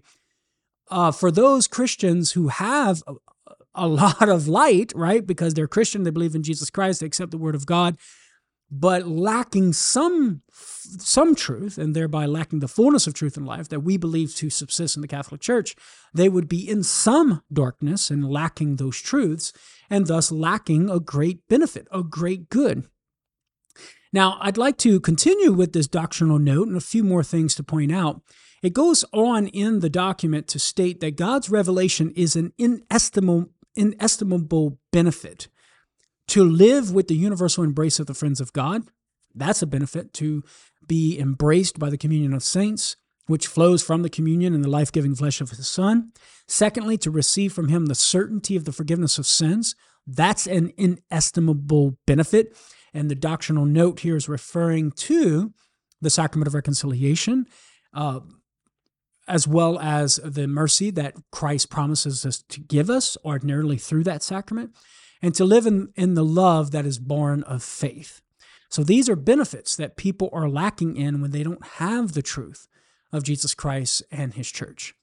Uh, 0.89 1.11
for 1.11 1.31
those 1.31 1.67
Christians 1.67 2.33
who 2.33 2.49
have 2.49 3.03
a, 3.07 3.15
a 3.75 3.89
lot 3.89 4.29
of 4.29 4.47
light, 4.47 4.93
right, 4.95 5.27
because 5.27 5.55
they're 5.55 5.67
Christian, 5.67 6.05
they 6.05 6.11
believe 6.11 6.35
in 6.35 6.43
Jesus 6.43 6.71
Christ, 6.71 7.01
they 7.01 7.07
accept 7.07 7.33
the 7.33 7.39
word 7.39 7.55
of 7.55 7.67
God, 7.67 7.99
but 8.75 9.07
lacking 9.07 9.75
some 9.75 10.41
some 10.51 11.35
truth 11.35 11.79
and 11.79 11.95
thereby 11.95 12.27
lacking 12.27 12.61
the 12.61 12.69
fullness 12.69 13.07
of 13.07 13.15
truth 13.15 13.37
in 13.37 13.45
life 13.45 13.69
that 13.69 13.81
we 13.81 13.97
believe 13.97 14.35
to 14.35 14.51
subsist 14.51 14.97
in 14.97 15.03
the 15.03 15.09
Catholic 15.09 15.41
Church, 15.41 15.77
they 16.13 16.29
would 16.29 16.49
be 16.49 16.69
in 16.69 16.83
some 16.83 17.43
darkness 17.53 18.11
and 18.11 18.31
lacking 18.31 18.77
those 18.77 19.01
truths 19.01 19.53
and 19.89 20.07
thus 20.07 20.33
lacking 20.33 20.91
a 20.91 20.99
great 20.99 21.47
benefit, 21.49 21.87
a 21.93 22.03
great 22.03 22.49
good. 22.49 22.87
Now, 24.13 24.39
I'd 24.41 24.59
like 24.59 24.77
to 24.79 25.01
continue 25.01 25.53
with 25.53 25.73
this 25.73 25.87
doctrinal 25.87 26.39
note 26.39 26.69
and 26.69 26.77
a 26.77 26.81
few 26.81 27.05
more 27.05 27.25
things 27.25 27.55
to 27.57 27.63
point 27.63 27.93
out. 27.93 28.23
It 28.63 28.75
goes 28.75 29.05
on 29.13 29.49
in 29.49 29.81
the 29.81 29.91
document 29.91 30.49
to 30.49 30.59
state 30.59 31.01
that 31.01 31.17
God's 31.17 31.51
revelation 31.51 32.11
is 32.15 32.37
an 32.37 32.53
inestimable, 32.59 33.51
inestimable 33.75 34.79
benefit 34.93 35.49
to 36.29 36.45
live 36.45 36.93
with 36.93 37.09
the 37.09 37.17
universal 37.17 37.65
embrace 37.65 37.99
of 37.99 38.07
the 38.07 38.15
friends 38.15 38.41
of 38.41 38.53
God, 38.53 38.85
That's 39.35 39.63
a 39.63 39.67
benefit 39.67 40.13
to 40.15 40.43
be 40.87 41.19
embraced 41.19 41.79
by 41.79 41.91
the 41.91 41.99
communion 41.99 42.33
of 42.33 42.43
saints, 42.43 42.97
which 43.27 43.47
flows 43.47 43.83
from 43.83 44.03
the 44.03 44.11
communion 44.11 44.55
and 44.55 44.65
the 44.65 44.71
life 44.71 44.93
giving 44.93 45.15
flesh 45.15 45.41
of 45.41 45.51
his 45.51 45.69
Son. 45.69 46.13
Secondly, 46.49 46.99
to 46.99 47.11
receive 47.11 47.53
from 47.53 47.69
him 47.69 47.87
the 47.87 47.95
certainty 47.95 48.57
of 48.57 48.65
the 48.65 48.73
forgiveness 48.73 49.19
of 49.19 49.27
sins. 49.27 49.75
That's 50.07 50.47
an 50.47 50.73
inestimable 50.77 51.97
benefit. 52.07 52.57
And 52.93 53.11
the 53.11 53.15
doctrinal 53.15 53.65
note 53.65 54.01
here 54.01 54.17
is 54.17 54.29
referring 54.29 54.91
to 54.93 55.53
the 56.01 56.11
sacrament 56.11 56.49
of 56.49 56.55
reconciliation, 56.55 57.47
uh, 57.95 58.21
as 59.29 59.47
well 59.47 59.79
as 59.79 60.17
the 60.17 60.49
mercy 60.49 60.91
that 60.91 61.15
Christ 61.31 61.71
promises 61.71 62.27
us 62.27 62.43
to 62.49 62.61
give 62.61 62.91
us 62.91 63.17
ordinarily 63.25 63.79
through 63.79 64.05
that 64.05 64.23
sacrament, 64.23 64.75
and 65.23 65.35
to 65.37 65.45
live 65.45 65.67
in, 65.67 65.93
in 65.95 66.15
the 66.15 66.25
love 66.25 66.73
that 66.73 66.85
is 66.85 66.99
born 66.99 67.45
of 67.45 67.63
faith. 67.63 68.21
So 68.69 68.83
these 68.83 69.09
are 69.09 69.17
benefits 69.17 69.77
that 69.77 69.97
people 69.97 70.29
are 70.33 70.49
lacking 70.49 70.97
in 70.97 71.21
when 71.21 71.31
they 71.31 71.43
don't 71.43 71.65
have 71.65 72.13
the 72.13 72.23
truth 72.23 72.67
of 73.13 73.23
Jesus 73.23 73.55
Christ 73.55 74.03
and 74.11 74.35
his 74.35 74.51
church. 74.51 74.95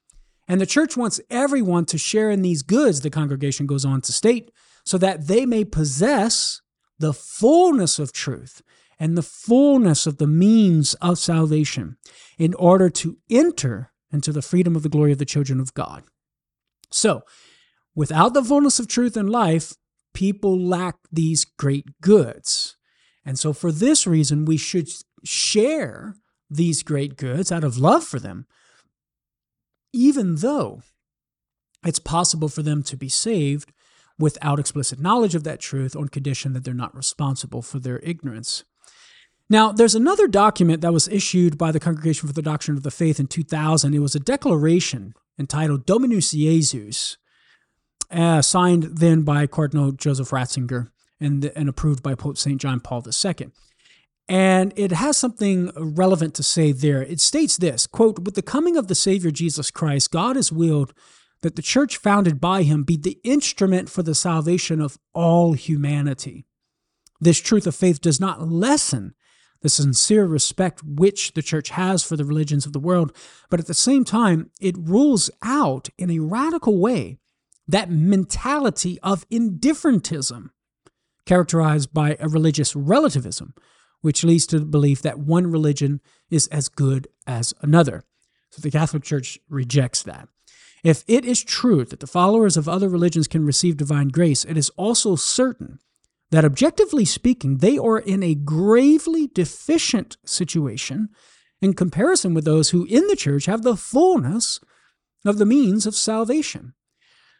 And 0.48 0.60
the 0.60 0.66
church 0.66 0.98
wants 0.98 1.22
everyone 1.30 1.86
to 1.86 1.98
share 1.98 2.32
in 2.32 2.42
these 2.42 2.64
goods, 2.64 3.02
the 3.02 3.12
congregation 3.12 3.68
goes 3.68 3.86
on 3.86 4.02
to 4.02 4.12
state, 4.12 4.52
so 4.84 4.98
that 4.98 5.28
they 5.28 5.46
may 5.46 5.64
possess 5.64 6.62
the 6.98 7.14
fullness 7.14 8.00
of 8.00 8.12
truth 8.12 8.64
and 9.00 9.16
the 9.18 9.24
fullness 9.24 10.08
of 10.08 10.18
the 10.18 10.28
means 10.28 10.96
of 10.96 11.20
salvation 11.20 11.98
in 12.38 12.54
order 12.56 12.90
to 12.90 13.18
enter 13.30 13.92
into 14.12 14.32
the 14.32 14.42
freedom 14.42 14.76
of 14.76 14.84
the 14.84 14.90
glory 14.90 15.12
of 15.12 15.20
the 15.20 15.26
children 15.26 15.60
of 15.60 15.74
God. 15.74 16.04
So, 16.92 17.22
without 17.96 18.34
the 18.34 18.44
fullness 18.44 18.80
of 18.80 18.88
truth 18.88 19.16
and 19.16 19.30
life, 19.30 19.76
people 20.20 20.60
lack 20.60 20.98
these 21.10 21.46
great 21.46 22.02
goods. 22.02 22.76
And 23.24 23.40
so, 23.40 23.54
for 23.54 23.72
this 23.72 24.06
reason, 24.06 24.44
we 24.44 24.58
should 24.58 24.90
share 25.24 26.16
these 26.50 26.84
great 26.84 27.16
goods 27.16 27.54
out 27.54 27.64
of 27.64 27.78
love 27.78 28.04
for 28.04 28.20
them, 28.20 28.46
even 29.94 30.36
though 30.36 30.82
it's 31.86 32.00
possible 32.00 32.50
for 32.50 32.62
them 32.62 32.84
to 32.84 32.98
be 32.98 33.08
saved 33.08 33.72
without 34.18 34.60
explicit 34.60 35.00
knowledge 35.00 35.36
of 35.36 35.46
that 35.46 35.62
truth 35.62 35.96
on 35.96 36.10
condition 36.10 36.52
that 36.52 36.66
they're 36.66 36.74
not 36.74 36.94
responsible 36.94 37.62
for 37.62 37.80
their 37.80 38.00
ignorance. 38.00 38.66
Now, 39.50 39.72
there's 39.72 39.96
another 39.96 40.28
document 40.28 40.82
that 40.82 40.92
was 40.92 41.08
issued 41.08 41.58
by 41.58 41.72
the 41.72 41.80
Congregation 41.80 42.28
for 42.28 42.34
the 42.34 42.42
Doctrine 42.42 42.76
of 42.76 42.84
the 42.84 42.92
Faith 42.92 43.22
in 43.22 43.28
2000. 43.28 43.94
It 43.94 44.00
was 44.00 44.16
a 44.16 44.20
declaration 44.20 45.14
entitled 45.40 45.86
Dominus 45.86 46.32
Jesus, 46.32 47.18
uh, 48.12 48.42
signed 48.42 48.84
then 48.84 49.22
by 49.22 49.48
Cardinal 49.48 49.92
Joseph 49.92 50.30
Ratzinger 50.30 50.90
and, 51.20 51.46
and 51.56 51.70
approved 51.70 52.02
by 52.02 52.16
Pope 52.16 52.38
St. 52.38 52.60
John 52.60 52.80
Paul 52.80 53.04
II. 53.06 53.52
And 54.28 54.74
it 54.76 54.92
has 54.92 55.18
something 55.18 55.72
relevant 55.76 56.36
to 56.36 56.44
say 56.44 56.72
there. 56.72 57.02
It 57.02 57.20
states 57.20 57.58
this 57.58 57.88
quote, 57.88 58.20
With 58.20 58.36
the 58.36 58.42
coming 58.42 58.78
of 58.78 58.88
the 58.88 58.96
Savior 58.96 59.32
Jesus 59.32 59.72
Christ, 59.72 60.12
God 60.12 60.36
has 60.36 60.52
willed 60.52 60.94
that 61.42 61.56
the 61.56 61.62
church 61.62 61.98
founded 61.98 62.40
by 62.40 62.64
him 62.64 62.84
be 62.84 62.98
the 62.98 63.18
instrument 63.24 63.90
for 63.90 64.04
the 64.04 64.14
salvation 64.14 64.82
of 64.82 64.98
all 65.14 65.54
humanity. 65.54 66.46
This 67.20 67.40
truth 67.40 67.66
of 67.66 67.76
faith 67.76 68.02
does 68.02 68.20
not 68.20 68.48
lessen 68.48 69.16
the 69.62 69.70
sincere 69.70 70.26
respect 70.26 70.82
which 70.84 71.34
the 71.34 71.42
church 71.42 71.70
has 71.70 72.04
for 72.04 72.16
the 72.16 72.24
religions 72.24 72.66
of 72.66 72.74
the 72.74 72.80
world, 72.80 73.12
but 73.50 73.60
at 73.60 73.68
the 73.68 73.74
same 73.74 74.06
time, 74.06 74.52
it 74.62 74.78
rules 74.78 75.30
out 75.44 75.90
in 75.98 76.10
a 76.10 76.20
radical 76.20 76.78
way 76.78 77.18
that 77.70 77.92
mentality 77.92 79.00
of 79.04 79.26
indifferentism 79.30 80.50
characterized 81.26 81.94
by 81.94 82.18
a 82.20 82.28
religious 82.28 82.76
relativism, 82.76 83.54
which 84.02 84.24
leads 84.24 84.48
to 84.48 84.60
the 84.60 84.66
belief 84.66 85.04
that 85.04 85.20
one 85.20 85.46
religion 85.46 86.02
is 86.32 86.48
as 86.48 86.68
good 86.68 87.08
as 87.28 87.54
another. 87.62 88.04
So 88.50 88.62
the 88.62 88.72
Catholic 88.72 89.04
Church 89.04 89.38
rejects 89.48 90.02
that. 90.04 90.28
If 90.84 91.04
it 91.08 91.26
is 91.26 91.44
true 91.44 91.86
that 91.86 92.00
the 92.00 92.08
followers 92.08 92.58
of 92.58 92.68
other 92.68 92.90
religions 92.90 93.28
can 93.28 93.46
receive 93.46 93.78
divine 93.78 94.08
grace, 94.08 94.46
it 94.46 94.58
is 94.58 94.72
also 94.72 95.16
certain 95.16 95.78
that 96.32 96.46
objectively 96.46 97.06
speaking, 97.06 97.58
they 97.58 97.78
are 97.78 98.00
in 98.00 98.24
a 98.24 98.34
gravely 98.34 99.28
deficient 99.28 100.18
situation 100.26 101.10
in 101.62 101.74
comparison 101.74 102.34
with 102.34 102.46
those 102.46 102.70
who 102.70 102.86
in 102.86 103.06
the 103.08 103.16
church 103.16 103.46
have 103.46 103.62
the 103.62 103.76
fullness 103.76 104.60
of 105.24 105.38
the 105.38 105.46
means 105.46 105.86
of 105.86 105.94
salvation. 105.94 106.74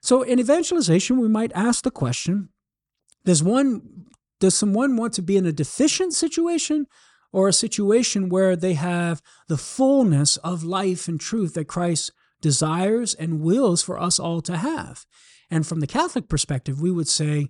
So 0.02 0.22
in 0.22 0.40
evangelization, 0.40 1.20
we 1.20 1.28
might 1.28 1.52
ask 1.54 1.84
the 1.84 1.92
question 1.92 2.50
does 3.26 3.44
one 3.44 4.06
does 4.40 4.56
someone 4.56 4.96
want 4.96 5.14
to 5.14 5.22
be 5.22 5.36
in 5.36 5.46
a 5.46 5.52
deficient 5.52 6.14
situation 6.14 6.88
or 7.32 7.48
a 7.48 7.54
situation 7.54 8.30
where 8.30 8.56
they 8.56 8.74
have 8.74 9.22
the 9.48 9.58
fullness 9.58 10.38
of 10.38 10.64
life 10.64 11.08
and 11.08 11.20
truth 11.20 11.54
that 11.54 11.68
Christ 11.68 12.12
desires 12.42 13.14
and 13.14 13.42
wills 13.42 13.84
for 13.84 14.00
us 14.00 14.18
all 14.18 14.42
to 14.42 14.58
have? 14.58 15.06
And 15.52 15.68
from 15.68 15.82
the 15.82 15.88
Catholic 15.88 16.30
perspective, 16.30 16.82
we 16.82 16.92
would 16.92 17.08
say 17.08 17.50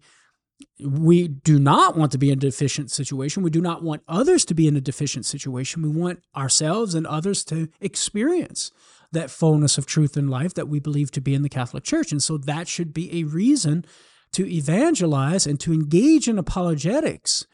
we 0.83 1.27
do 1.27 1.59
not 1.59 1.95
want 1.95 2.11
to 2.11 2.17
be 2.17 2.31
in 2.31 2.37
a 2.37 2.41
deficient 2.41 2.91
situation. 2.91 3.43
We 3.43 3.49
do 3.49 3.61
not 3.61 3.83
want 3.83 4.03
others 4.07 4.43
to 4.45 4.53
be 4.53 4.67
in 4.67 4.75
a 4.75 4.81
deficient 4.81 5.25
situation. 5.25 5.81
We 5.81 5.89
want 5.89 6.21
ourselves 6.35 6.95
and 6.95 7.07
others 7.07 7.43
to 7.45 7.69
experience 7.79 8.71
that 9.11 9.31
fullness 9.31 9.77
of 9.77 9.85
truth 9.85 10.15
and 10.15 10.29
life 10.29 10.53
that 10.53 10.67
we 10.67 10.79
believe 10.79 11.11
to 11.11 11.21
be 11.21 11.33
in 11.33 11.41
the 11.41 11.49
Catholic 11.49 11.83
Church. 11.83 12.11
And 12.11 12.21
so 12.21 12.37
that 12.37 12.67
should 12.67 12.93
be 12.93 13.19
a 13.19 13.23
reason 13.23 13.85
to 14.33 14.47
evangelize 14.47 15.47
and 15.47 15.59
to 15.61 15.73
engage 15.73 16.27
in 16.27 16.37
apologetics, 16.37 17.47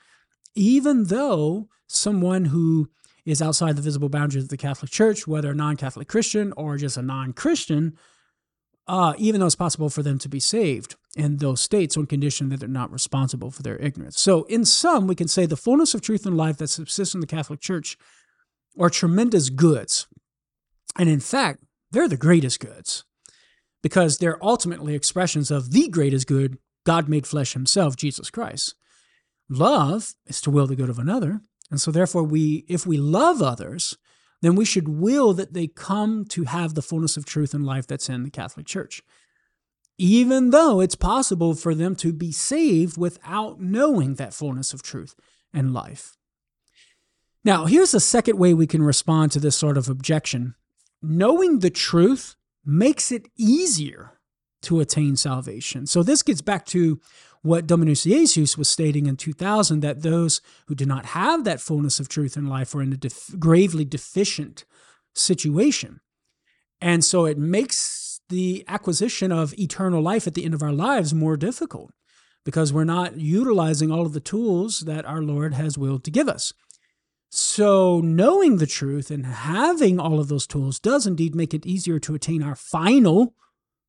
even 0.53 1.05
though 1.05 1.69
someone 1.87 2.45
who 2.45 2.89
is 3.25 3.41
outside 3.41 3.75
the 3.75 3.81
visible 3.81 4.09
boundaries 4.09 4.43
of 4.43 4.49
the 4.49 4.57
Catholic 4.57 4.91
Church, 4.91 5.27
whether 5.27 5.51
a 5.51 5.55
non 5.55 5.77
Catholic 5.77 6.07
Christian 6.07 6.53
or 6.57 6.77
just 6.77 6.97
a 6.97 7.01
non 7.01 7.33
Christian, 7.33 7.97
uh, 8.87 9.13
even 9.17 9.39
though 9.39 9.47
it's 9.47 9.55
possible 9.55 9.89
for 9.89 10.03
them 10.03 10.19
to 10.19 10.29
be 10.29 10.39
saved 10.39 10.95
in 11.15 11.37
those 11.37 11.61
states 11.61 11.97
on 11.97 12.05
condition 12.05 12.49
that 12.49 12.59
they're 12.59 12.69
not 12.69 12.91
responsible 12.91 13.49
for 13.49 13.63
their 13.63 13.77
ignorance. 13.77 14.19
So, 14.19 14.43
in 14.43 14.65
sum, 14.65 15.07
we 15.07 15.15
can 15.15 15.27
say 15.27 15.45
the 15.45 15.57
fullness 15.57 15.93
of 15.93 16.01
truth 16.01 16.25
and 16.25 16.37
life 16.37 16.57
that 16.57 16.67
subsists 16.67 17.15
in 17.15 17.21
the 17.21 17.27
Catholic 17.27 17.61
Church 17.61 17.97
are 18.79 18.89
tremendous 18.89 19.49
goods. 19.49 20.07
And 20.97 21.09
in 21.09 21.19
fact, 21.19 21.63
they're 21.91 22.07
the 22.07 22.17
greatest 22.17 22.59
goods 22.59 23.03
because 23.81 24.17
they're 24.17 24.43
ultimately 24.43 24.95
expressions 24.95 25.51
of 25.51 25.71
the 25.71 25.87
greatest 25.89 26.27
good 26.27 26.57
God 26.85 27.09
made 27.09 27.27
flesh 27.27 27.53
himself, 27.53 27.95
Jesus 27.95 28.29
Christ. 28.29 28.75
Love 29.49 30.13
is 30.25 30.41
to 30.41 30.51
will 30.51 30.67
the 30.67 30.75
good 30.75 30.89
of 30.89 30.99
another. 30.99 31.41
And 31.69 31.81
so, 31.81 31.91
therefore, 31.91 32.23
we, 32.23 32.65
if 32.67 32.85
we 32.85 32.97
love 32.97 33.41
others, 33.41 33.97
then 34.41 34.55
we 34.55 34.65
should 34.65 34.87
will 34.87 35.33
that 35.33 35.53
they 35.53 35.67
come 35.67 36.25
to 36.25 36.43
have 36.43 36.73
the 36.73 36.81
fullness 36.81 37.17
of 37.17 37.25
truth 37.25 37.53
and 37.53 37.65
life 37.65 37.87
that's 37.87 38.09
in 38.09 38.23
the 38.23 38.29
Catholic 38.29 38.65
Church. 38.65 39.01
Even 39.97 40.49
though 40.49 40.81
it's 40.81 40.95
possible 40.95 41.55
for 41.55 41.73
them 41.73 41.95
to 41.95 42.11
be 42.11 42.31
saved 42.31 42.97
without 42.97 43.61
knowing 43.61 44.15
that 44.15 44.33
fullness 44.33 44.73
of 44.73 44.83
truth 44.83 45.15
and 45.53 45.73
life. 45.73 46.17
Now, 47.43 47.65
here's 47.65 47.93
a 47.93 47.99
second 47.99 48.37
way 48.37 48.53
we 48.53 48.67
can 48.67 48.83
respond 48.83 49.31
to 49.31 49.39
this 49.39 49.55
sort 49.55 49.77
of 49.77 49.87
objection. 49.87 50.55
Knowing 51.07 51.59
the 51.59 51.69
truth 51.69 52.35
makes 52.65 53.11
it 53.11 53.27
easier 53.37 54.19
to 54.63 54.79
attain 54.79 55.15
salvation. 55.15 55.85
So, 55.85 56.03
this 56.03 56.23
gets 56.23 56.41
back 56.41 56.65
to 56.67 56.99
what 57.45 57.67
Dominus 57.67 58.03
Jesus 58.03 58.57
was 58.57 58.67
stating 58.67 59.05
in 59.05 59.17
2000 59.17 59.81
that 59.81 60.01
those 60.01 60.41
who 60.65 60.73
do 60.73 60.85
not 60.85 61.05
have 61.07 61.43
that 61.43 61.61
fullness 61.61 61.99
of 61.99 62.09
truth 62.09 62.35
in 62.35 62.47
life 62.47 62.73
are 62.73 62.81
in 62.81 62.91
a 62.91 62.97
def- 62.97 63.35
gravely 63.37 63.85
deficient 63.85 64.65
situation. 65.13 65.99
And 66.81 67.05
so 67.05 67.25
it 67.25 67.37
makes 67.37 68.19
the 68.29 68.65
acquisition 68.67 69.31
of 69.31 69.53
eternal 69.59 70.01
life 70.01 70.25
at 70.25 70.33
the 70.33 70.43
end 70.43 70.55
of 70.55 70.63
our 70.63 70.71
lives 70.71 71.13
more 71.13 71.37
difficult 71.37 71.91
because 72.43 72.73
we're 72.73 72.83
not 72.83 73.19
utilizing 73.19 73.91
all 73.91 74.07
of 74.07 74.13
the 74.13 74.19
tools 74.19 74.79
that 74.79 75.05
our 75.05 75.21
Lord 75.21 75.53
has 75.53 75.77
willed 75.77 76.03
to 76.05 76.11
give 76.11 76.27
us. 76.27 76.51
So, 77.37 77.99
knowing 77.99 78.59
the 78.59 78.65
truth 78.65 79.11
and 79.11 79.25
having 79.25 79.99
all 79.99 80.21
of 80.21 80.29
those 80.29 80.47
tools 80.47 80.79
does 80.79 81.05
indeed 81.05 81.35
make 81.35 81.53
it 81.53 81.65
easier 81.65 81.99
to 81.99 82.15
attain 82.15 82.41
our 82.41 82.55
final 82.55 83.35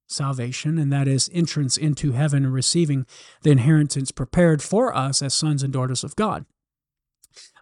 salvation, 0.09 0.79
and 0.79 0.93
that 0.93 1.07
is 1.07 1.31
entrance 1.33 1.77
into 1.77 2.11
heaven 2.11 2.45
and 2.45 2.53
receiving 2.53 3.07
the 3.43 3.53
inheritance 3.53 4.11
prepared 4.11 4.63
for 4.63 4.93
us 4.93 5.23
as 5.23 5.33
sons 5.33 5.63
and 5.63 5.73
daughters 5.73 6.03
of 6.03 6.17
God. 6.17 6.45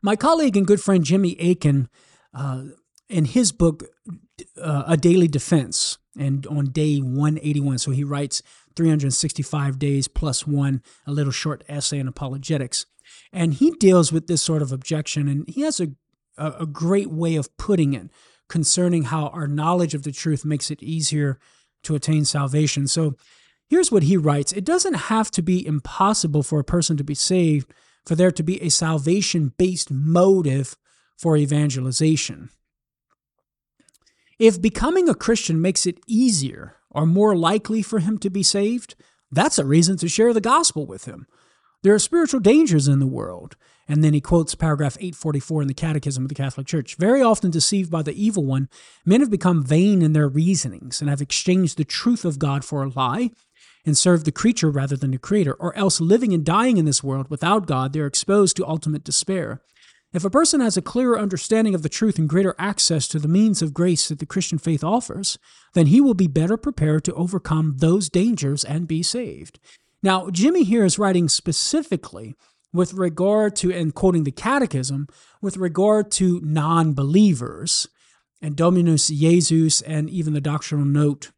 My 0.02 0.16
colleague 0.16 0.56
and 0.56 0.66
good 0.66 0.80
friend 0.80 1.04
Jimmy 1.04 1.36
Akin, 1.38 1.90
uh, 2.32 2.62
in 3.10 3.26
his 3.26 3.52
book, 3.52 3.84
uh, 4.58 4.84
A 4.86 4.96
Daily 4.96 5.28
Defense, 5.28 5.98
and 6.18 6.46
on 6.46 6.70
day 6.70 6.96
181, 7.00 7.76
so 7.76 7.90
he 7.90 8.04
writes 8.04 8.40
365 8.74 9.78
days 9.78 10.08
plus 10.08 10.46
one, 10.46 10.82
a 11.06 11.12
little 11.12 11.30
short 11.30 11.62
essay 11.68 12.00
on 12.00 12.08
apologetics. 12.08 12.86
And 13.32 13.54
he 13.54 13.70
deals 13.72 14.12
with 14.12 14.26
this 14.26 14.42
sort 14.42 14.62
of 14.62 14.72
objection, 14.72 15.28
and 15.28 15.48
he 15.48 15.62
has 15.62 15.80
a, 15.80 15.88
a, 16.36 16.66
great 16.66 17.10
way 17.10 17.36
of 17.36 17.54
putting 17.56 17.94
it 17.94 18.10
concerning 18.48 19.04
how 19.04 19.28
our 19.28 19.46
knowledge 19.46 19.94
of 19.94 20.02
the 20.02 20.12
truth 20.12 20.44
makes 20.44 20.70
it 20.70 20.82
easier 20.82 21.38
to 21.82 21.94
attain 21.94 22.24
salvation. 22.24 22.86
So 22.86 23.14
here's 23.68 23.92
what 23.92 24.04
he 24.04 24.16
writes 24.16 24.52
It 24.52 24.64
doesn't 24.64 24.94
have 24.94 25.30
to 25.32 25.42
be 25.42 25.66
impossible 25.66 26.42
for 26.42 26.60
a 26.60 26.64
person 26.64 26.96
to 26.96 27.04
be 27.04 27.14
saved 27.14 27.72
for 28.04 28.14
there 28.14 28.32
to 28.32 28.42
be 28.42 28.62
a 28.62 28.68
salvation 28.68 29.52
based 29.56 29.90
motive 29.90 30.76
for 31.16 31.36
evangelization. 31.36 32.50
If 34.38 34.60
becoming 34.60 35.08
a 35.08 35.14
Christian 35.14 35.60
makes 35.60 35.86
it 35.86 36.00
easier 36.06 36.76
or 36.90 37.06
more 37.06 37.36
likely 37.36 37.82
for 37.82 38.00
him 38.00 38.18
to 38.18 38.30
be 38.30 38.42
saved, 38.42 38.94
that's 39.30 39.58
a 39.58 39.64
reason 39.64 39.96
to 39.98 40.08
share 40.08 40.32
the 40.32 40.40
gospel 40.40 40.86
with 40.86 41.04
him. 41.04 41.26
There 41.84 41.94
are 41.94 41.98
spiritual 41.98 42.40
dangers 42.40 42.88
in 42.88 42.98
the 42.98 43.06
world. 43.06 43.56
And 43.86 44.02
then 44.02 44.14
he 44.14 44.20
quotes 44.22 44.54
paragraph 44.54 44.96
844 44.98 45.60
in 45.60 45.68
the 45.68 45.74
Catechism 45.74 46.24
of 46.24 46.30
the 46.30 46.34
Catholic 46.34 46.66
Church. 46.66 46.96
Very 46.96 47.20
often 47.20 47.50
deceived 47.50 47.90
by 47.90 48.00
the 48.00 48.14
evil 48.14 48.42
one, 48.42 48.70
men 49.04 49.20
have 49.20 49.30
become 49.30 49.62
vain 49.62 50.00
in 50.00 50.14
their 50.14 50.26
reasonings 50.26 51.02
and 51.02 51.10
have 51.10 51.20
exchanged 51.20 51.76
the 51.76 51.84
truth 51.84 52.24
of 52.24 52.38
God 52.38 52.64
for 52.64 52.82
a 52.82 52.88
lie 52.88 53.32
and 53.84 53.98
served 53.98 54.24
the 54.24 54.32
creature 54.32 54.70
rather 54.70 54.96
than 54.96 55.10
the 55.10 55.18
creator, 55.18 55.52
or 55.60 55.76
else 55.76 56.00
living 56.00 56.32
and 56.32 56.42
dying 56.42 56.78
in 56.78 56.86
this 56.86 57.04
world 57.04 57.28
without 57.28 57.66
God, 57.66 57.92
they 57.92 58.00
are 58.00 58.06
exposed 58.06 58.56
to 58.56 58.66
ultimate 58.66 59.04
despair. 59.04 59.60
If 60.14 60.24
a 60.24 60.30
person 60.30 60.60
has 60.60 60.78
a 60.78 60.82
clearer 60.82 61.18
understanding 61.18 61.74
of 61.74 61.82
the 61.82 61.90
truth 61.90 62.18
and 62.18 62.26
greater 62.26 62.54
access 62.58 63.06
to 63.08 63.18
the 63.18 63.28
means 63.28 63.60
of 63.60 63.74
grace 63.74 64.08
that 64.08 64.20
the 64.20 64.26
Christian 64.26 64.56
faith 64.56 64.82
offers, 64.82 65.38
then 65.74 65.88
he 65.88 66.00
will 66.00 66.14
be 66.14 66.28
better 66.28 66.56
prepared 66.56 67.04
to 67.04 67.14
overcome 67.14 67.74
those 67.76 68.08
dangers 68.08 68.64
and 68.64 68.88
be 68.88 69.02
saved. 69.02 69.60
Now, 70.04 70.28
Jimmy 70.28 70.64
here 70.64 70.84
is 70.84 70.98
writing 70.98 71.30
specifically 71.30 72.34
with 72.74 72.92
regard 72.92 73.56
to, 73.56 73.72
and 73.72 73.94
quoting 73.94 74.24
the 74.24 74.30
Catechism, 74.30 75.08
with 75.40 75.56
regard 75.56 76.10
to 76.12 76.42
non 76.44 76.92
believers, 76.92 77.88
and 78.42 78.54
Dominus 78.54 79.10
Iesus, 79.10 79.82
and 79.86 80.10
even 80.10 80.34
the 80.34 80.42
doctrinal 80.42 80.84
note 80.84 81.30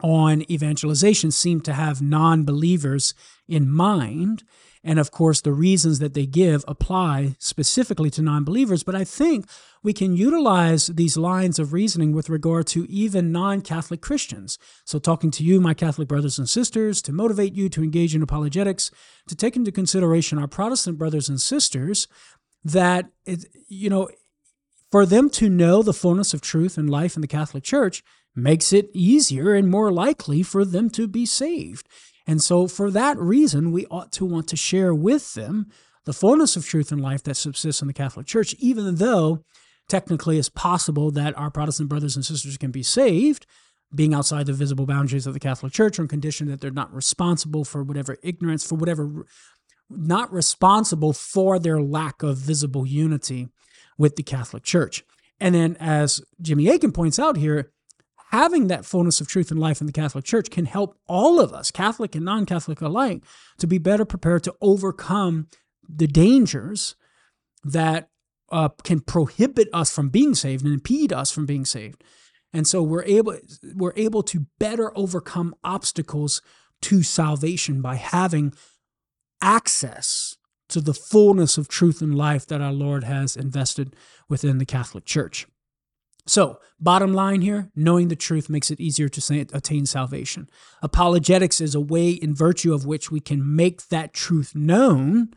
on 0.00 0.48
evangelization 0.48 1.32
seem 1.32 1.60
to 1.62 1.72
have 1.72 2.00
non 2.00 2.44
believers 2.44 3.12
in 3.48 3.68
mind. 3.68 4.44
And 4.86 4.98
of 4.98 5.10
course, 5.10 5.40
the 5.40 5.52
reasons 5.52 5.98
that 5.98 6.12
they 6.12 6.26
give 6.26 6.62
apply 6.68 7.36
specifically 7.38 8.10
to 8.10 8.22
non 8.22 8.44
believers. 8.44 8.82
But 8.82 8.94
I 8.94 9.02
think 9.02 9.46
we 9.82 9.94
can 9.94 10.14
utilize 10.14 10.88
these 10.88 11.16
lines 11.16 11.58
of 11.58 11.72
reasoning 11.72 12.12
with 12.12 12.28
regard 12.28 12.66
to 12.68 12.88
even 12.90 13.32
non 13.32 13.62
Catholic 13.62 14.02
Christians. 14.02 14.58
So, 14.84 14.98
talking 14.98 15.30
to 15.32 15.42
you, 15.42 15.58
my 15.58 15.72
Catholic 15.72 16.06
brothers 16.06 16.38
and 16.38 16.48
sisters, 16.48 17.00
to 17.02 17.12
motivate 17.12 17.54
you 17.54 17.70
to 17.70 17.82
engage 17.82 18.14
in 18.14 18.22
apologetics, 18.22 18.90
to 19.26 19.34
take 19.34 19.56
into 19.56 19.72
consideration 19.72 20.38
our 20.38 20.46
Protestant 20.46 20.98
brothers 20.98 21.30
and 21.30 21.40
sisters, 21.40 22.06
that, 22.62 23.06
it, 23.24 23.46
you 23.68 23.88
know, 23.88 24.10
for 24.90 25.06
them 25.06 25.30
to 25.30 25.48
know 25.48 25.82
the 25.82 25.94
fullness 25.94 26.34
of 26.34 26.42
truth 26.42 26.76
and 26.76 26.90
life 26.90 27.16
in 27.16 27.22
the 27.22 27.26
Catholic 27.26 27.64
Church 27.64 28.04
makes 28.36 28.72
it 28.72 28.90
easier 28.92 29.54
and 29.54 29.70
more 29.70 29.90
likely 29.90 30.42
for 30.42 30.64
them 30.64 30.90
to 30.90 31.08
be 31.08 31.24
saved. 31.24 31.88
And 32.26 32.42
so, 32.42 32.66
for 32.66 32.90
that 32.90 33.18
reason, 33.18 33.70
we 33.70 33.86
ought 33.86 34.12
to 34.12 34.24
want 34.24 34.48
to 34.48 34.56
share 34.56 34.94
with 34.94 35.34
them 35.34 35.66
the 36.04 36.12
fullness 36.12 36.56
of 36.56 36.66
truth 36.66 36.92
and 36.92 37.00
life 37.00 37.22
that 37.24 37.36
subsists 37.36 37.82
in 37.82 37.88
the 37.88 37.94
Catholic 37.94 38.26
Church, 38.26 38.54
even 38.58 38.96
though 38.96 39.44
technically 39.88 40.38
it's 40.38 40.48
possible 40.48 41.10
that 41.10 41.36
our 41.36 41.50
Protestant 41.50 41.88
brothers 41.88 42.16
and 42.16 42.24
sisters 42.24 42.56
can 42.56 42.70
be 42.70 42.82
saved, 42.82 43.46
being 43.94 44.14
outside 44.14 44.46
the 44.46 44.52
visible 44.52 44.86
boundaries 44.86 45.26
of 45.26 45.34
the 45.34 45.40
Catholic 45.40 45.72
Church 45.72 45.98
on 45.98 46.08
condition 46.08 46.48
that 46.48 46.60
they're 46.60 46.70
not 46.70 46.92
responsible 46.94 47.64
for 47.64 47.82
whatever 47.82 48.16
ignorance, 48.22 48.66
for 48.66 48.74
whatever, 48.74 49.26
not 49.90 50.32
responsible 50.32 51.12
for 51.12 51.58
their 51.58 51.80
lack 51.80 52.22
of 52.22 52.38
visible 52.38 52.86
unity 52.86 53.48
with 53.98 54.16
the 54.16 54.22
Catholic 54.22 54.62
Church. 54.62 55.04
And 55.40 55.54
then, 55.54 55.76
as 55.78 56.20
Jimmy 56.40 56.68
Akin 56.68 56.92
points 56.92 57.18
out 57.18 57.36
here, 57.36 57.70
having 58.34 58.66
that 58.66 58.84
fullness 58.84 59.20
of 59.20 59.28
truth 59.28 59.52
and 59.52 59.60
life 59.60 59.80
in 59.80 59.86
the 59.86 59.92
Catholic 59.92 60.24
Church 60.24 60.50
can 60.50 60.64
help 60.64 60.98
all 61.06 61.38
of 61.38 61.52
us, 61.52 61.70
Catholic 61.70 62.16
and 62.16 62.24
non 62.24 62.46
Catholic 62.46 62.80
alike, 62.80 63.22
to 63.58 63.66
be 63.68 63.78
better 63.78 64.04
prepared 64.04 64.42
to 64.42 64.54
overcome 64.60 65.46
the 65.88 66.08
dangers 66.08 66.96
that 67.62 68.08
uh, 68.50 68.70
can 68.82 68.98
prohibit 69.00 69.68
us 69.72 69.94
from 69.94 70.08
being 70.08 70.34
saved 70.34 70.64
and 70.64 70.74
impede 70.74 71.12
us 71.12 71.30
from 71.30 71.46
being 71.46 71.64
saved. 71.64 72.02
And 72.52 72.66
so 72.66 72.82
we're 72.82 73.04
able 73.04 73.38
we're 73.76 73.92
able 73.94 74.24
to 74.24 74.46
better 74.58 74.96
overcome 74.98 75.54
obstacles 75.62 76.42
to 76.82 77.04
salvation 77.04 77.80
by 77.80 77.94
having 77.94 78.52
access 79.40 80.36
to 80.70 80.80
the 80.80 80.94
fullness 80.94 81.56
of 81.56 81.68
truth 81.68 82.02
and 82.02 82.16
life 82.16 82.46
that 82.46 82.60
our 82.60 82.72
Lord 82.72 83.04
has 83.04 83.36
invested 83.36 83.94
within 84.28 84.58
the 84.58 84.66
Catholic 84.66 85.04
Church. 85.04 85.46
So, 86.26 86.58
bottom 86.80 87.12
line 87.12 87.42
here 87.42 87.70
knowing 87.76 88.08
the 88.08 88.16
truth 88.16 88.48
makes 88.48 88.70
it 88.70 88.80
easier 88.80 89.08
to 89.08 89.46
attain 89.52 89.84
salvation. 89.84 90.48
Apologetics 90.82 91.60
is 91.60 91.74
a 91.74 91.80
way 91.80 92.10
in 92.10 92.34
virtue 92.34 92.72
of 92.72 92.86
which 92.86 93.10
we 93.10 93.20
can 93.20 93.54
make 93.54 93.88
that 93.88 94.14
truth 94.14 94.54
known. 94.54 95.34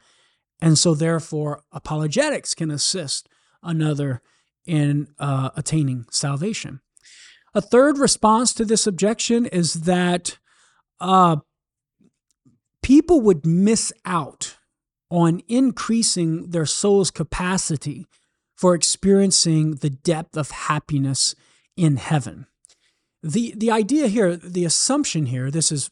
And 0.61 0.77
so, 0.77 0.95
therefore, 0.95 1.63
apologetics 1.73 2.53
can 2.53 2.71
assist 2.71 3.27
another 3.61 4.21
in 4.65 5.07
uh, 5.19 5.49
attaining 5.55 6.05
salvation. 6.09 6.79
A 7.53 7.61
third 7.61 7.97
response 7.97 8.53
to 8.53 8.65
this 8.65 8.87
objection 8.87 9.45
is 9.45 9.73
that 9.83 10.37
uh, 10.99 11.37
people 12.81 13.19
would 13.21 13.45
miss 13.45 13.91
out 14.05 14.57
on 15.09 15.41
increasing 15.47 16.51
their 16.51 16.65
soul's 16.65 17.11
capacity 17.11 18.07
for 18.57 18.73
experiencing 18.73 19.75
the 19.75 19.89
depth 19.89 20.35
of 20.35 20.49
happiness 20.51 21.35
in 21.77 21.97
heaven. 21.97 22.47
The, 23.21 23.53
the 23.55 23.71
idea 23.71 24.07
here, 24.07 24.35
the 24.35 24.65
assumption 24.65 25.27
here, 25.27 25.51
this 25.51 25.71
is 25.71 25.89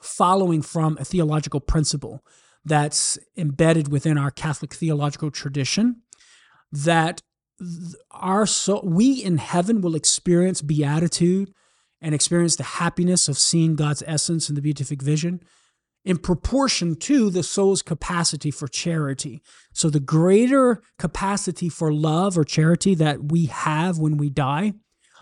following 0.00 0.62
from 0.62 0.96
a 1.00 1.04
theological 1.04 1.60
principle 1.60 2.24
that's 2.64 3.18
embedded 3.36 3.88
within 3.88 4.16
our 4.16 4.30
Catholic 4.30 4.72
theological 4.72 5.30
tradition 5.30 6.02
that 6.70 7.22
our 8.10 8.46
so 8.46 8.80
we 8.84 9.22
in 9.22 9.38
heaven 9.38 9.80
will 9.80 9.94
experience 9.94 10.62
beatitude 10.62 11.52
and 12.00 12.14
experience 12.14 12.56
the 12.56 12.64
happiness 12.64 13.28
of 13.28 13.38
seeing 13.38 13.76
God's 13.76 14.02
essence 14.06 14.48
in 14.48 14.54
the 14.54 14.62
beatific 14.62 15.02
vision 15.02 15.40
in 16.04 16.18
proportion 16.18 16.96
to 16.96 17.30
the 17.30 17.42
soul's 17.42 17.82
capacity 17.82 18.50
for 18.50 18.68
charity. 18.68 19.42
So, 19.72 19.88
the 19.90 20.00
greater 20.00 20.82
capacity 20.98 21.68
for 21.68 21.92
love 21.92 22.36
or 22.36 22.44
charity 22.44 22.94
that 22.96 23.32
we 23.32 23.46
have 23.46 23.98
when 23.98 24.16
we 24.16 24.30
die, 24.30 24.74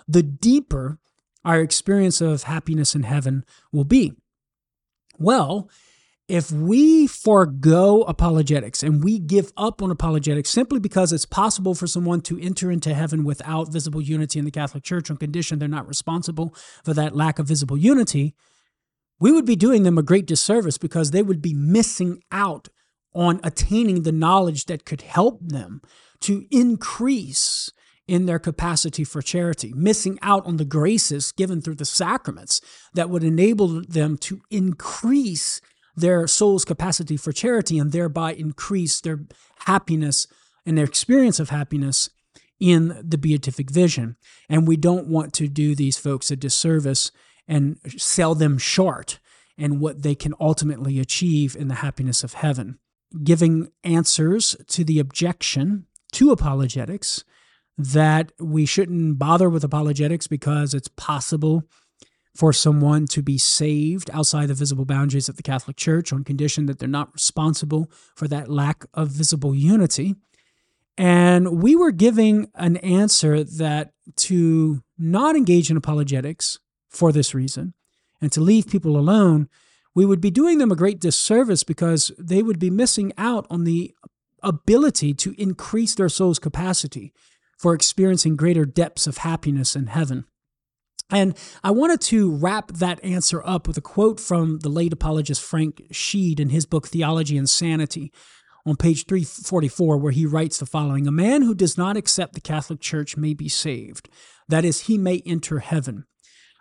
the 0.08 0.22
deeper 0.22 0.98
our 1.44 1.60
experience 1.60 2.20
of 2.20 2.44
happiness 2.44 2.94
in 2.94 3.02
heaven 3.02 3.44
will 3.72 3.84
be. 3.84 4.12
Well, 5.18 5.68
if 6.28 6.50
we 6.50 7.06
forego 7.06 8.02
apologetics 8.02 8.82
and 8.82 9.02
we 9.02 9.18
give 9.18 9.52
up 9.56 9.82
on 9.82 9.90
apologetics 9.90 10.50
simply 10.50 10.78
because 10.78 11.12
it's 11.12 11.26
possible 11.26 11.74
for 11.74 11.86
someone 11.86 12.20
to 12.22 12.40
enter 12.40 12.70
into 12.70 12.94
heaven 12.94 13.24
without 13.24 13.72
visible 13.72 14.00
unity 14.00 14.38
in 14.38 14.44
the 14.44 14.50
Catholic 14.50 14.84
Church 14.84 15.10
on 15.10 15.16
condition 15.16 15.58
they're 15.58 15.68
not 15.68 15.88
responsible 15.88 16.54
for 16.84 16.94
that 16.94 17.16
lack 17.16 17.38
of 17.38 17.46
visible 17.46 17.76
unity, 17.76 18.34
we 19.22 19.30
would 19.30 19.46
be 19.46 19.54
doing 19.54 19.84
them 19.84 19.98
a 19.98 20.02
great 20.02 20.26
disservice 20.26 20.78
because 20.78 21.12
they 21.12 21.22
would 21.22 21.40
be 21.40 21.54
missing 21.54 22.24
out 22.32 22.68
on 23.14 23.38
attaining 23.44 24.02
the 24.02 24.10
knowledge 24.10 24.66
that 24.66 24.84
could 24.84 25.02
help 25.02 25.38
them 25.40 25.80
to 26.18 26.44
increase 26.50 27.70
in 28.08 28.26
their 28.26 28.40
capacity 28.40 29.04
for 29.04 29.22
charity, 29.22 29.72
missing 29.76 30.18
out 30.22 30.44
on 30.44 30.56
the 30.56 30.64
graces 30.64 31.30
given 31.30 31.62
through 31.62 31.76
the 31.76 31.84
sacraments 31.84 32.60
that 32.94 33.08
would 33.08 33.22
enable 33.22 33.68
them 33.82 34.18
to 34.18 34.42
increase 34.50 35.60
their 35.94 36.26
soul's 36.26 36.64
capacity 36.64 37.16
for 37.16 37.30
charity 37.30 37.78
and 37.78 37.92
thereby 37.92 38.32
increase 38.32 39.00
their 39.00 39.20
happiness 39.66 40.26
and 40.66 40.76
their 40.76 40.84
experience 40.84 41.38
of 41.38 41.50
happiness 41.50 42.10
in 42.58 43.00
the 43.00 43.18
beatific 43.18 43.70
vision. 43.70 44.16
And 44.48 44.66
we 44.66 44.76
don't 44.76 45.06
want 45.06 45.32
to 45.34 45.46
do 45.46 45.76
these 45.76 45.96
folks 45.96 46.32
a 46.32 46.34
disservice 46.36 47.12
and 47.48 47.78
sell 47.96 48.34
them 48.34 48.58
short 48.58 49.18
and 49.58 49.80
what 49.80 50.02
they 50.02 50.14
can 50.14 50.34
ultimately 50.40 50.98
achieve 50.98 51.56
in 51.56 51.68
the 51.68 51.76
happiness 51.76 52.24
of 52.24 52.34
heaven. 52.34 52.78
Giving 53.22 53.68
answers 53.84 54.56
to 54.68 54.84
the 54.84 54.98
objection 54.98 55.86
to 56.12 56.30
apologetics 56.30 57.24
that 57.76 58.32
we 58.38 58.66
shouldn't 58.66 59.18
bother 59.18 59.48
with 59.48 59.64
apologetics 59.64 60.26
because 60.26 60.74
it's 60.74 60.88
possible 60.88 61.64
for 62.34 62.52
someone 62.52 63.06
to 63.06 63.22
be 63.22 63.36
saved 63.36 64.10
outside 64.12 64.46
the 64.46 64.54
visible 64.54 64.84
boundaries 64.84 65.28
of 65.28 65.36
the 65.36 65.42
Catholic 65.42 65.76
Church 65.76 66.12
on 66.12 66.24
condition 66.24 66.66
that 66.66 66.78
they're 66.78 66.88
not 66.88 67.12
responsible 67.12 67.90
for 68.14 68.26
that 68.28 68.48
lack 68.48 68.86
of 68.94 69.08
visible 69.08 69.54
unity. 69.54 70.14
And 70.96 71.62
we 71.62 71.76
were 71.76 71.90
giving 71.90 72.48
an 72.54 72.78
answer 72.78 73.44
that 73.44 73.92
to 74.16 74.82
not 74.98 75.36
engage 75.36 75.70
in 75.70 75.76
apologetics 75.76 76.58
for 76.92 77.12
this 77.12 77.34
reason 77.34 77.74
and 78.22 78.32
to 78.32 78.40
leave 78.40 78.68
people 78.68 78.96
alone, 78.96 79.48
we 79.94 80.06
would 80.06 80.20
be 80.20 80.30
doing 80.30 80.58
them 80.58 80.70
a 80.70 80.76
great 80.76 81.00
disservice 81.00 81.64
because 81.64 82.12
they 82.18 82.42
would 82.42 82.58
be 82.58 82.70
missing 82.70 83.12
out 83.18 83.46
on 83.50 83.64
the 83.64 83.92
ability 84.42 85.12
to 85.12 85.34
increase 85.36 85.94
their 85.94 86.08
soul's 86.08 86.38
capacity 86.38 87.12
for 87.58 87.74
experiencing 87.74 88.36
greater 88.36 88.64
depths 88.64 89.06
of 89.06 89.18
happiness 89.18 89.76
in 89.76 89.88
heaven. 89.88 90.24
And 91.10 91.36
I 91.62 91.72
wanted 91.72 92.00
to 92.02 92.34
wrap 92.34 92.72
that 92.72 93.04
answer 93.04 93.42
up 93.44 93.68
with 93.68 93.76
a 93.76 93.82
quote 93.82 94.18
from 94.18 94.60
the 94.60 94.70
late 94.70 94.94
apologist 94.94 95.42
Frank 95.42 95.82
Sheed 95.92 96.40
in 96.40 96.48
his 96.48 96.64
book 96.64 96.88
Theology 96.88 97.36
and 97.36 97.50
Sanity, 97.50 98.12
on 98.64 98.76
page 98.76 99.06
344, 99.06 99.98
where 99.98 100.12
he 100.12 100.24
writes 100.24 100.58
the 100.58 100.66
following 100.66 101.06
A 101.06 101.12
man 101.12 101.42
who 101.42 101.54
does 101.54 101.76
not 101.76 101.96
accept 101.96 102.32
the 102.32 102.40
Catholic 102.40 102.80
Church 102.80 103.16
may 103.16 103.34
be 103.34 103.48
saved. 103.48 104.08
That 104.48 104.64
is, 104.64 104.82
he 104.82 104.96
may 104.96 105.20
enter 105.26 105.58
heaven. 105.58 106.06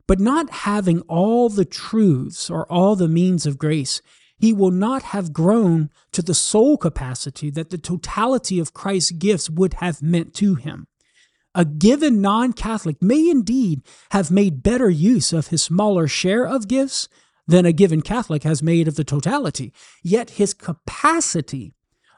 But 0.07 0.19
not 0.19 0.49
having 0.49 1.01
all 1.01 1.49
the 1.49 1.65
truths 1.65 2.49
or 2.49 2.71
all 2.71 2.95
the 2.95 3.07
means 3.07 3.45
of 3.45 3.57
grace, 3.57 4.01
he 4.37 4.51
will 4.51 4.71
not 4.71 5.03
have 5.03 5.33
grown 5.33 5.91
to 6.11 6.21
the 6.21 6.33
soul 6.33 6.75
capacity 6.75 7.51
that 7.51 7.69
the 7.69 7.77
totality 7.77 8.59
of 8.59 8.73
Christ's 8.73 9.11
gifts 9.11 9.49
would 9.49 9.75
have 9.75 10.01
meant 10.01 10.33
to 10.35 10.55
him. 10.55 10.87
A 11.53 11.63
given 11.63 12.21
non 12.21 12.53
Catholic 12.53 13.01
may 13.01 13.29
indeed 13.29 13.81
have 14.11 14.31
made 14.31 14.63
better 14.63 14.89
use 14.89 15.31
of 15.31 15.47
his 15.47 15.61
smaller 15.61 16.07
share 16.07 16.47
of 16.47 16.67
gifts 16.67 17.07
than 17.45 17.65
a 17.65 17.73
given 17.73 18.01
Catholic 18.01 18.43
has 18.43 18.63
made 18.63 18.87
of 18.87 18.95
the 18.95 19.03
totality, 19.03 19.73
yet 20.01 20.31
his 20.31 20.53
capacity, 20.53 21.73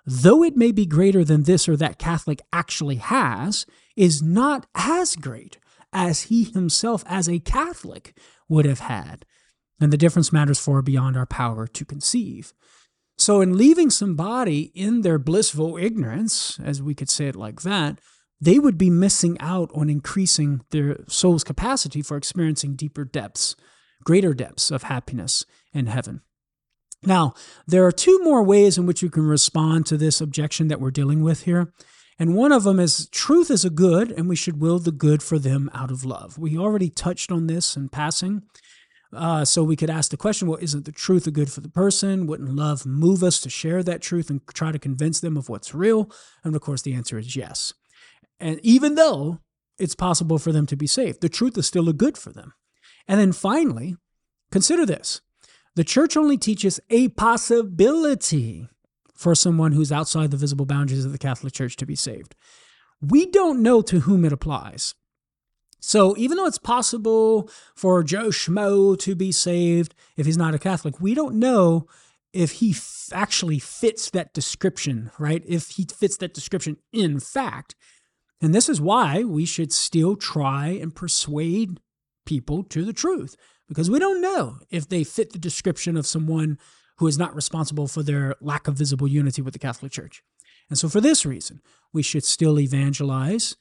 though 0.06 0.44
it 0.44 0.56
may 0.56 0.72
be 0.72 0.86
greater 0.86 1.24
than 1.26 1.44
this 1.44 1.68
or 1.68 1.76
that 1.76 1.98
Catholic 1.98 2.42
actually 2.54 2.98
has, 2.98 3.66
is 3.96 4.22
not 4.22 4.66
as 4.76 5.16
great 5.16 5.58
as 5.94 6.24
he 6.24 6.44
himself, 6.44 7.04
as 7.08 7.30
a 7.30 7.40
Catholic, 7.40 8.18
would 8.50 8.66
have 8.66 8.80
had. 8.80 9.26
And 9.80 9.92
the 9.92 9.98
difference 9.98 10.34
matters 10.34 10.60
far 10.60 10.82
beyond 10.82 11.18
our 11.18 11.26
power 11.26 11.68
to 11.68 11.86
conceive. 11.86 12.54
So, 13.18 13.42
in 13.42 13.58
leaving 13.58 13.90
somebody 13.90 14.72
in 14.74 15.02
their 15.02 15.20
blissful 15.20 15.78
ignorance, 15.78 16.60
as 16.64 16.82
we 16.82 16.96
could 16.96 17.10
say 17.10 17.28
it 17.28 17.36
like 17.36 17.62
that, 17.62 18.00
they 18.42 18.60
would 18.60 18.78
be 18.78 18.90
missing 18.90 19.38
out 19.40 19.72
on 19.74 19.90
increasing 19.90 20.62
their 20.72 20.98
soul's 21.08 21.44
capacity 21.44 22.02
for 22.02 22.18
experiencing 22.18 22.76
deeper 22.76 23.06
depths, 23.06 23.56
greater 24.04 24.34
depths 24.34 24.72
of 24.72 24.84
happiness 24.84 25.46
in 25.74 25.86
heaven. 25.86 26.22
Now, 27.06 27.34
there 27.68 27.86
are 27.86 27.92
two 27.92 28.20
more 28.24 28.44
ways 28.44 28.78
in 28.78 28.86
which 28.86 29.02
you 29.02 29.10
can 29.10 29.28
respond 29.28 29.86
to 29.86 29.98
this 29.98 30.20
objection 30.22 30.68
that 30.70 30.80
we're 30.80 30.92
dealing 30.92 31.22
with 31.22 31.44
here. 31.44 31.72
And 32.20 32.36
one 32.36 32.52
of 32.52 32.64
them 32.64 32.80
is 32.80 33.08
truth 33.10 33.50
is 33.50 33.66
a 33.66 33.70
good, 33.70 34.12
and 34.12 34.30
we 34.30 34.36
should 34.36 34.62
will 34.62 34.80
the 34.80 34.92
good 34.92 35.24
for 35.24 35.40
them 35.40 35.70
out 35.74 35.92
of 35.92 36.06
love. 36.06 36.38
We 36.38 36.58
already 36.58 36.90
touched 36.90 37.32
on 37.32 37.48
this 37.48 37.76
in 37.76 37.90
passing. 37.90 38.44
Uh, 39.16 39.46
so 39.46 39.64
we 39.64 39.76
could 39.76 39.90
ask 39.90 40.10
the 40.10 40.18
question 40.18 40.48
well, 40.48 40.58
isn't 40.62 40.86
the 40.86 40.92
truth 40.92 41.28
a 41.28 41.32
good 41.32 41.52
for 41.52 41.62
the 41.62 41.70
person? 41.70 42.26
Wouldn't 42.26 42.56
love 42.56 42.86
move 42.86 43.24
us 43.24 43.40
to 43.42 43.50
share 43.50 43.84
that 43.84 44.02
truth 44.02 44.30
and 44.30 44.42
try 44.54 44.72
to 44.72 44.80
convince 44.80 45.20
them 45.20 45.38
of 45.38 45.50
what's 45.50 45.76
real? 45.76 46.10
And 46.44 46.56
of 46.56 46.62
course, 46.62 46.82
the 46.82 46.94
answer 46.94 47.18
is 47.18 47.36
yes. 47.36 47.74
And 48.40 48.60
even 48.64 48.96
though 48.96 49.40
it's 49.78 49.96
possible 49.96 50.40
for 50.40 50.52
them 50.52 50.66
to 50.68 50.76
be 50.76 50.88
saved, 50.88 51.22
the 51.22 51.30
truth 51.30 51.58
is 51.58 51.68
still 51.68 51.90
a 51.90 51.94
good 51.94 52.18
for 52.18 52.32
them. 52.32 52.54
And 53.08 53.20
then 53.20 53.34
finally, 53.34 53.96
consider 54.52 54.86
this 54.86 55.22
the 55.76 55.84
church 55.84 56.16
only 56.16 56.38
teaches 56.38 56.80
a 56.90 57.10
possibility 57.10 58.68
for 59.24 59.34
someone 59.34 59.72
who's 59.72 59.92
outside 59.92 60.32
the 60.32 60.38
visible 60.38 60.66
boundaries 60.66 61.06
of 61.06 61.14
the 61.14 61.18
Catholic 61.18 61.54
Church 61.54 61.78
to 61.78 61.86
be 61.86 61.96
saved. 61.96 62.36
We 63.02 63.26
don't 63.26 63.64
know 63.64 63.82
to 63.84 64.02
whom 64.02 64.26
it 64.26 64.34
applies. 64.34 64.96
So 65.80 66.14
even 66.18 66.38
though 66.38 66.46
it's 66.46 66.58
possible 66.58 67.50
for 67.74 68.04
Joe 68.04 68.28
Schmo 68.28 69.00
to 69.00 69.16
be 69.16 69.32
saved 69.32 69.96
if 70.18 70.26
he's 70.26 70.38
not 70.38 70.54
a 70.54 70.60
Catholic, 70.60 71.00
we 71.00 71.14
don't 71.14 71.36
know 71.36 71.88
if 72.34 72.54
he 72.54 72.72
f- 72.72 73.10
actually 73.14 73.60
fits 73.60 74.10
that 74.10 74.34
description, 74.34 75.10
right? 75.18 75.44
If 75.48 75.70
he 75.70 75.86
fits 75.86 76.18
that 76.18 76.34
description 76.34 76.78
in 76.92 77.20
fact. 77.22 77.76
And 78.42 78.54
this 78.54 78.68
is 78.68 78.82
why 78.82 79.24
we 79.24 79.46
should 79.46 79.72
still 79.72 80.18
try 80.18 80.68
and 80.68 80.94
persuade 80.94 81.80
people 82.26 82.64
to 82.66 82.84
the 82.84 82.94
truth 82.94 83.38
because 83.70 83.90
we 83.90 84.00
don't 84.00 84.22
know 84.22 84.58
if 84.70 84.90
they 84.90 85.06
fit 85.06 85.32
the 85.32 85.40
description 85.40 85.96
of 85.96 86.08
someone 86.08 86.58
who 86.98 87.08
is 87.08 87.18
not 87.18 87.36
responsible 87.36 87.88
for 87.88 88.04
their 88.04 88.36
lack 88.42 88.68
of 88.68 88.76
visible 88.76 89.08
unity 89.08 89.42
with 89.42 89.54
the 89.54 89.60
Catholic 89.60 89.92
Church. 89.92 90.24
And 90.70 90.78
so, 90.78 90.90
for 90.90 91.02
this 91.02 91.26
reason, 91.26 91.62
we 91.92 92.04
should 92.04 92.24
still 92.24 92.60
evangelize 92.60 93.56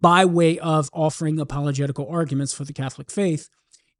by 0.00 0.24
way 0.24 0.58
of 0.58 0.88
offering 0.92 1.40
apologetical 1.40 2.08
arguments 2.08 2.54
for 2.54 2.64
the 2.64 2.72
Catholic 2.72 3.10
faith, 3.10 3.48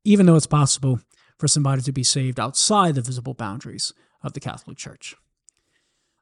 even 0.04 0.26
though 0.26 0.36
it's 0.36 0.46
possible 0.46 1.00
for 1.38 1.48
somebody 1.48 1.82
to 1.82 1.92
be 1.92 2.04
saved 2.04 2.38
outside 2.38 2.94
the 2.94 3.02
visible 3.02 3.34
boundaries 3.34 3.92
of 4.22 4.32
the 4.32 4.40
Catholic 4.40 4.76
Church. 4.76 5.14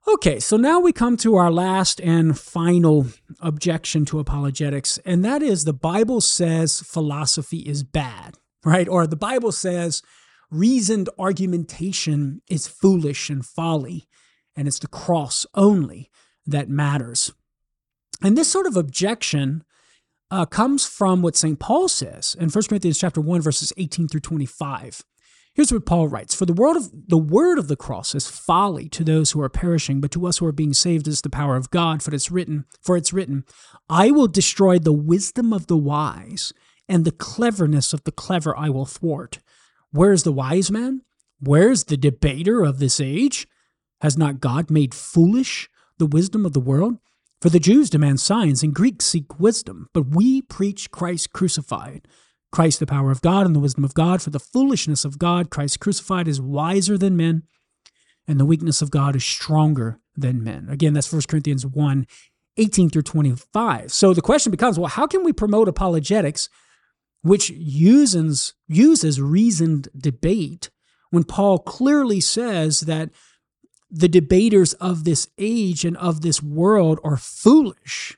Okay, 0.08 0.38
so 0.38 0.56
now 0.56 0.78
we 0.78 0.92
come 0.92 1.16
to 1.16 1.34
our 1.34 1.50
last 1.50 2.00
and 2.00 2.38
final 2.38 3.06
objection 3.40 4.04
to 4.06 4.20
apologetics, 4.20 4.98
and 4.98 5.24
that 5.24 5.42
is 5.42 5.64
the 5.64 5.72
Bible 5.72 6.20
says 6.20 6.80
philosophy 6.80 7.58
is 7.58 7.82
bad, 7.82 8.36
right? 8.64 8.88
Or 8.88 9.06
the 9.08 9.16
Bible 9.16 9.50
says 9.50 10.02
reasoned 10.56 11.08
argumentation 11.18 12.42
is 12.48 12.66
foolish 12.66 13.30
and 13.30 13.44
folly, 13.44 14.08
and 14.56 14.66
it's 14.66 14.78
the 14.78 14.88
cross 14.88 15.46
only 15.54 16.10
that 16.46 16.68
matters. 16.68 17.32
And 18.22 18.36
this 18.36 18.50
sort 18.50 18.66
of 18.66 18.76
objection 18.76 19.64
uh, 20.30 20.46
comes 20.46 20.86
from 20.86 21.22
what 21.22 21.36
St. 21.36 21.58
Paul 21.58 21.88
says 21.88 22.36
in 22.38 22.48
1 22.48 22.64
Corinthians 22.68 22.98
chapter 22.98 23.20
1, 23.20 23.40
verses 23.40 23.72
18 23.76 24.08
through 24.08 24.20
25. 24.20 25.04
Here's 25.54 25.72
what 25.72 25.86
Paul 25.86 26.08
writes 26.08 26.34
For 26.34 26.44
the 26.44 26.52
word 26.52 26.76
of 26.76 26.90
the 27.08 27.16
word 27.16 27.58
of 27.58 27.68
the 27.68 27.76
cross 27.76 28.14
is 28.14 28.28
folly 28.28 28.90
to 28.90 29.02
those 29.02 29.30
who 29.30 29.40
are 29.40 29.48
perishing, 29.48 30.02
but 30.02 30.10
to 30.10 30.26
us 30.26 30.38
who 30.38 30.46
are 30.46 30.52
being 30.52 30.74
saved 30.74 31.08
is 31.08 31.22
the 31.22 31.30
power 31.30 31.56
of 31.56 31.70
God. 31.70 32.02
For 32.02 32.14
it's 32.14 32.30
written, 32.30 32.66
for 32.82 32.94
it's 32.96 33.12
written, 33.12 33.44
I 33.88 34.10
will 34.10 34.28
destroy 34.28 34.78
the 34.78 34.92
wisdom 34.92 35.54
of 35.54 35.66
the 35.66 35.76
wise, 35.76 36.52
and 36.90 37.04
the 37.04 37.10
cleverness 37.10 37.94
of 37.94 38.04
the 38.04 38.12
clever 38.12 38.54
I 38.54 38.68
will 38.68 38.84
thwart. 38.84 39.38
Where's 39.96 40.24
the 40.24 40.32
wise 40.32 40.70
man? 40.70 41.00
Where's 41.40 41.84
the 41.84 41.96
debater 41.96 42.62
of 42.62 42.78
this 42.78 43.00
age? 43.00 43.48
Has 44.02 44.18
not 44.18 44.40
God 44.40 44.70
made 44.70 44.92
foolish 44.92 45.70
the 45.96 46.04
wisdom 46.04 46.44
of 46.44 46.52
the 46.52 46.60
world? 46.60 46.98
For 47.40 47.48
the 47.48 47.58
Jews 47.58 47.88
demand 47.88 48.20
signs, 48.20 48.62
and 48.62 48.74
Greeks 48.74 49.06
seek 49.06 49.40
wisdom, 49.40 49.88
but 49.94 50.14
we 50.14 50.42
preach 50.42 50.90
Christ 50.90 51.32
crucified 51.32 52.06
Christ, 52.52 52.78
the 52.78 52.86
power 52.86 53.10
of 53.10 53.22
God 53.22 53.46
and 53.46 53.54
the 53.54 53.60
wisdom 53.60 53.84
of 53.84 53.94
God. 53.94 54.20
For 54.20 54.30
the 54.30 54.38
foolishness 54.38 55.04
of 55.06 55.18
God, 55.18 55.48
Christ 55.48 55.80
crucified, 55.80 56.28
is 56.28 56.42
wiser 56.42 56.98
than 56.98 57.16
men, 57.16 57.44
and 58.28 58.38
the 58.38 58.46
weakness 58.46 58.82
of 58.82 58.90
God 58.90 59.16
is 59.16 59.24
stronger 59.24 59.98
than 60.14 60.44
men. 60.44 60.68
Again, 60.68 60.92
that's 60.92 61.10
1 61.10 61.22
Corinthians 61.28 61.64
1 61.64 62.06
18 62.58 62.90
through 62.90 63.02
25. 63.02 63.92
So 63.92 64.12
the 64.12 64.22
question 64.22 64.50
becomes 64.50 64.78
well, 64.78 64.88
how 64.88 65.06
can 65.06 65.24
we 65.24 65.32
promote 65.32 65.68
apologetics 65.68 66.50
which 67.28 67.50
uses, 67.50 68.54
uses 68.68 69.20
reasoned 69.20 69.88
debate 69.96 70.70
when 71.10 71.24
Paul 71.24 71.58
clearly 71.58 72.20
says 72.20 72.80
that 72.80 73.10
the 73.90 74.08
debaters 74.08 74.72
of 74.74 75.04
this 75.04 75.28
age 75.38 75.84
and 75.84 75.96
of 75.96 76.22
this 76.22 76.42
world 76.42 76.98
are 77.04 77.16
foolish? 77.16 78.16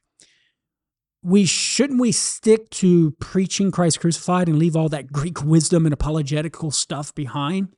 we 1.22 1.44
shouldn't 1.44 2.00
we 2.00 2.12
stick 2.12 2.70
to 2.70 3.10
preaching 3.12 3.70
Christ 3.70 4.00
crucified 4.00 4.48
and 4.48 4.58
leave 4.58 4.76
all 4.76 4.88
that 4.88 5.12
Greek 5.12 5.44
wisdom 5.44 5.84
and 5.86 5.92
apologetical 5.92 6.70
stuff 6.70 7.14
behind? 7.14 7.68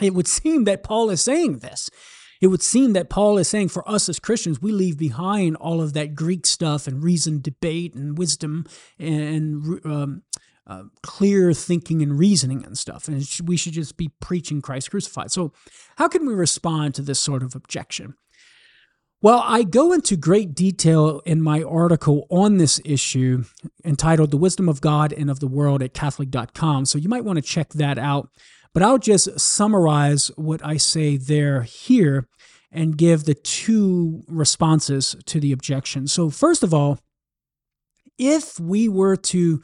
It 0.00 0.14
would 0.14 0.28
seem 0.28 0.64
that 0.64 0.82
Paul 0.82 1.10
is 1.10 1.22
saying 1.22 1.58
this. 1.58 1.88
It 2.40 2.48
would 2.48 2.62
seem 2.62 2.92
that 2.92 3.10
Paul 3.10 3.38
is 3.38 3.48
saying 3.48 3.68
for 3.68 3.88
us 3.88 4.08
as 4.08 4.20
Christians, 4.20 4.62
we 4.62 4.72
leave 4.72 4.96
behind 4.96 5.56
all 5.56 5.80
of 5.80 5.92
that 5.94 6.14
Greek 6.14 6.46
stuff 6.46 6.86
and 6.86 7.02
reason, 7.02 7.40
debate, 7.40 7.94
and 7.94 8.16
wisdom 8.16 8.64
and 8.98 9.80
um, 9.84 10.22
uh, 10.66 10.84
clear 11.02 11.52
thinking 11.52 12.02
and 12.02 12.18
reasoning 12.18 12.64
and 12.64 12.78
stuff. 12.78 13.08
And 13.08 13.26
we 13.44 13.56
should 13.56 13.72
just 13.72 13.96
be 13.96 14.10
preaching 14.20 14.60
Christ 14.60 14.90
crucified. 14.90 15.32
So, 15.32 15.52
how 15.96 16.08
can 16.08 16.26
we 16.26 16.34
respond 16.34 16.94
to 16.94 17.02
this 17.02 17.18
sort 17.18 17.42
of 17.42 17.54
objection? 17.54 18.14
Well, 19.20 19.42
I 19.44 19.64
go 19.64 19.92
into 19.92 20.16
great 20.16 20.54
detail 20.54 21.20
in 21.26 21.42
my 21.42 21.64
article 21.64 22.28
on 22.30 22.58
this 22.58 22.80
issue 22.84 23.42
entitled 23.84 24.30
The 24.30 24.36
Wisdom 24.36 24.68
of 24.68 24.80
God 24.80 25.12
and 25.12 25.28
of 25.28 25.40
the 25.40 25.48
World 25.48 25.82
at 25.82 25.92
Catholic.com. 25.92 26.84
So 26.84 26.98
you 26.98 27.08
might 27.08 27.24
want 27.24 27.36
to 27.36 27.42
check 27.42 27.70
that 27.70 27.98
out. 27.98 28.28
But 28.72 28.82
I'll 28.82 28.98
just 28.98 29.38
summarize 29.40 30.30
what 30.36 30.64
I 30.64 30.76
say 30.76 31.16
there 31.16 31.62
here 31.62 32.26
and 32.70 32.98
give 32.98 33.24
the 33.24 33.34
two 33.34 34.22
responses 34.28 35.16
to 35.26 35.40
the 35.40 35.52
objection. 35.52 36.06
So, 36.06 36.30
first 36.30 36.62
of 36.62 36.74
all, 36.74 36.98
if 38.18 38.60
we 38.60 38.88
were 38.88 39.16
to 39.16 39.62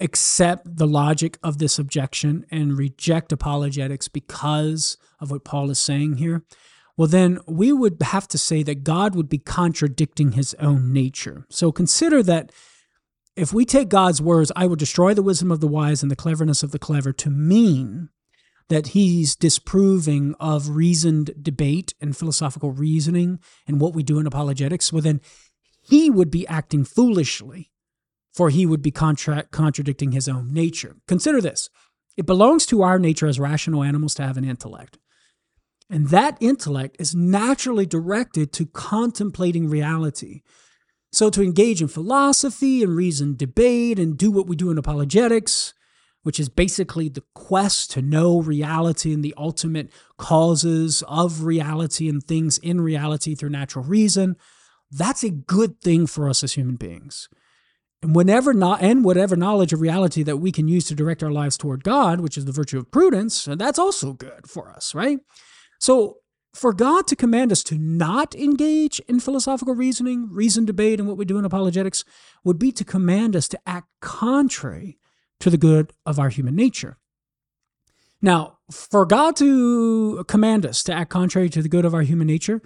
accept 0.00 0.76
the 0.76 0.86
logic 0.86 1.38
of 1.42 1.58
this 1.58 1.78
objection 1.78 2.46
and 2.50 2.78
reject 2.78 3.32
apologetics 3.32 4.06
because 4.06 4.96
of 5.20 5.30
what 5.30 5.44
Paul 5.44 5.70
is 5.70 5.78
saying 5.78 6.18
here, 6.18 6.44
well, 6.96 7.08
then 7.08 7.38
we 7.46 7.72
would 7.72 8.00
have 8.02 8.28
to 8.28 8.38
say 8.38 8.62
that 8.64 8.84
God 8.84 9.14
would 9.14 9.28
be 9.28 9.38
contradicting 9.38 10.32
his 10.32 10.54
own 10.54 10.92
nature. 10.92 11.46
So 11.48 11.72
consider 11.72 12.22
that 12.24 12.52
if 13.36 13.52
we 13.52 13.64
take 13.64 13.88
God's 13.88 14.20
words, 14.20 14.50
I 14.56 14.66
will 14.66 14.76
destroy 14.76 15.14
the 15.14 15.22
wisdom 15.22 15.52
of 15.52 15.60
the 15.60 15.68
wise 15.68 16.02
and 16.02 16.10
the 16.10 16.16
cleverness 16.16 16.64
of 16.64 16.72
the 16.72 16.78
clever, 16.78 17.12
to 17.12 17.30
mean 17.30 18.08
that 18.68 18.88
he's 18.88 19.34
disproving 19.34 20.34
of 20.38 20.70
reasoned 20.70 21.32
debate 21.42 21.94
and 22.00 22.16
philosophical 22.16 22.70
reasoning 22.70 23.38
and 23.66 23.80
what 23.80 23.94
we 23.94 24.02
do 24.02 24.18
in 24.18 24.26
apologetics, 24.26 24.92
well, 24.92 25.02
then 25.02 25.20
he 25.80 26.10
would 26.10 26.30
be 26.30 26.46
acting 26.46 26.84
foolishly, 26.84 27.70
for 28.32 28.50
he 28.50 28.66
would 28.66 28.82
be 28.82 28.90
contra- 28.90 29.46
contradicting 29.50 30.12
his 30.12 30.28
own 30.28 30.52
nature. 30.52 30.96
Consider 31.06 31.40
this 31.40 31.70
it 32.16 32.26
belongs 32.26 32.66
to 32.66 32.82
our 32.82 32.98
nature 32.98 33.26
as 33.26 33.38
rational 33.38 33.84
animals 33.84 34.14
to 34.14 34.26
have 34.26 34.36
an 34.36 34.44
intellect. 34.44 34.98
And 35.88 36.08
that 36.08 36.36
intellect 36.40 36.96
is 36.98 37.14
naturally 37.14 37.86
directed 37.86 38.52
to 38.54 38.66
contemplating 38.66 39.70
reality. 39.70 40.42
So, 41.12 41.30
to 41.30 41.42
engage 41.42 41.80
in 41.80 41.88
philosophy 41.88 42.82
and 42.82 42.94
reason 42.94 43.36
debate 43.36 43.98
and 43.98 44.18
do 44.18 44.30
what 44.30 44.46
we 44.46 44.56
do 44.56 44.70
in 44.70 44.76
apologetics, 44.76 45.72
which 46.28 46.38
is 46.38 46.50
basically 46.50 47.08
the 47.08 47.22
quest 47.34 47.90
to 47.90 48.02
know 48.02 48.38
reality 48.42 49.14
and 49.14 49.24
the 49.24 49.32
ultimate 49.38 49.90
causes 50.18 51.02
of 51.08 51.44
reality 51.44 52.06
and 52.06 52.22
things 52.22 52.58
in 52.58 52.82
reality 52.82 53.34
through 53.34 53.48
natural 53.48 53.82
reason, 53.82 54.36
that's 54.90 55.24
a 55.24 55.30
good 55.30 55.80
thing 55.80 56.06
for 56.06 56.28
us 56.28 56.44
as 56.44 56.52
human 56.52 56.76
beings. 56.76 57.30
And 58.02 58.14
whenever 58.14 58.52
not 58.52 58.82
and 58.82 59.06
whatever 59.06 59.36
knowledge 59.36 59.72
of 59.72 59.80
reality 59.80 60.22
that 60.22 60.36
we 60.36 60.52
can 60.52 60.68
use 60.68 60.84
to 60.88 60.94
direct 60.94 61.22
our 61.22 61.30
lives 61.30 61.56
toward 61.56 61.82
God, 61.82 62.20
which 62.20 62.36
is 62.36 62.44
the 62.44 62.52
virtue 62.52 62.76
of 62.76 62.90
prudence, 62.90 63.46
that's 63.50 63.78
also 63.78 64.12
good 64.12 64.46
for 64.46 64.70
us, 64.70 64.94
right? 64.94 65.20
So 65.80 66.18
for 66.52 66.74
God 66.74 67.06
to 67.06 67.16
command 67.16 67.52
us 67.52 67.62
to 67.64 67.78
not 67.78 68.34
engage 68.34 69.00
in 69.08 69.18
philosophical 69.18 69.74
reasoning, 69.74 70.28
reason 70.30 70.66
debate, 70.66 71.00
and 71.00 71.08
what 71.08 71.16
we 71.16 71.24
do 71.24 71.38
in 71.38 71.46
apologetics 71.46 72.04
would 72.44 72.58
be 72.58 72.70
to 72.72 72.84
command 72.84 73.34
us 73.34 73.48
to 73.48 73.58
act 73.66 73.88
contrary 74.02 74.98
to 75.40 75.50
the 75.50 75.56
good 75.56 75.92
of 76.04 76.18
our 76.18 76.28
human 76.28 76.56
nature. 76.56 76.98
Now, 78.20 78.58
for 78.70 79.06
God 79.06 79.36
to 79.36 80.24
command 80.24 80.66
us 80.66 80.82
to 80.84 80.92
act 80.92 81.10
contrary 81.10 81.48
to 81.50 81.62
the 81.62 81.68
good 81.68 81.84
of 81.84 81.94
our 81.94 82.02
human 82.02 82.26
nature, 82.26 82.60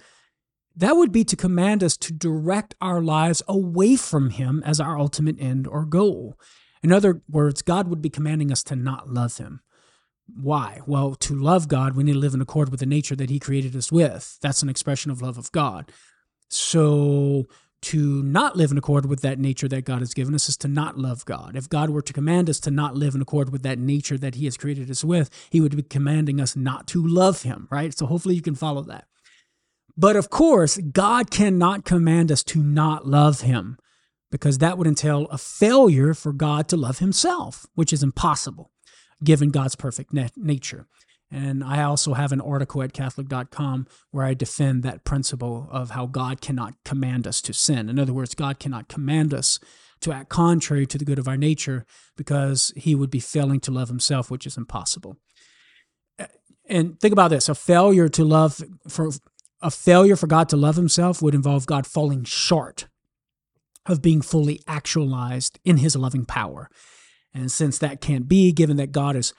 that 0.75 0.95
would 0.95 1.11
be 1.11 1.23
to 1.23 1.35
command 1.35 1.83
us 1.83 1.95
to 1.97 2.13
direct 2.13 2.73
our 2.81 3.01
lives 3.01 3.43
away 3.47 3.95
from 3.95 4.31
Him 4.31 4.63
as 4.65 4.79
our 4.79 4.97
ultimate 4.97 5.39
end 5.39 5.67
or 5.67 5.85
goal. 5.85 6.39
In 6.81 6.91
other 6.91 7.21
words, 7.29 7.61
God 7.61 7.87
would 7.87 8.01
be 8.01 8.09
commanding 8.09 8.51
us 8.51 8.63
to 8.63 8.75
not 8.75 9.09
love 9.09 9.37
Him. 9.37 9.61
Why? 10.25 10.79
Well, 10.87 11.15
to 11.15 11.35
love 11.35 11.67
God, 11.67 11.95
we 11.95 12.03
need 12.03 12.13
to 12.13 12.19
live 12.19 12.33
in 12.33 12.41
accord 12.41 12.69
with 12.69 12.79
the 12.79 12.85
nature 12.85 13.15
that 13.15 13.29
He 13.29 13.39
created 13.39 13.75
us 13.75 13.91
with. 13.91 14.39
That's 14.41 14.63
an 14.63 14.69
expression 14.69 15.11
of 15.11 15.21
love 15.21 15.37
of 15.37 15.51
God. 15.51 15.91
So, 16.49 17.45
to 17.83 18.23
not 18.23 18.55
live 18.55 18.71
in 18.71 18.77
accord 18.77 19.05
with 19.05 19.21
that 19.21 19.39
nature 19.39 19.67
that 19.67 19.85
God 19.85 19.99
has 19.99 20.13
given 20.13 20.33
us 20.33 20.49
is 20.49 20.57
to 20.57 20.67
not 20.67 20.97
love 20.97 21.25
God. 21.25 21.55
If 21.55 21.69
God 21.69 21.89
were 21.89 22.01
to 22.01 22.13
command 22.13 22.49
us 22.49 22.59
to 22.61 22.71
not 22.71 22.95
live 22.95 23.15
in 23.15 23.21
accord 23.21 23.51
with 23.51 23.63
that 23.63 23.79
nature 23.79 24.17
that 24.17 24.35
He 24.35 24.45
has 24.45 24.57
created 24.57 24.89
us 24.89 25.03
with, 25.03 25.29
He 25.49 25.61
would 25.61 25.75
be 25.75 25.83
commanding 25.83 26.41
us 26.41 26.55
not 26.55 26.87
to 26.87 27.05
love 27.05 27.43
Him, 27.43 27.67
right? 27.69 27.97
So, 27.97 28.05
hopefully, 28.05 28.35
you 28.35 28.41
can 28.41 28.55
follow 28.55 28.83
that. 28.83 29.05
But 29.95 30.15
of 30.15 30.29
course, 30.29 30.77
God 30.77 31.29
cannot 31.29 31.85
command 31.85 32.31
us 32.31 32.43
to 32.45 32.63
not 32.63 33.07
love 33.07 33.41
Him 33.41 33.77
because 34.31 34.57
that 34.57 34.77
would 34.77 34.87
entail 34.87 35.27
a 35.29 35.37
failure 35.37 36.13
for 36.13 36.33
God 36.33 36.67
to 36.69 36.77
love 36.77 36.99
Himself, 36.99 37.67
which 37.75 37.93
is 37.93 38.01
impossible 38.01 38.71
given 39.23 39.49
God's 39.49 39.75
perfect 39.75 40.11
nature. 40.35 40.87
And 41.33 41.63
I 41.63 41.81
also 41.81 42.13
have 42.13 42.31
an 42.31 42.39
article 42.39 42.83
at 42.83 42.93
Catholic.com 42.93 43.87
where 44.11 44.23
I 44.23 44.35
defend 44.35 44.83
that 44.83 45.03
principle 45.03 45.67
of 45.71 45.89
how 45.89 46.05
God 46.05 46.41
cannot 46.41 46.75
command 46.85 47.25
us 47.25 47.41
to 47.41 47.53
sin. 47.53 47.89
In 47.89 47.97
other 47.97 48.13
words, 48.13 48.35
God 48.35 48.59
cannot 48.59 48.87
command 48.87 49.33
us 49.33 49.59
to 50.01 50.13
act 50.13 50.29
contrary 50.29 50.85
to 50.85 50.97
the 50.99 51.05
good 51.05 51.17
of 51.17 51.27
our 51.27 51.35
nature 51.35 51.87
because 52.15 52.71
he 52.75 52.93
would 52.93 53.09
be 53.09 53.19
failing 53.19 53.59
to 53.61 53.71
love 53.71 53.87
himself, 53.87 54.29
which 54.29 54.45
is 54.45 54.57
impossible. 54.57 55.17
Uh, 56.19 56.27
and 56.69 56.99
think 56.99 57.13
about 57.13 57.29
this 57.29 57.49
a 57.49 57.55
failure 57.55 58.09
to 58.09 58.23
love 58.23 58.61
for 58.87 59.09
a 59.59 59.71
failure 59.71 60.15
for 60.15 60.27
God 60.27 60.49
to 60.49 60.57
love 60.57 60.75
himself 60.75 61.19
would 61.23 61.33
involve 61.33 61.65
God 61.65 61.87
falling 61.87 62.25
short 62.25 62.87
of 63.87 64.03
being 64.03 64.21
fully 64.21 64.61
actualized 64.67 65.59
in 65.65 65.77
his 65.77 65.95
loving 65.95 66.25
power. 66.25 66.69
And 67.33 67.51
since 67.51 67.79
that 67.79 68.01
can't 68.01 68.27
be, 68.27 68.51
given 68.51 68.77
that 68.77 68.91
God 68.91 69.15
is 69.15 69.33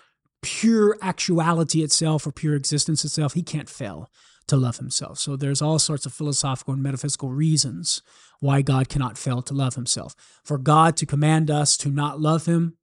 pure 0.44 0.96
actuality 1.02 1.82
itself 1.82 2.26
or 2.26 2.32
pure 2.32 2.54
existence 2.54 3.04
itself, 3.04 3.34
he 3.34 3.42
can't 3.42 3.68
fail 3.68 4.10
to 4.46 4.56
love 4.56 4.76
himself. 4.76 5.18
So 5.18 5.36
there's 5.36 5.62
all 5.62 5.78
sorts 5.78 6.06
of 6.06 6.12
philosophical 6.12 6.74
and 6.74 6.82
metaphysical 6.82 7.30
reasons 7.30 8.02
why 8.40 8.60
God 8.62 8.88
cannot 8.88 9.16
fail 9.16 9.40
to 9.42 9.54
love 9.54 9.74
himself. 9.74 10.14
For 10.44 10.58
God 10.58 10.96
to 10.98 11.06
command 11.06 11.50
us 11.50 11.76
to 11.78 11.88
not 11.88 12.20
love 12.20 12.46
him 12.46 12.76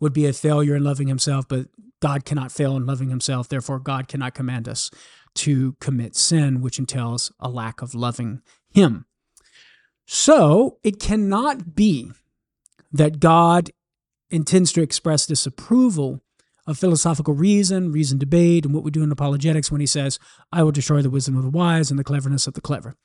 would 0.00 0.14
be 0.14 0.26
a 0.26 0.32
failure 0.32 0.76
in 0.76 0.84
loving 0.84 1.08
himself, 1.08 1.46
but 1.46 1.66
God 2.00 2.24
cannot 2.24 2.52
fail 2.52 2.76
in 2.76 2.86
loving 2.86 3.10
himself. 3.10 3.48
Therefore, 3.48 3.78
God 3.78 4.08
cannot 4.08 4.34
command 4.34 4.68
us 4.68 4.90
to 5.34 5.74
commit 5.80 6.16
sin, 6.16 6.60
which 6.60 6.78
entails 6.78 7.32
a 7.40 7.48
lack 7.48 7.82
of 7.82 7.94
loving 7.94 8.40
Him. 8.70 9.06
So 10.06 10.78
it 10.82 11.00
cannot 11.00 11.74
be 11.74 12.12
that 12.92 13.20
God 13.20 13.70
intends 14.30 14.72
to 14.72 14.82
express 14.82 15.26
disapproval 15.26 16.22
of 16.66 16.78
philosophical 16.78 17.34
reason, 17.34 17.92
reason 17.92 18.18
debate, 18.18 18.64
and 18.64 18.74
what 18.74 18.84
we 18.84 18.90
do 18.90 19.02
in 19.02 19.12
apologetics 19.12 19.70
when 19.70 19.80
he 19.80 19.86
says, 19.86 20.18
I 20.52 20.62
will 20.62 20.72
destroy 20.72 21.02
the 21.02 21.10
wisdom 21.10 21.36
of 21.36 21.42
the 21.42 21.50
wise 21.50 21.90
and 21.90 21.98
the 21.98 22.04
cleverness 22.04 22.46
of 22.46 22.54
the 22.54 22.60
clever 22.60 22.96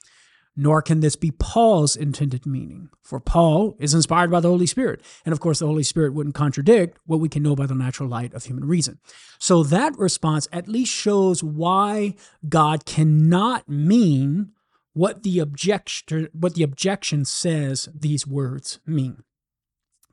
nor 0.60 0.82
can 0.82 1.00
this 1.00 1.16
be 1.16 1.32
Paul's 1.32 1.96
intended 1.96 2.46
meaning. 2.46 2.90
For 3.02 3.22
Paul 3.22 3.78
is 3.80 3.94
inspired 3.94 4.30
by 4.30 4.42
the 4.42 4.50
Holy 4.50 4.66
Spirit. 4.66 5.02
And 5.26 5.32
of 5.32 5.40
course, 5.40 5.60
the 5.60 5.68
Holy 5.68 5.84
Spirit 5.84 6.14
wouldn't 6.14 6.36
contradict 6.36 7.00
what 7.06 7.22
we 7.22 7.30
can 7.30 7.44
know 7.44 7.56
by 7.56 7.66
the 7.66 7.76
natural 7.76 8.10
light 8.10 8.34
of 8.34 8.44
human 8.44 8.66
reason. 8.66 9.00
So 9.40 9.64
that 9.64 9.98
response 9.98 10.50
at 10.52 10.68
least 10.68 10.94
shows 10.94 11.42
why 11.42 12.16
God 12.48 12.86
cannot 12.86 13.70
mean 13.70 14.52
what 14.94 15.24
the 15.24 15.40
objection 15.40 16.28
what 16.34 16.56
the 16.56 16.64
objection 16.64 17.24
says 17.24 17.88
these 17.98 18.28
words 18.28 18.80
mean. 18.86 19.24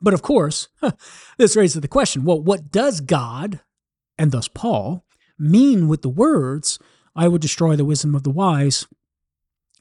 But 0.01 0.15
of 0.15 0.23
course, 0.23 0.69
this 1.39 1.57
raises 1.57 1.81
the 1.81 1.89
question, 1.89 2.25
well, 2.25 2.41
what 2.41 2.71
does 2.71 3.01
God, 3.01 3.61
and 4.19 4.33
thus 4.33 4.49
Paul, 4.49 5.05
mean 5.39 5.89
with 5.89 6.03
the 6.03 6.09
words, 6.09 6.79
I 7.15 7.29
will 7.29 7.39
destroy 7.39 7.77
the 7.77 7.85
wisdom 7.85 8.15
of 8.15 8.23
the 8.23 8.31
wise 8.31 8.87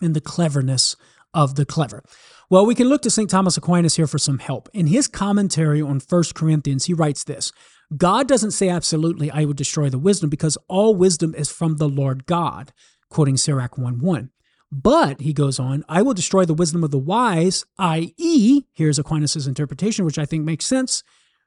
and 0.02 0.16
the 0.16 0.22
cleverness 0.22 0.96
of 1.34 1.56
the 1.56 1.66
clever. 1.66 2.04
Well, 2.50 2.66
we 2.66 2.76
can 2.76 2.88
look 2.88 3.02
to 3.02 3.10
St. 3.10 3.30
Thomas 3.30 3.58
Aquinas 3.58 3.96
here 3.96 4.08
for 4.08 4.20
some 4.20 4.40
help. 4.40 4.70
In 4.74 4.88
his 4.88 5.08
commentary 5.08 5.82
on 5.82 6.00
1 6.00 6.24
Corinthians, 6.34 6.86
he 6.86 6.94
writes 6.94 7.24
this 7.24 7.52
God 7.96 8.28
doesn't 8.28 8.52
say 8.52 8.70
absolutely, 8.70 9.30
I 9.32 9.46
will 9.46 9.54
destroy 9.54 9.90
the 9.90 10.00
wisdom, 10.00 10.30
because 10.30 10.58
all 10.68 10.96
wisdom 10.96 11.36
is 11.36 11.52
from 11.52 11.78
the 11.78 11.90
Lord 11.90 12.26
God, 12.26 12.72
quoting 13.10 13.38
Sirach 13.38 13.78
1 13.78 14.00
1. 14.00 14.30
But, 14.72 15.22
he 15.22 15.32
goes 15.32 15.60
on, 15.60 15.86
I 15.88 16.02
will 16.02 16.14
destroy 16.14 16.46
the 16.46 16.54
wisdom 16.54 16.84
of 16.84 16.92
the 16.92 16.98
wise, 16.98 17.66
i.e., 17.78 18.64
here's 18.74 19.00
Aquinas' 19.00 19.48
interpretation, 19.48 20.06
which 20.06 20.18
I 20.18 20.26
think 20.26 20.44
makes 20.44 20.66
sense, 20.66 21.04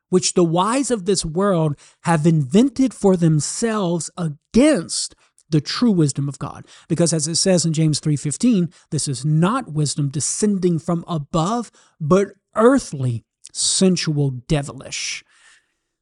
which 0.09 0.35
the 0.35 0.45
wise 0.45 0.91
of 0.91 1.05
this 1.05 1.25
world 1.25 1.77
have 2.03 2.27
invented 2.27 2.95
for 2.95 3.16
themselves 3.16 4.11
against 4.16 5.14
the 5.51 5.61
true 5.61 5.91
wisdom 5.91 6.29
of 6.29 6.39
God. 6.39 6.66
Because 6.89 7.12
as 7.12 7.27
it 7.27 7.37
says 7.37 7.64
in 7.64 7.73
James 7.73 8.01
3:15, 8.01 8.73
this 8.91 9.09
is 9.09 9.25
not 9.25 9.73
wisdom 9.73 10.09
descending 10.09 10.79
from 10.79 11.05
above, 11.07 11.71
but 12.01 12.29
earthly, 12.55 13.25
sensual, 13.53 14.31
devilish. 14.47 15.25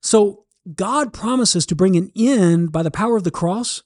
So 0.03 0.45
God 0.75 1.13
promises 1.13 1.65
to 1.67 1.77
bring 1.77 1.97
an 1.97 2.11
end 2.17 2.73
by 2.73 2.83
the 2.83 2.91
power 2.91 3.17
of 3.17 3.25
the 3.25 3.31
cross, 3.31 3.83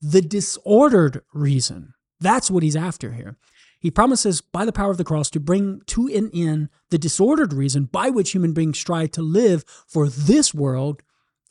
the 0.00 0.22
disordered 0.22 1.22
reason. 1.32 1.94
That's 2.20 2.50
what 2.50 2.62
he's 2.62 2.76
after 2.76 3.12
here. 3.12 3.36
He 3.80 3.90
promises 3.90 4.42
by 4.42 4.66
the 4.66 4.72
power 4.72 4.90
of 4.90 4.98
the 4.98 5.04
cross 5.04 5.30
to 5.30 5.40
bring 5.40 5.80
to 5.86 6.06
an 6.08 6.30
end 6.34 6.68
the 6.90 6.98
disordered 6.98 7.52
reason 7.52 7.84
by 7.84 8.10
which 8.10 8.32
human 8.32 8.52
beings 8.52 8.78
strive 8.78 9.12
to 9.12 9.22
live 9.22 9.64
for 9.86 10.08
this 10.08 10.52
world 10.52 11.02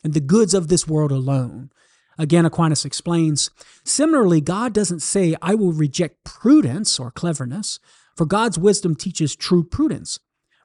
and 0.04 0.14
the 0.14 0.20
goods 0.20 0.54
of 0.54 0.68
this 0.68 0.88
world 0.88 1.12
alone. 1.12 1.72
Again, 2.20 2.46
Aquinas 2.46 2.86
explains 2.86 3.50
similarly, 3.84 4.42
God 4.42 4.74
doesn't 4.74 5.00
say, 5.00 5.36
I 5.42 5.56
will 5.56 5.72
reject 5.72 6.24
prudence 6.24 7.00
or 7.00 7.12
cleverness, 7.12 7.80
for 8.16 8.26
God's 8.26 8.60
wisdom 8.60 8.96
teaches 8.96 9.36
true 9.36 9.64
prudence. 9.64 10.20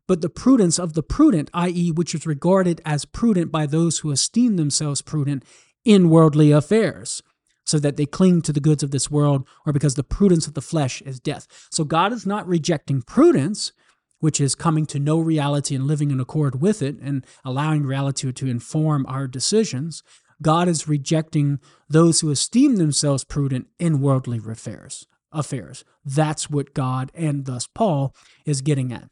But 0.06 0.20
the 0.20 0.28
prudence 0.28 0.78
of 0.78 0.92
the 0.92 1.02
prudent, 1.02 1.48
i.e., 1.54 1.90
which 1.92 2.14
is 2.14 2.26
regarded 2.26 2.82
as 2.84 3.06
prudent 3.06 3.50
by 3.50 3.64
those 3.64 4.00
who 4.00 4.10
esteem 4.10 4.56
themselves 4.56 5.00
prudent 5.00 5.44
in 5.84 6.10
worldly 6.10 6.50
affairs, 6.50 7.22
so 7.64 7.78
that 7.78 7.96
they 7.96 8.06
cling 8.06 8.42
to 8.42 8.52
the 8.52 8.60
goods 8.60 8.82
of 8.82 8.90
this 8.90 9.10
world, 9.10 9.46
or 9.66 9.72
because 9.72 9.94
the 9.94 10.04
prudence 10.04 10.46
of 10.46 10.54
the 10.54 10.62
flesh 10.62 11.02
is 11.02 11.20
death. 11.20 11.46
So 11.70 11.84
God 11.84 12.12
is 12.12 12.26
not 12.26 12.46
rejecting 12.46 13.02
prudence, 13.02 13.72
which 14.20 14.40
is 14.40 14.54
coming 14.54 14.86
to 14.86 14.98
know 14.98 15.18
reality 15.18 15.74
and 15.74 15.86
living 15.86 16.10
in 16.10 16.20
accord 16.20 16.60
with 16.60 16.82
it 16.82 16.96
and 17.00 17.26
allowing 17.44 17.84
reality 17.84 18.32
to 18.32 18.46
inform 18.46 19.04
our 19.06 19.26
decisions. 19.26 20.02
God 20.40 20.68
is 20.68 20.88
rejecting 20.88 21.58
those 21.88 22.20
who 22.20 22.30
esteem 22.30 22.76
themselves 22.76 23.24
prudent 23.24 23.66
in 23.78 24.00
worldly 24.00 24.40
affairs. 24.46 25.06
Affairs. 25.32 25.84
That's 26.04 26.48
what 26.48 26.74
God 26.74 27.10
and 27.14 27.44
thus 27.44 27.66
Paul 27.66 28.14
is 28.46 28.60
getting 28.60 28.92
at. 28.92 29.10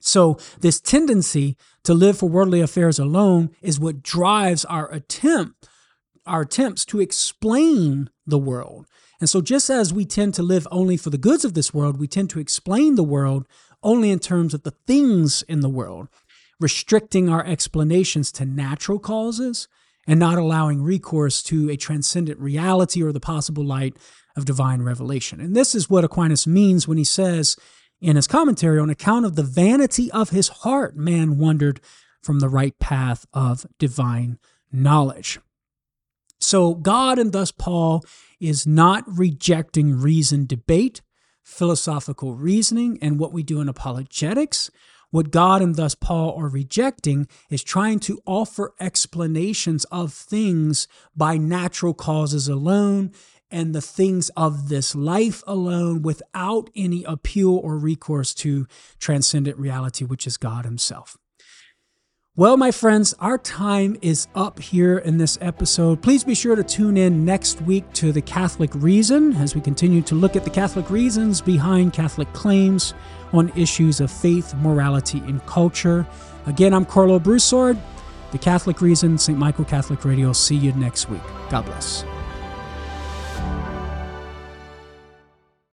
So, 0.00 0.38
this 0.60 0.80
tendency 0.80 1.56
to 1.84 1.92
live 1.92 2.18
for 2.18 2.28
worldly 2.28 2.60
affairs 2.62 2.98
alone 2.98 3.50
is 3.60 3.78
what 3.78 4.02
drives 4.02 4.64
our 4.64 4.90
attempt, 4.90 5.68
our 6.26 6.42
attempts 6.42 6.84
to 6.86 7.00
explain 7.00 8.10
the 8.26 8.38
world. 8.38 8.86
And 9.20 9.28
so, 9.28 9.40
just 9.40 9.68
as 9.68 9.92
we 9.92 10.04
tend 10.04 10.34
to 10.34 10.42
live 10.42 10.66
only 10.70 10.96
for 10.96 11.10
the 11.10 11.18
goods 11.18 11.44
of 11.44 11.54
this 11.54 11.74
world, 11.74 11.98
we 11.98 12.08
tend 12.08 12.30
to 12.30 12.40
explain 12.40 12.94
the 12.94 13.04
world 13.04 13.46
only 13.82 14.10
in 14.10 14.18
terms 14.18 14.54
of 14.54 14.62
the 14.62 14.74
things 14.86 15.42
in 15.42 15.60
the 15.60 15.68
world, 15.68 16.08
restricting 16.58 17.28
our 17.28 17.44
explanations 17.44 18.32
to 18.32 18.44
natural 18.44 18.98
causes 18.98 19.68
and 20.06 20.18
not 20.18 20.38
allowing 20.38 20.82
recourse 20.82 21.42
to 21.42 21.70
a 21.70 21.76
transcendent 21.76 22.38
reality 22.40 23.02
or 23.02 23.12
the 23.12 23.20
possible 23.20 23.64
light 23.64 23.96
of 24.36 24.44
divine 24.44 24.82
revelation. 24.82 25.40
And 25.40 25.54
this 25.54 25.74
is 25.74 25.90
what 25.90 26.04
Aquinas 26.04 26.46
means 26.46 26.88
when 26.88 26.98
he 26.98 27.04
says 27.04 27.56
in 28.00 28.16
his 28.16 28.26
commentary, 28.26 28.78
on 28.78 28.88
account 28.88 29.26
of 29.26 29.36
the 29.36 29.42
vanity 29.42 30.10
of 30.12 30.30
his 30.30 30.48
heart, 30.48 30.96
man 30.96 31.36
wandered 31.36 31.80
from 32.22 32.40
the 32.40 32.48
right 32.48 32.78
path 32.78 33.26
of 33.32 33.66
divine 33.78 34.38
knowledge. 34.72 35.38
So, 36.40 36.74
God 36.74 37.18
and 37.18 37.32
thus 37.32 37.52
Paul 37.52 38.02
is 38.40 38.66
not 38.66 39.04
rejecting 39.06 40.00
reason 40.00 40.46
debate, 40.46 41.02
philosophical 41.42 42.34
reasoning, 42.34 42.98
and 43.02 43.18
what 43.18 43.32
we 43.32 43.42
do 43.42 43.60
in 43.60 43.68
apologetics. 43.68 44.70
What 45.10 45.32
God 45.32 45.60
and 45.60 45.74
thus 45.74 45.94
Paul 45.94 46.34
are 46.36 46.48
rejecting 46.48 47.26
is 47.50 47.64
trying 47.64 47.98
to 48.00 48.22
offer 48.26 48.74
explanations 48.78 49.84
of 49.86 50.12
things 50.14 50.86
by 51.16 51.36
natural 51.36 51.94
causes 51.94 52.48
alone 52.48 53.12
and 53.50 53.74
the 53.74 53.82
things 53.82 54.30
of 54.36 54.68
this 54.68 54.94
life 54.94 55.42
alone 55.46 56.02
without 56.02 56.70
any 56.76 57.02
appeal 57.04 57.56
or 57.56 57.76
recourse 57.76 58.32
to 58.34 58.66
transcendent 59.00 59.58
reality, 59.58 60.04
which 60.04 60.26
is 60.26 60.36
God 60.36 60.64
Himself. 60.64 61.18
Well, 62.36 62.56
my 62.56 62.70
friends, 62.70 63.12
our 63.18 63.38
time 63.38 63.96
is 64.02 64.28
up 64.36 64.60
here 64.60 64.98
in 64.98 65.18
this 65.18 65.36
episode. 65.40 66.00
Please 66.00 66.22
be 66.22 66.36
sure 66.36 66.54
to 66.54 66.62
tune 66.62 66.96
in 66.96 67.24
next 67.24 67.60
week 67.62 67.92
to 67.94 68.12
the 68.12 68.22
Catholic 68.22 68.70
Reason 68.76 69.32
as 69.34 69.56
we 69.56 69.60
continue 69.60 70.00
to 70.02 70.14
look 70.14 70.36
at 70.36 70.44
the 70.44 70.50
Catholic 70.50 70.90
reasons 70.90 71.40
behind 71.40 71.92
Catholic 71.92 72.32
claims 72.32 72.94
on 73.32 73.50
issues 73.56 73.98
of 73.98 74.12
faith, 74.12 74.54
morality, 74.54 75.18
and 75.26 75.44
culture. 75.46 76.06
Again, 76.46 76.72
I'm 76.72 76.86
Karlo 76.86 77.20
Broussard, 77.20 77.76
the 78.30 78.38
Catholic 78.38 78.80
Reason, 78.80 79.18
St. 79.18 79.36
Michael 79.36 79.64
Catholic 79.64 80.04
Radio. 80.04 80.32
See 80.32 80.56
you 80.56 80.72
next 80.74 81.10
week. 81.10 81.22
God 81.50 81.64
bless. 81.64 82.04